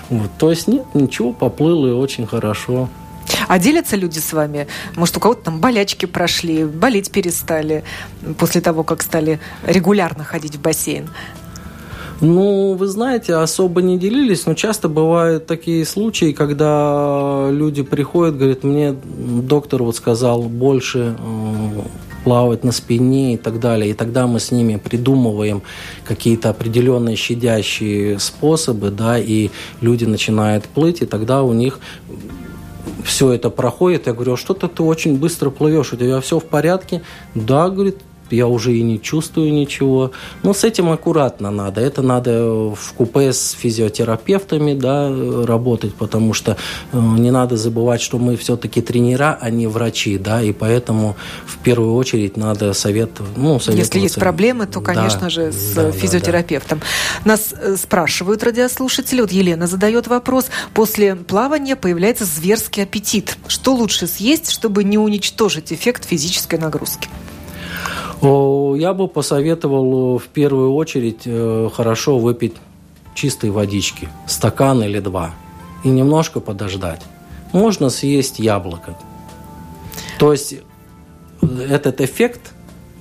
Вот. 0.09 0.31
То 0.37 0.49
есть 0.49 0.67
нет, 0.67 0.85
ничего, 0.93 1.33
поплыл 1.33 1.85
и 1.87 1.91
очень 1.91 2.25
хорошо. 2.25 2.89
А 3.47 3.59
делятся 3.59 3.95
люди 3.95 4.19
с 4.19 4.33
вами? 4.33 4.67
Может, 4.95 5.17
у 5.17 5.19
кого-то 5.19 5.43
там 5.43 5.59
болячки 5.59 6.05
прошли, 6.05 6.65
болеть 6.65 7.11
перестали 7.11 7.83
после 8.37 8.61
того, 8.61 8.83
как 8.83 9.01
стали 9.01 9.39
регулярно 9.65 10.23
ходить 10.23 10.55
в 10.55 10.61
бассейн? 10.61 11.09
Ну, 12.21 12.73
вы 12.75 12.87
знаете, 12.87 13.35
особо 13.35 13.81
не 13.81 13.97
делились, 13.97 14.45
но 14.45 14.53
часто 14.53 14.87
бывают 14.87 15.45
такие 15.45 15.85
случаи, 15.85 16.31
когда 16.31 17.49
люди 17.51 17.83
приходят, 17.83 18.37
говорят, 18.37 18.63
мне 18.63 18.93
доктор 18.93 19.83
вот 19.83 19.97
сказал 19.97 20.43
больше 20.43 21.17
э, 21.19 21.81
плавать 22.23 22.63
на 22.63 22.71
спине 22.71 23.33
и 23.33 23.37
так 23.37 23.59
далее. 23.59 23.91
И 23.91 23.93
тогда 23.93 24.27
мы 24.27 24.39
с 24.39 24.51
ними 24.51 24.77
придумываем 24.77 25.61
какие-то 26.05 26.49
определенные 26.49 27.15
щадящие 27.15 28.19
способы, 28.19 28.91
да, 28.91 29.19
и 29.19 29.49
люди 29.81 30.05
начинают 30.05 30.65
плыть, 30.65 31.01
и 31.01 31.05
тогда 31.05 31.43
у 31.43 31.53
них 31.53 31.79
все 33.03 33.31
это 33.31 33.49
проходит. 33.49 34.07
Я 34.07 34.13
говорю, 34.13 34.33
а 34.33 34.37
что-то 34.37 34.67
ты 34.67 34.83
очень 34.83 35.17
быстро 35.17 35.49
плывешь, 35.49 35.93
у 35.93 35.97
тебя 35.97 36.19
все 36.21 36.39
в 36.39 36.45
порядке? 36.45 37.01
Да, 37.35 37.69
говорит, 37.69 37.97
я 38.33 38.47
уже 38.47 38.73
и 38.73 38.81
не 38.81 39.01
чувствую 39.01 39.53
ничего. 39.53 40.11
Но 40.43 40.53
с 40.53 40.63
этим 40.63 40.89
аккуратно 40.89 41.51
надо. 41.51 41.81
Это 41.81 42.01
надо 42.01 42.73
в 42.75 42.93
купе 42.95 43.33
с 43.33 43.51
физиотерапевтами 43.51 44.73
да, 44.73 45.09
работать, 45.45 45.93
потому 45.95 46.33
что 46.33 46.57
э, 46.91 46.97
не 46.99 47.31
надо 47.31 47.57
забывать, 47.57 48.01
что 48.01 48.17
мы 48.17 48.35
все-таки 48.35 48.81
тренера, 48.81 49.37
а 49.39 49.49
не 49.49 49.67
врачи, 49.67 50.17
да, 50.17 50.41
и 50.41 50.51
поэтому 50.51 51.15
в 51.45 51.57
первую 51.57 51.95
очередь 51.95 52.37
надо 52.37 52.73
совет, 52.73 53.11
ну, 53.35 53.59
Если 53.67 53.99
есть 53.99 54.15
проблемы, 54.15 54.65
то, 54.65 54.81
конечно 54.81 55.21
да, 55.21 55.29
же, 55.29 55.51
с 55.51 55.73
да, 55.73 55.91
физиотерапевтом. 55.91 56.79
Да, 56.79 56.85
да. 57.23 57.31
Нас 57.31 57.53
э, 57.53 57.75
спрашивают 57.77 58.43
радиослушатели, 58.43 59.21
вот 59.21 59.31
Елена 59.31 59.67
задает 59.67 60.07
вопрос, 60.07 60.47
после 60.73 61.15
плавания 61.15 61.75
появляется 61.75 62.25
зверский 62.25 62.83
аппетит. 62.83 63.37
Что 63.47 63.73
лучше 63.73 64.07
съесть, 64.07 64.51
чтобы 64.51 64.83
не 64.83 64.97
уничтожить 64.97 65.71
эффект 65.71 66.05
физической 66.05 66.59
нагрузки? 66.59 67.09
Я 68.23 68.93
бы 68.93 69.07
посоветовал 69.09 70.15
э, 70.15 70.19
в 70.19 70.27
первую 70.27 70.73
очередь 70.75 71.23
э, 71.25 71.69
хорошо 71.73 72.19
выпить 72.19 72.55
чистой 73.15 73.49
водички, 73.49 74.07
стакан 74.27 74.81
или 74.81 74.99
два, 74.99 75.31
и 75.83 75.89
немножко 75.89 76.39
подождать. 76.39 77.01
Можно 77.51 77.89
съесть 77.89 78.39
яблоко. 78.39 78.97
То 80.19 80.31
есть 80.31 80.53
э, 80.53 81.47
этот 81.69 81.99
эффект 81.99 82.53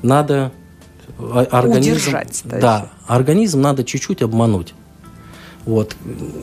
надо 0.03 0.51
организм, 1.19 2.01
Удержать, 2.01 2.43
да, 2.45 2.91
организм 3.07 3.61
надо 3.61 3.85
чуть-чуть 3.85 4.23
обмануть. 4.23 4.75
Вот. 5.65 5.95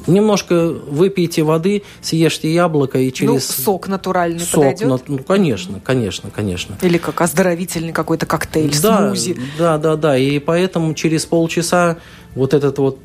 Немножко 0.07 0.69
выпейте 0.69 1.43
воды, 1.43 1.83
съешьте 2.01 2.53
яблоко 2.53 2.99
и 2.99 3.11
через... 3.11 3.29
Ну, 3.29 3.39
сок 3.39 3.87
натуральный 3.87 4.39
сок, 4.39 4.63
подойдет? 4.63 4.87
На... 4.87 4.99
Ну, 5.07 5.17
конечно, 5.23 5.79
конечно, 5.83 6.29
конечно. 6.29 6.77
Или 6.81 6.97
как 6.97 7.19
оздоровительный 7.21 7.91
какой-то 7.91 8.25
коктейль, 8.25 8.73
да, 8.81 9.07
смузи. 9.07 9.37
Да, 9.57 9.77
да, 9.77 9.95
да. 9.95 10.17
И 10.17 10.39
поэтому 10.39 10.93
через 10.93 11.25
полчаса 11.25 11.97
вот 12.39 12.53
этот 12.53 12.77
вот 12.77 12.97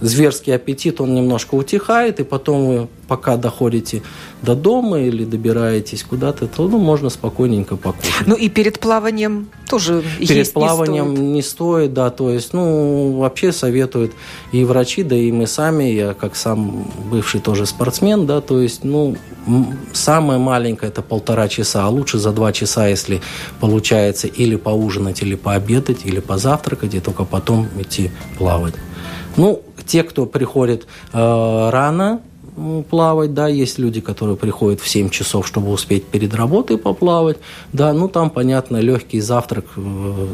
зверский 0.00 0.54
аппетит, 0.54 1.00
он 1.00 1.14
немножко 1.14 1.54
утихает, 1.54 2.20
и 2.20 2.24
потом 2.24 2.66
вы, 2.66 2.88
пока 3.08 3.36
доходите 3.36 4.02
до 4.42 4.54
дома 4.54 5.00
или 5.00 5.24
добираетесь 5.24 6.04
куда-то, 6.04 6.46
то 6.46 6.68
ну, 6.68 6.78
можно 6.78 7.10
спокойненько 7.10 7.76
покушать. 7.76 8.26
Ну 8.26 8.36
и 8.36 8.48
перед 8.48 8.78
плаванием 8.78 9.48
тоже 9.68 10.04
Перед 10.18 10.30
есть 10.30 10.52
плаванием 10.52 11.10
не 11.10 11.16
стоит. 11.16 11.32
не 11.32 11.42
стоит, 11.42 11.92
да, 11.94 12.10
то 12.10 12.30
есть, 12.30 12.52
ну, 12.52 13.18
вообще 13.18 13.52
советуют 13.52 14.12
и 14.52 14.64
врачи, 14.64 15.02
да 15.02 15.16
и 15.16 15.32
мы 15.32 15.46
сами, 15.46 15.84
я 15.84 16.14
как 16.14 16.36
сам 16.36 16.88
бывший 17.10 17.40
тоже 17.40 17.66
спортсмен, 17.66 18.26
да, 18.26 18.40
то 18.40 18.60
есть, 18.60 18.84
ну, 18.84 19.16
самое 19.92 20.38
маленькое 20.38 20.92
это 20.92 21.02
полтора 21.02 21.48
часа, 21.48 21.84
а 21.84 21.88
лучше 21.88 22.18
за 22.18 22.32
два 22.32 22.52
часа, 22.52 22.86
если 22.86 23.20
получается 23.60 24.28
или 24.28 24.56
поужинать, 24.56 25.22
или 25.22 25.34
пообедать, 25.34 26.04
или 26.04 26.20
позавтракать, 26.20 26.94
и 26.94 27.00
только 27.00 27.24
потом 27.24 27.66
идти 27.78 28.10
плавать. 28.36 28.57
Ну, 29.36 29.62
те, 29.86 30.02
кто 30.02 30.26
приходит 30.26 30.86
э, 31.12 31.70
рано 31.70 32.20
плавать, 32.90 33.34
да, 33.34 33.48
есть 33.48 33.78
люди, 33.78 34.00
которые 34.00 34.36
приходят 34.36 34.80
в 34.80 34.88
7 34.88 35.10
часов, 35.10 35.46
чтобы 35.46 35.70
успеть 35.70 36.06
перед 36.06 36.34
работой 36.34 36.76
поплавать, 36.76 37.38
да, 37.72 37.92
ну, 37.92 38.08
там, 38.08 38.30
понятно, 38.30 38.78
легкий 38.78 39.20
завтрак, 39.20 39.66
э, 39.76 40.26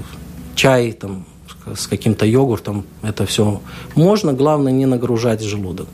чай, 0.55 0.93
там, 0.93 1.27
с 1.75 1.87
каким-то 1.87 2.27
йогуртом, 2.27 2.85
это 3.03 3.27
все 3.27 3.61
можно, 3.95 4.33
главное 4.33 4.73
не 4.73 4.87
нагружать 4.87 5.43
желудок. 5.43 5.89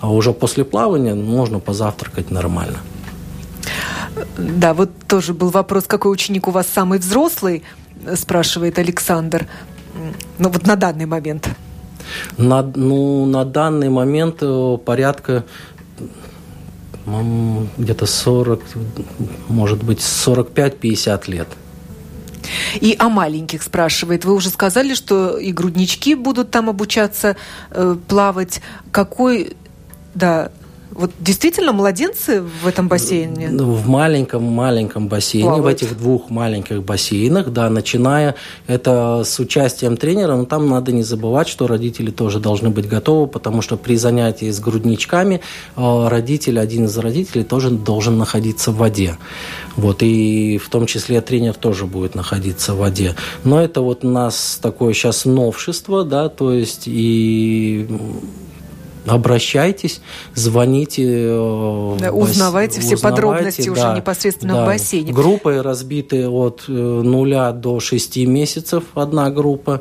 А 0.00 0.10
уже 0.12 0.32
после 0.32 0.64
плавания 0.64 1.14
можно 1.14 1.58
позавтракать 1.58 2.30
нормально. 2.30 2.78
Да, 4.38 4.74
вот 4.74 4.90
тоже 5.08 5.34
был 5.34 5.50
вопрос, 5.50 5.84
какой 5.86 6.12
ученик 6.12 6.48
у 6.48 6.50
вас 6.50 6.66
самый 6.66 6.98
взрослый, 6.98 7.62
спрашивает 8.14 8.78
Александр. 8.78 9.46
Ну 10.38 10.48
вот 10.50 10.66
на 10.66 10.76
данный 10.76 11.06
момент. 11.06 11.48
На, 12.38 12.62
ну, 12.62 13.26
на 13.26 13.44
данный 13.44 13.88
момент 13.88 14.38
э, 14.40 14.78
порядка 14.84 15.44
где-то 17.78 18.06
40, 18.06 18.60
может 19.48 19.82
быть, 19.84 20.00
45-50 20.00 21.30
лет. 21.30 21.48
И 22.80 22.96
о 22.98 23.08
маленьких 23.08 23.62
спрашивает. 23.62 24.24
Вы 24.24 24.34
уже 24.34 24.50
сказали, 24.50 24.94
что 24.94 25.36
и 25.36 25.52
груднички 25.52 26.14
будут 26.14 26.50
там 26.50 26.68
обучаться 26.68 27.36
э, 27.70 27.96
плавать. 28.08 28.60
Какой, 28.90 29.56
да, 30.14 30.50
вот 30.90 31.10
действительно 31.18 31.72
младенцы 31.72 32.42
в 32.42 32.66
этом 32.66 32.88
бассейне? 32.88 33.48
Ну, 33.50 33.72
в 33.72 33.88
маленьком-маленьком 33.88 35.08
бассейне, 35.08 35.44
Плавают. 35.44 35.64
в 35.64 35.84
этих 35.84 35.98
двух 35.98 36.30
маленьких 36.30 36.82
бассейнах, 36.82 37.52
да, 37.52 37.68
начиная 37.68 38.34
это 38.66 39.22
с 39.24 39.38
участием 39.38 39.96
тренера, 39.96 40.36
но 40.36 40.44
там 40.44 40.68
надо 40.68 40.92
не 40.92 41.02
забывать, 41.02 41.48
что 41.48 41.66
родители 41.66 42.10
тоже 42.10 42.40
должны 42.40 42.70
быть 42.70 42.88
готовы, 42.88 43.26
потому 43.26 43.62
что 43.62 43.76
при 43.76 43.96
занятии 43.96 44.50
с 44.50 44.60
грудничками 44.60 45.40
э, 45.76 46.08
родитель, 46.08 46.58
один 46.58 46.86
из 46.86 46.96
родителей 46.96 47.44
тоже 47.44 47.70
должен 47.70 48.16
находиться 48.16 48.70
в 48.70 48.76
воде. 48.76 49.18
Вот, 49.76 50.02
и 50.02 50.58
в 50.58 50.68
том 50.70 50.86
числе 50.86 51.20
тренер 51.20 51.54
тоже 51.54 51.86
будет 51.86 52.14
находиться 52.14 52.74
в 52.74 52.78
воде. 52.78 53.14
Но 53.44 53.60
это 53.60 53.82
вот 53.82 54.04
у 54.04 54.08
нас 54.08 54.58
такое 54.62 54.94
сейчас 54.94 55.24
новшество, 55.24 56.04
да, 56.04 56.28
то 56.28 56.52
есть 56.52 56.84
и 56.86 57.86
обращайтесь, 59.06 60.00
звоните. 60.34 61.04
Э, 61.06 61.96
да, 62.00 62.12
узнавайте 62.12 62.80
все 62.80 62.96
подробности 62.96 63.66
да, 63.66 63.72
уже 63.72 63.96
непосредственно 63.96 64.54
да. 64.54 64.62
в 64.64 64.66
бассейне. 64.66 65.12
Группы 65.12 65.62
разбиты 65.62 66.28
от 66.28 66.64
э, 66.68 66.72
нуля 66.72 67.52
до 67.52 67.80
6 67.80 68.16
месяцев 68.26 68.84
одна 68.94 69.30
группа. 69.30 69.80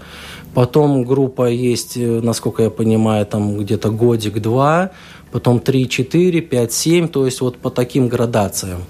Потом 0.54 1.04
группа 1.04 1.50
есть, 1.50 1.98
э, 1.98 2.22
насколько 2.22 2.64
я 2.64 2.70
понимаю, 2.70 3.26
там 3.26 3.58
где-то 3.58 3.90
годик-два, 3.90 4.92
потом 5.32 5.60
3, 5.60 5.90
4, 5.90 6.42
5, 6.42 6.74
7, 6.74 7.08
то 7.08 7.26
есть 7.26 7.42
вот 7.42 7.58
по 7.58 7.70
таким 7.70 8.08
градациям. 8.08 8.84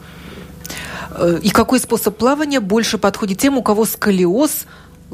И 1.41 1.49
какой 1.49 1.79
способ 1.79 2.17
плавания 2.17 2.59
больше 2.59 2.97
подходит 2.97 3.39
тем, 3.39 3.57
у 3.57 3.63
кого 3.63 3.85
сколиоз, 3.85 4.65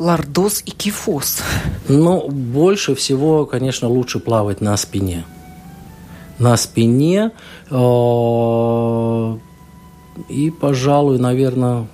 лордоз 0.02 0.64
и 0.66 0.72
кифоз? 0.72 1.41
Ну, 1.88 2.28
больше 2.30 2.95
всего, 2.95 3.45
конечно, 3.45 3.88
лучше 3.88 4.20
плавать 4.20 4.60
на 4.60 4.76
спине. 4.78 5.26
На 6.39 6.58
спине. 6.58 7.32
Э, 7.70 9.38
и, 10.28 10.49
пожалуй, 10.49 11.20
наверное, 11.20 11.88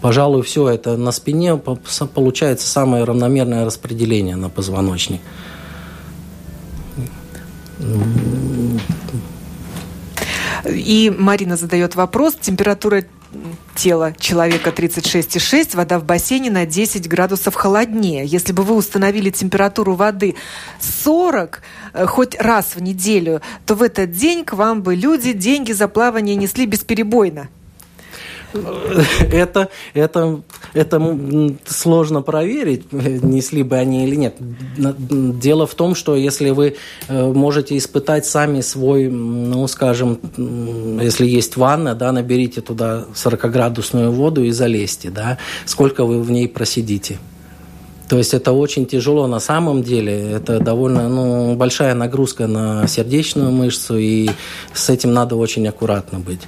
пожалуй, 0.00 0.42
все 0.42 0.68
это 0.68 0.96
на 0.96 1.10
спине 1.10 1.56
получается 1.56 2.68
самое 2.68 3.04
равномерное 3.04 3.64
распределение 3.64 4.36
на 4.36 4.48
позвоночник. 4.48 5.20
И 10.64 11.12
Марина 11.16 11.56
задает 11.56 11.94
вопрос. 11.94 12.36
Температура 12.40 13.04
тела 13.74 14.12
человека 14.18 14.70
36,6, 14.70 15.76
вода 15.76 15.98
в 15.98 16.04
бассейне 16.04 16.50
на 16.50 16.66
10 16.66 17.08
градусов 17.08 17.54
холоднее. 17.54 18.26
Если 18.26 18.52
бы 18.52 18.62
вы 18.62 18.74
установили 18.74 19.30
температуру 19.30 19.94
воды 19.94 20.34
40 20.80 21.62
э, 21.94 22.06
хоть 22.06 22.38
раз 22.38 22.74
в 22.74 22.82
неделю, 22.82 23.40
то 23.64 23.74
в 23.74 23.82
этот 23.82 24.10
день 24.10 24.44
к 24.44 24.52
вам 24.52 24.82
бы 24.82 24.94
люди 24.94 25.32
деньги 25.32 25.72
за 25.72 25.88
плавание 25.88 26.36
несли 26.36 26.66
бесперебойно. 26.66 27.48
Это, 29.30 29.68
это, 29.94 30.40
это 30.74 31.18
сложно 31.66 32.22
проверить, 32.22 32.92
несли 32.92 33.62
бы 33.62 33.76
они 33.76 34.06
или 34.06 34.16
нет. 34.16 34.36
Дело 34.38 35.66
в 35.66 35.74
том, 35.74 35.94
что 35.94 36.16
если 36.16 36.50
вы 36.50 36.76
э, 37.08 37.32
можете 37.32 37.76
испытать 37.76 38.26
сами 38.26 38.60
свой, 38.60 39.08
ну, 39.08 39.66
скажем, 39.68 40.18
если 41.00 41.26
есть 41.26 41.56
ванна, 41.56 41.94
да, 41.94 42.12
наберите 42.12 42.60
туда 42.60 43.06
40-градусную 43.14 44.10
воду 44.10 44.44
и 44.44 44.50
залезьте, 44.50 45.10
да, 45.10 45.38
сколько 45.64 46.04
вы 46.04 46.22
в 46.22 46.30
ней 46.30 46.48
просидите. 46.48 47.18
То 48.12 48.18
есть 48.18 48.34
это 48.34 48.52
очень 48.52 48.84
тяжело 48.84 49.26
на 49.26 49.40
самом 49.40 49.82
деле. 49.82 50.32
Это 50.32 50.60
довольно 50.60 51.08
ну, 51.08 51.54
большая 51.54 51.94
нагрузка 51.94 52.46
на 52.46 52.86
сердечную 52.86 53.50
мышцу, 53.50 53.96
и 53.96 54.28
с 54.74 54.90
этим 54.90 55.14
надо 55.14 55.36
очень 55.36 55.66
аккуратно 55.66 56.18
быть. 56.18 56.40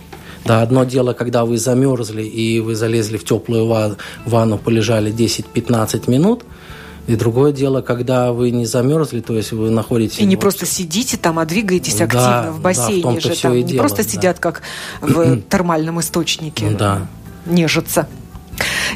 Да, 0.44 0.62
одно 0.62 0.84
дело, 0.84 1.14
когда 1.14 1.44
вы 1.44 1.58
замерзли 1.58 2.22
и 2.22 2.60
вы 2.60 2.74
залезли 2.74 3.16
в 3.16 3.24
теплую 3.24 3.66
ванну, 4.24 4.58
полежали 4.58 5.12
10-15 5.12 6.10
минут, 6.10 6.44
и 7.06 7.16
другое 7.16 7.52
дело, 7.52 7.82
когда 7.82 8.32
вы 8.32 8.50
не 8.50 8.64
замерзли, 8.64 9.20
то 9.20 9.34
есть 9.34 9.52
вы 9.52 9.70
находитесь... 9.70 10.18
И 10.18 10.24
не 10.24 10.36
просто 10.36 10.64
сидите 10.64 11.16
там, 11.16 11.38
а 11.38 11.44
двигаетесь 11.44 12.00
активно 12.00 12.42
да, 12.44 12.52
в 12.52 12.60
бассейне 12.60 13.02
да, 13.02 13.10
в 13.10 13.20
же. 13.20 13.40
Там, 13.40 13.54
не 13.54 13.62
дело, 13.62 13.78
просто 13.78 14.04
да. 14.04 14.08
сидят, 14.08 14.38
как 14.38 14.62
в 15.00 15.40
термальном 15.50 16.00
источнике. 16.00 16.70
Да. 16.70 17.06
Нежатся. 17.46 18.08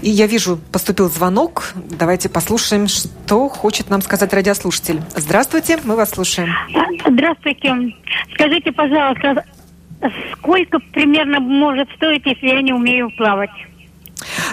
И 0.01 0.11
я 0.11 0.27
вижу, 0.27 0.59
поступил 0.73 1.11
звонок. 1.11 1.73
Давайте 1.99 2.29
послушаем, 2.29 2.89
что 2.89 3.49
хочет 3.49 3.91
нам 3.91 4.01
сказать 4.01 4.33
радиослушатель. 4.33 5.03
Здравствуйте, 5.17 5.79
мы 5.85 5.97
вас 5.97 6.11
слушаем. 6.11 6.49
Здравствуйте. 7.07 7.95
Скажите, 8.35 8.73
пожалуйста, 8.73 9.45
Сколько 10.33 10.79
примерно 10.93 11.41
может 11.41 11.89
стоить, 11.97 12.25
если 12.25 12.47
я 12.47 12.63
не 12.63 12.73
умею 12.73 13.11
плавать? 13.17 13.51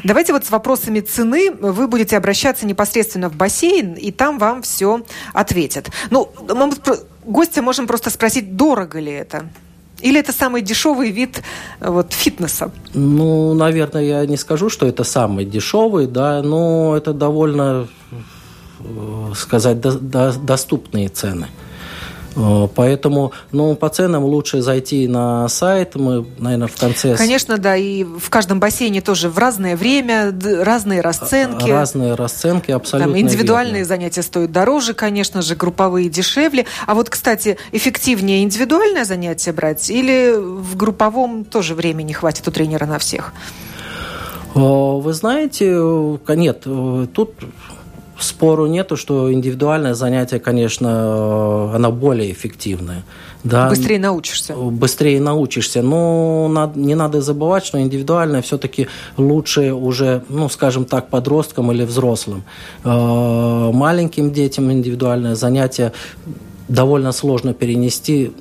Давайте 0.03 0.33
вот 0.33 0.45
с 0.45 0.51
вопросами 0.51 0.99
цены 0.99 1.51
вы 1.51 1.87
будете 1.87 2.17
обращаться 2.17 2.65
непосредственно 2.65 3.29
в 3.29 3.35
бассейн, 3.35 3.93
и 3.93 4.11
там 4.11 4.37
вам 4.37 4.61
все 4.61 5.01
ответят. 5.33 5.91
Ну, 6.11 6.29
мы 6.47 6.71
гостя 7.25 7.61
можем 7.61 7.87
просто 7.87 8.09
спросить, 8.09 8.55
дорого 8.55 8.99
ли 8.99 9.11
это? 9.11 9.45
Или 10.01 10.19
это 10.19 10.31
самый 10.33 10.61
дешевый 10.61 11.11
вид 11.11 11.41
вот, 11.79 12.13
фитнеса? 12.13 12.71
Ну, 12.93 13.53
наверное, 13.53 14.03
я 14.03 14.25
не 14.25 14.37
скажу, 14.37 14.69
что 14.69 14.85
это 14.85 15.03
самый 15.03 15.45
дешевый, 15.45 16.05
да, 16.05 16.43
но 16.43 16.95
это 16.97 17.13
довольно, 17.13 17.87
э, 18.79 19.33
сказать, 19.35 19.79
до, 19.79 19.97
до, 19.97 20.33
доступные 20.33 21.07
цены. 21.07 21.47
Э, 22.35 22.67
поэтому, 22.73 23.31
ну, 23.51 23.75
по 23.75 23.89
ценам 23.89 24.23
лучше 24.23 24.61
зайти 24.61 25.07
на 25.07 25.47
сайт. 25.47 25.95
Мы, 25.95 26.25
наверное, 26.37 26.67
в 26.67 26.75
конце... 26.75 27.15
Конечно, 27.15 27.57
да, 27.57 27.75
и 27.75 28.03
в 28.03 28.29
каждом 28.29 28.59
бассейне 28.59 29.01
тоже 29.01 29.29
в 29.29 29.37
разное 29.37 29.75
время, 29.75 30.33
разные 30.61 31.01
расценки. 31.01 31.69
Разные 31.69 32.15
расценки, 32.15 32.71
абсолютно 32.71 33.13
Там 33.13 33.21
индивидуальные 33.21 33.79
верно. 33.79 33.87
занятия 33.87 34.21
стоят 34.21 34.51
дороже, 34.51 34.93
конечно 34.93 35.41
же, 35.41 35.55
групповые 35.55 36.09
дешевле. 36.09 36.65
А 36.85 36.93
вот, 36.93 37.09
кстати, 37.09 37.57
эффективнее 37.71 38.43
индивидуальное 38.43 39.05
занятие 39.05 39.53
брать 39.53 39.89
или 39.89 40.35
в 40.37 40.75
групповом 40.75 41.45
тоже 41.45 41.73
времени 41.75 42.11
хватит 42.11 42.47
у 42.47 42.51
тренера 42.51 42.85
на 42.85 42.99
всех? 42.99 43.33
Э, 44.55 44.59
вы 44.59 45.13
знаете, 45.13 45.71
э, 45.71 46.35
нет, 46.35 46.61
тут 47.13 47.33
спору 48.23 48.67
нету, 48.67 48.97
что 48.97 49.31
индивидуальное 49.31 49.93
занятие, 49.93 50.39
конечно, 50.39 50.87
э, 50.87 51.75
оно 51.75 51.91
более 51.91 52.31
эффективное. 52.31 53.03
Да, 53.43 53.69
быстрее 53.69 53.99
научишься. 53.99 54.55
Быстрее 54.55 55.21
научишься. 55.21 55.81
Но 55.81 56.71
не 56.75 56.95
надо 56.95 57.21
забывать, 57.21 57.65
что 57.65 57.79
индивидуальное 57.79 58.41
все-таки 58.41 58.87
лучше 59.17 59.73
уже, 59.73 60.23
ну, 60.29 60.49
скажем 60.49 60.85
так, 60.85 61.09
подросткам 61.09 61.71
или 61.71 61.83
взрослым. 61.83 62.43
Э, 62.83 63.71
маленьким 63.73 64.31
детям 64.31 64.71
индивидуальное 64.71 65.35
занятие 65.35 65.91
довольно 66.67 67.11
сложно 67.11 67.53
перенести 67.53 68.31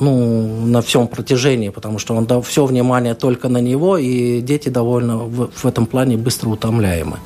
ну, 0.00 0.66
на 0.66 0.80
всем 0.80 1.06
протяжении, 1.08 1.68
потому 1.68 1.98
что 1.98 2.14
он 2.14 2.42
все 2.42 2.64
внимание 2.64 3.14
только 3.14 3.48
на 3.48 3.58
него, 3.58 3.98
и 3.98 4.40
дети 4.40 4.68
довольно 4.68 5.18
в, 5.18 5.50
в 5.54 5.64
этом 5.66 5.86
плане 5.86 6.16
быстро 6.16 6.48
утомляемы. 6.48 7.18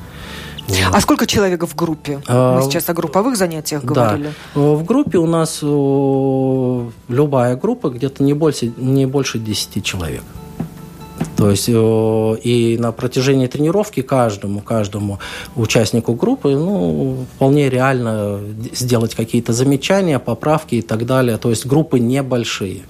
А 0.91 0.99
сколько 1.01 1.25
человек 1.27 1.63
в 1.63 1.75
группе? 1.75 2.21
А, 2.27 2.57
Мы 2.57 2.63
сейчас 2.63 2.89
о 2.89 2.93
групповых 2.93 3.37
занятиях 3.37 3.83
говорили. 3.83 4.33
Да. 4.55 4.61
В 4.61 4.83
группе 4.83 5.17
у 5.17 5.27
нас 5.27 5.61
любая 5.61 7.55
группа 7.55 7.89
где-то 7.89 8.23
не 8.23 8.33
больше, 8.33 8.71
не 8.77 9.05
больше 9.05 9.39
10 9.39 9.83
человек. 9.83 10.23
То 11.37 11.51
есть 11.51 11.67
и 11.67 12.77
на 12.79 12.91
протяжении 12.91 13.47
тренировки 13.47 14.01
каждому, 14.01 14.61
каждому 14.61 15.19
участнику 15.55 16.13
группы 16.13 16.55
ну, 16.55 17.25
вполне 17.35 17.69
реально 17.69 18.39
сделать 18.73 19.15
какие-то 19.15 19.51
замечания, 19.51 20.19
поправки 20.19 20.75
и 20.75 20.81
так 20.81 21.05
далее. 21.05 21.37
То 21.37 21.49
есть 21.49 21.65
группы 21.65 21.99
небольшие. 21.99 22.83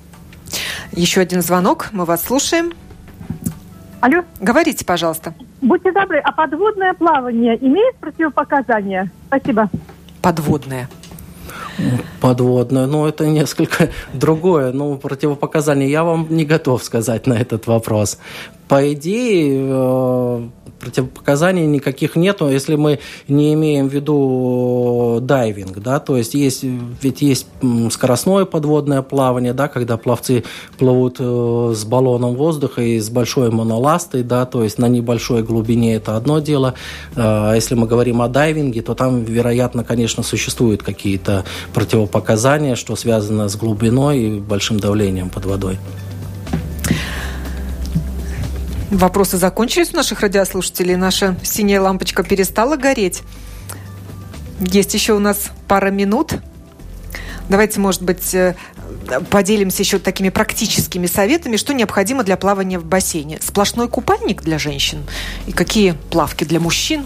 Еще 0.91 1.21
один 1.21 1.41
звонок, 1.41 1.89
мы 1.91 2.05
вас 2.05 2.23
слушаем. 2.23 2.73
Алло. 3.99 4.23
Говорите, 4.39 4.85
пожалуйста. 4.85 5.33
Будьте 5.65 5.91
добры, 5.91 6.19
а 6.19 6.31
подводное 6.31 6.93
плавание 6.93 7.57
имеет 7.59 7.95
противопоказания? 7.95 9.09
Спасибо. 9.27 9.67
Подводное. 10.21 10.87
Подводное, 12.21 12.85
ну 12.85 13.07
это 13.07 13.25
несколько 13.25 13.89
другое, 14.13 14.71
ну 14.71 14.95
противопоказания 14.97 15.87
я 15.87 16.03
вам 16.03 16.27
не 16.29 16.45
готов 16.45 16.83
сказать 16.83 17.25
на 17.25 17.33
этот 17.33 17.65
вопрос. 17.65 18.19
По 18.67 18.93
идее, 18.93 19.67
э, 19.67 20.47
противопоказаний 20.85 21.65
никаких 21.65 22.15
нету, 22.15 22.47
если 22.47 22.75
мы 22.75 22.99
не 23.27 23.53
имеем 23.55 23.89
в 23.89 23.93
виду 23.93 25.19
дайвинг, 25.21 25.79
да, 25.79 25.99
то 25.99 26.15
есть 26.15 26.35
есть, 26.35 26.63
ведь 26.63 27.21
есть 27.21 27.47
скоростное 27.89 28.45
подводное 28.45 29.01
плавание, 29.01 29.53
да, 29.53 29.67
когда 29.67 29.97
пловцы 29.97 30.43
плывут 30.77 31.17
э, 31.19 31.73
с 31.75 31.83
баллоном 31.85 32.35
воздуха 32.35 32.83
и 32.83 32.99
с 32.99 33.09
большой 33.09 33.49
моноластой, 33.49 34.21
да, 34.21 34.45
то 34.45 34.63
есть 34.63 34.77
на 34.77 34.87
небольшой 34.87 35.41
глубине 35.41 35.95
это 35.95 36.15
одно 36.15 36.39
дело. 36.39 36.75
А 37.15 37.55
если 37.55 37.73
мы 37.73 37.87
говорим 37.87 38.21
о 38.21 38.27
дайвинге, 38.27 38.81
то 38.81 38.93
там, 38.93 39.23
вероятно, 39.23 39.83
конечно, 39.83 40.21
существуют 40.21 40.83
какие-то 40.83 41.45
противопоказания, 41.73 42.75
что 42.75 42.95
связано 42.95 43.49
с 43.49 43.55
глубиной 43.55 44.19
и 44.19 44.39
большим 44.39 44.79
давлением 44.79 45.29
под 45.29 45.45
водой. 45.45 45.79
Вопросы 48.91 49.37
закончились 49.37 49.93
у 49.93 49.97
наших 49.97 50.21
радиослушателей. 50.21 50.95
Наша 50.95 51.37
синяя 51.43 51.81
лампочка 51.81 52.23
перестала 52.23 52.77
гореть. 52.77 53.23
Есть 54.59 54.93
еще 54.93 55.13
у 55.13 55.19
нас 55.19 55.49
пара 55.67 55.89
минут. 55.89 56.33
Давайте, 57.49 57.79
может 57.79 58.03
быть, 58.03 58.33
э, 58.33 58.55
поделимся 59.29 59.81
еще 59.81 59.99
такими 59.99 60.29
практическими 60.29 61.07
советами, 61.07 61.57
что 61.57 61.73
необходимо 61.73 62.23
для 62.23 62.37
плавания 62.37 62.79
в 62.79 62.85
бассейне. 62.85 63.39
Сплошной 63.41 63.87
купальник 63.87 64.43
для 64.43 64.57
женщин 64.57 65.03
и 65.45 65.51
какие 65.51 65.91
плавки 66.09 66.43
для 66.43 66.59
мужчин? 66.59 67.05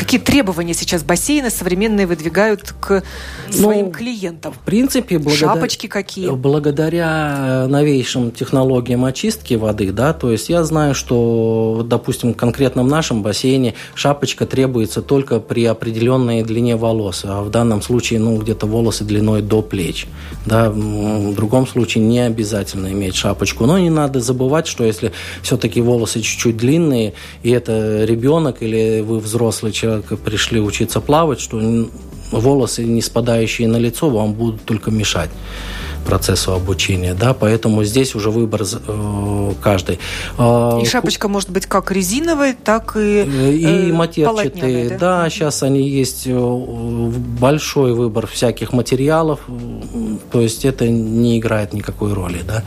Какие 0.00 0.18
требования 0.18 0.72
сейчас 0.72 1.02
бассейны 1.02 1.50
современные 1.50 2.06
выдвигают 2.06 2.74
к 2.80 3.02
своим 3.50 3.86
ну, 3.88 3.92
клиентам? 3.92 4.54
В 4.54 4.58
принципе, 4.60 5.18
благодаря, 5.18 5.52
шапочки 5.52 5.88
какие? 5.88 6.30
Благодаря 6.30 7.66
новейшим 7.68 8.30
технологиям 8.30 9.04
очистки 9.04 9.52
воды, 9.52 9.92
да, 9.92 10.14
то 10.14 10.30
есть 10.32 10.48
я 10.48 10.64
знаю, 10.64 10.94
что, 10.94 11.84
допустим, 11.86 12.32
в 12.32 12.36
конкретном 12.38 12.88
нашем 12.88 13.22
бассейне 13.22 13.74
шапочка 13.94 14.46
требуется 14.46 15.02
только 15.02 15.38
при 15.38 15.66
определенной 15.66 16.44
длине 16.44 16.76
волос, 16.76 17.26
а 17.26 17.42
в 17.42 17.50
данном 17.50 17.82
случае, 17.82 18.20
ну, 18.20 18.38
где-то 18.38 18.64
волосы 18.64 19.04
длиной 19.04 19.42
до 19.42 19.60
плеч, 19.60 20.06
да, 20.46 20.70
в 20.70 21.34
другом 21.34 21.66
случае 21.66 22.04
не 22.04 22.20
обязательно 22.20 22.90
иметь 22.90 23.16
шапочку, 23.16 23.66
но 23.66 23.78
не 23.78 23.90
надо 23.90 24.20
забывать, 24.20 24.66
что 24.66 24.82
если 24.82 25.12
все-таки 25.42 25.82
волосы 25.82 26.22
чуть-чуть 26.22 26.56
длинные, 26.56 27.12
и 27.42 27.50
это 27.50 28.06
ребенок 28.06 28.62
или 28.62 29.02
вы 29.02 29.18
взрослый 29.18 29.72
человек 29.72 29.89
пришли 30.24 30.60
учиться 30.60 31.00
плавать, 31.00 31.40
что 31.40 31.60
волосы, 32.32 32.84
не 32.84 33.02
спадающие 33.02 33.68
на 33.68 33.76
лицо, 33.76 34.08
вам 34.08 34.32
будут 34.32 34.64
только 34.64 34.90
мешать 34.90 35.30
процессу 36.04 36.52
обучения, 36.52 37.14
да, 37.14 37.34
поэтому 37.34 37.84
здесь 37.84 38.14
уже 38.14 38.30
выбор 38.30 38.62
э, 38.62 39.52
каждый. 39.62 39.98
А, 40.38 40.78
и 40.80 40.86
шапочка 40.86 41.28
может 41.28 41.50
быть 41.50 41.66
как 41.66 41.92
резиновой, 41.92 42.54
так 42.54 42.96
и 42.96 43.24
э, 43.26 43.52
и 43.52 43.92
матерчатые, 43.92 44.90
да? 44.90 44.98
да, 44.98 45.30
сейчас 45.30 45.62
они 45.62 45.88
есть 45.88 46.22
э, 46.26 46.32
большой 46.34 47.92
выбор 47.92 48.26
всяких 48.26 48.72
материалов, 48.72 49.40
то 50.32 50.40
есть 50.40 50.64
это 50.64 50.88
не 50.88 51.38
играет 51.38 51.72
никакой 51.72 52.12
роли, 52.12 52.40
да, 52.46 52.64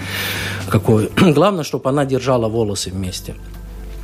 какой. 0.70 1.10
Главное, 1.34 1.64
чтобы 1.64 1.90
она 1.90 2.06
держала 2.06 2.48
волосы 2.48 2.92
вместе. 2.92 3.36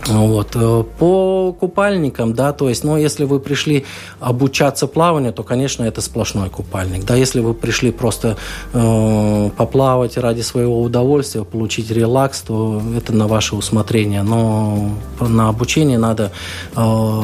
Вот. 0.08 0.56
Э, 0.56 0.84
по 0.98 1.54
купальникам, 1.60 2.34
да, 2.34 2.54
то 2.54 2.70
есть, 2.70 2.84
ну, 2.84 2.98
если 2.98 3.26
вы 3.26 3.40
пришли 3.40 3.86
обучаться 4.20 4.88
плаванию, 4.88 5.34
то, 5.34 5.44
конечно, 5.44 5.84
это 5.84 6.02
сплошной 6.02 6.50
купальник. 6.50 7.06
Да, 7.06 7.16
если 7.16 7.42
вы 7.42 7.54
пришли 7.54 7.92
просто 7.92 8.38
э, 8.74 9.50
поплавать 9.58 10.18
ради 10.18 10.42
своего 10.42 10.82
удовольствия, 10.82 11.44
получить 11.44 11.92
релакс, 11.92 12.42
то 12.42 12.82
это 12.96 13.14
на 13.14 13.28
ваше 13.28 13.56
усмотрение. 13.56 14.24
Но 14.24 14.90
на 15.20 15.50
обучение 15.50 15.98
надо 15.98 16.32
э, 16.76 17.22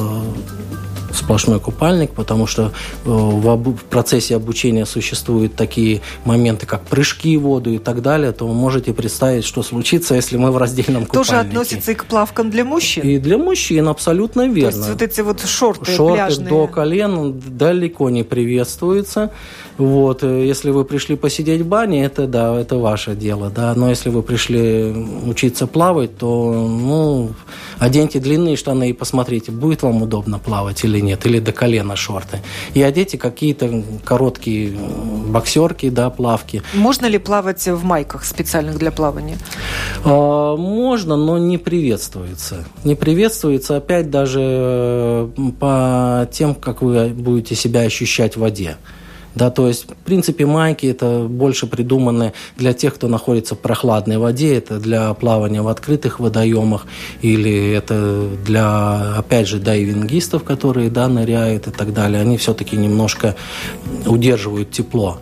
сплошной 1.16 1.60
купальник, 1.60 2.12
потому 2.12 2.48
что 2.48 2.72
э, 3.06 3.10
в 3.10 3.76
процессе 3.90 4.36
обучения 4.36 4.86
существуют 4.86 5.56
такие 5.56 6.02
моменты, 6.24 6.66
как 6.66 6.84
прыжки 6.84 7.38
в 7.38 7.42
воду 7.42 7.72
и 7.72 7.78
так 7.78 8.02
далее, 8.02 8.32
то 8.32 8.48
вы 8.48 8.54
можете 8.54 8.94
представить, 8.94 9.46
что 9.46 9.64
случится, 9.64 10.16
если 10.16 10.38
мы 10.38 10.52
в 10.52 10.58
раздельном 10.58 11.06
купальнике. 11.06 11.32
Тоже 11.32 11.40
относится 11.40 11.92
и 11.92 11.96
к 11.96 12.06
плавкам 12.06 12.50
для 12.50 12.66
мужчин? 12.66 13.04
И 13.04 13.18
для 13.20 13.38
мужчин, 13.38 13.88
абсолютно 13.88 14.48
верно. 14.48 14.72
То 14.72 14.78
есть 14.78 14.90
вот 14.90 15.02
эти 15.02 15.22
вот 15.22 15.42
шорты, 15.42 15.92
шорты 15.92 16.16
пляжные. 16.16 16.50
до 16.50 16.68
колен 16.68 17.42
далеко 17.48 18.10
не 18.10 18.24
приветствуются. 18.24 19.32
Вот, 19.78 20.24
э, 20.24 20.46
если 20.46 20.72
вы 20.72 20.86
пришли 20.86 21.16
посидеть 21.16 21.62
в 21.62 21.68
бане, 21.68 22.06
это 22.06 22.28
да, 22.28 22.60
это 22.60 22.78
ваше 22.78 23.16
дело, 23.16 23.50
да. 23.50 23.74
Но 23.76 23.90
если 23.90 24.10
вы 24.10 24.22
пришли 24.24 24.94
учиться 25.26 25.68
плавать, 25.68 26.18
то, 26.18 26.54
ну, 26.54 27.32
оденьте 27.78 28.20
длинные 28.20 28.56
штаны 28.56 28.90
и 28.90 28.94
посмотрите, 28.94 29.52
будет 29.52 29.84
вам 29.84 30.02
удобно 30.02 30.40
плавать 30.40 30.84
или 30.84 31.00
нет, 31.06 31.26
или 31.26 31.40
до 31.40 31.52
колена 31.52 31.96
шорты. 31.96 32.40
И 32.74 32.82
оденьте 32.82 33.18
какие-то 33.18 33.84
короткие 34.04 34.72
боксерки, 34.72 35.90
да, 35.90 36.10
плавки. 36.10 36.62
Можно 36.74 37.06
ли 37.06 37.18
плавать 37.18 37.66
в 37.68 37.84
майках 37.84 38.26
специальных 38.26 38.78
для 38.78 38.92
плавания? 38.92 39.38
А, 40.04 40.56
можно, 40.58 41.16
но 41.16 41.38
не 41.38 41.58
приветствуется. 41.58 42.66
Не 42.84 42.96
приветствуется 42.96 43.78
опять 43.78 44.10
даже 44.10 44.42
э, 44.42 45.30
по 45.60 46.28
тем, 46.32 46.56
как 46.56 46.82
вы 46.82 47.10
будете 47.10 47.56
себя 47.56 47.82
ощущать 47.82 48.36
в 48.36 48.42
воде. 48.42 48.78
Да, 49.36 49.52
то 49.52 49.68
есть, 49.68 49.86
в 49.90 49.96
принципе, 50.06 50.46
майки 50.46 50.88
это 50.88 51.28
больше 51.30 51.68
придуманы 51.68 52.34
для 52.58 52.74
тех, 52.74 52.96
кто 52.96 53.08
находится 53.08 53.56
в 53.56 53.60
прохладной 53.60 54.18
воде, 54.18 54.56
это 54.56 54.80
для 54.80 55.14
плавания 55.14 55.62
в 55.62 55.68
открытых 55.68 56.20
водоемах, 56.22 56.88
или 57.22 57.72
это 57.72 58.30
для, 58.46 59.18
опять 59.18 59.48
же, 59.48 59.60
дайвингистов, 59.60 60.44
которые, 60.44 60.90
да, 60.90 61.08
ныряют 61.10 61.68
и 61.68 61.72
так 61.72 61.94
далее. 61.94 62.22
Они 62.22 62.38
все-таки 62.38 62.78
немножко 62.78 63.36
удерживают 64.06 64.72
тепло. 64.72 65.20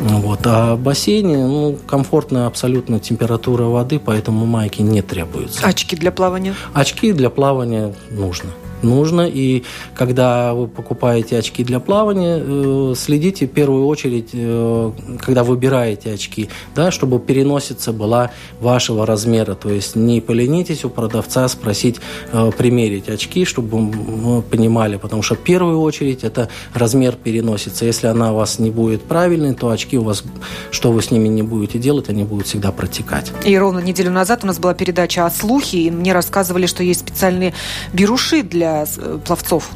Вот. 0.00 0.40
А 0.44 0.74
в 0.74 0.80
бассейне 0.80 1.36
ну, 1.36 1.78
комфортная 1.86 2.46
абсолютно 2.46 2.98
температура 2.98 3.64
воды, 3.64 4.00
поэтому 4.04 4.46
майки 4.46 4.82
не 4.82 5.02
требуются. 5.02 5.64
Очки 5.64 5.94
для 5.94 6.10
плавания? 6.10 6.54
Очки 6.72 7.12
для 7.12 7.30
плавания 7.30 7.94
нужно 8.10 8.50
нужно. 8.82 9.22
И 9.22 9.64
когда 9.94 10.54
вы 10.54 10.68
покупаете 10.68 11.38
очки 11.38 11.64
для 11.64 11.80
плавания, 11.80 12.40
э, 12.40 12.94
следите 12.96 13.46
в 13.46 13.50
первую 13.50 13.86
очередь, 13.86 14.30
э, 14.32 14.92
когда 15.20 15.44
выбираете 15.44 16.12
очки, 16.12 16.48
да, 16.74 16.90
чтобы 16.90 17.18
переносица 17.18 17.92
была 17.92 18.30
вашего 18.60 19.06
размера. 19.06 19.54
То 19.54 19.70
есть 19.70 19.96
не 19.96 20.20
поленитесь 20.20 20.84
у 20.84 20.90
продавца 20.90 21.48
спросить, 21.48 22.00
э, 22.32 22.50
примерить 22.56 23.08
очки, 23.08 23.44
чтобы 23.44 23.78
вы 23.78 24.42
понимали, 24.42 24.96
потому 24.96 25.22
что 25.22 25.34
в 25.34 25.40
первую 25.40 25.80
очередь 25.80 26.24
это 26.24 26.48
размер 26.74 27.16
переносится. 27.16 27.84
Если 27.84 28.06
она 28.06 28.32
у 28.32 28.36
вас 28.36 28.58
не 28.58 28.70
будет 28.70 29.02
правильной, 29.02 29.54
то 29.54 29.68
очки 29.68 29.98
у 29.98 30.02
вас, 30.02 30.24
что 30.70 30.92
вы 30.92 31.02
с 31.02 31.10
ними 31.10 31.28
не 31.28 31.42
будете 31.42 31.78
делать, 31.78 32.08
они 32.08 32.24
будут 32.24 32.46
всегда 32.46 32.72
протекать. 32.72 33.32
И 33.44 33.56
ровно 33.56 33.80
неделю 33.80 34.10
назад 34.10 34.44
у 34.44 34.46
нас 34.46 34.58
была 34.58 34.74
передача 34.74 35.26
о 35.26 35.30
слухе, 35.30 35.78
и 35.78 35.90
мне 35.90 36.12
рассказывали, 36.12 36.66
что 36.66 36.82
есть 36.82 37.00
специальные 37.00 37.54
беруши 37.92 38.42
для 38.42 38.69
для 38.70 38.84
э, 38.98 39.18
пловцов? 39.24 39.70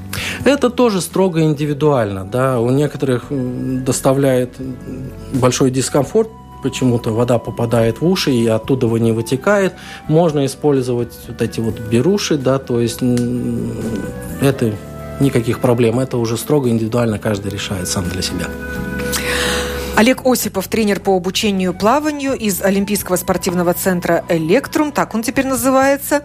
Это 0.44 0.70
тоже 0.70 1.00
строго 1.00 1.42
индивидуально. 1.42 2.24
Да. 2.24 2.60
У 2.60 2.70
некоторых 2.70 3.24
доставляет 3.30 4.54
большой 5.32 5.70
дискомфорт 5.70 6.28
почему-то 6.62 7.10
вода 7.10 7.38
попадает 7.38 8.00
в 8.00 8.06
уши 8.06 8.30
и 8.32 8.46
оттуда 8.46 8.86
не 8.86 9.12
вытекает. 9.12 9.74
Можно 10.08 10.46
использовать 10.46 11.12
вот 11.28 11.42
эти 11.42 11.60
вот 11.60 11.78
беруши, 11.78 12.38
да, 12.38 12.58
то 12.58 12.80
есть 12.80 13.00
это 14.40 14.72
никаких 15.20 15.60
проблем. 15.60 16.00
Это 16.00 16.16
уже 16.16 16.38
строго 16.38 16.70
индивидуально 16.70 17.18
каждый 17.18 17.50
решает 17.52 17.86
сам 17.86 18.08
для 18.08 18.22
себя. 18.22 18.46
Олег 19.96 20.22
Осипов, 20.24 20.66
тренер 20.68 21.00
по 21.00 21.14
обучению 21.14 21.74
плаванию 21.74 22.32
из 22.32 22.62
Олимпийского 22.62 23.16
спортивного 23.16 23.74
центра 23.74 24.24
«Электрум», 24.30 24.90
так 24.90 25.14
он 25.14 25.22
теперь 25.22 25.46
называется. 25.46 26.22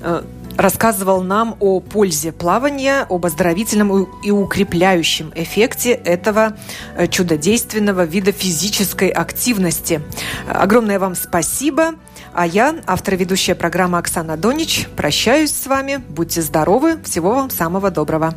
Э, 0.00 0.22
рассказывал 0.56 1.22
нам 1.22 1.56
о 1.60 1.80
пользе 1.80 2.32
плавания, 2.32 3.06
об 3.08 3.26
оздоровительном 3.26 4.06
и 4.22 4.30
укрепляющем 4.30 5.32
эффекте 5.34 5.92
этого 5.92 6.56
э, 6.96 7.06
чудодейственного 7.08 8.04
вида 8.04 8.32
физической 8.32 9.08
активности. 9.08 10.00
Огромное 10.48 10.98
вам 10.98 11.14
спасибо. 11.14 11.94
А 12.32 12.46
я, 12.46 12.76
автор 12.86 13.16
ведущая 13.16 13.54
программы 13.54 13.98
Оксана 13.98 14.36
Донич, 14.36 14.88
прощаюсь 14.96 15.52
с 15.52 15.66
вами. 15.66 16.02
Будьте 16.08 16.42
здоровы. 16.42 17.02
Всего 17.02 17.34
вам 17.34 17.50
самого 17.50 17.90
доброго. 17.90 18.34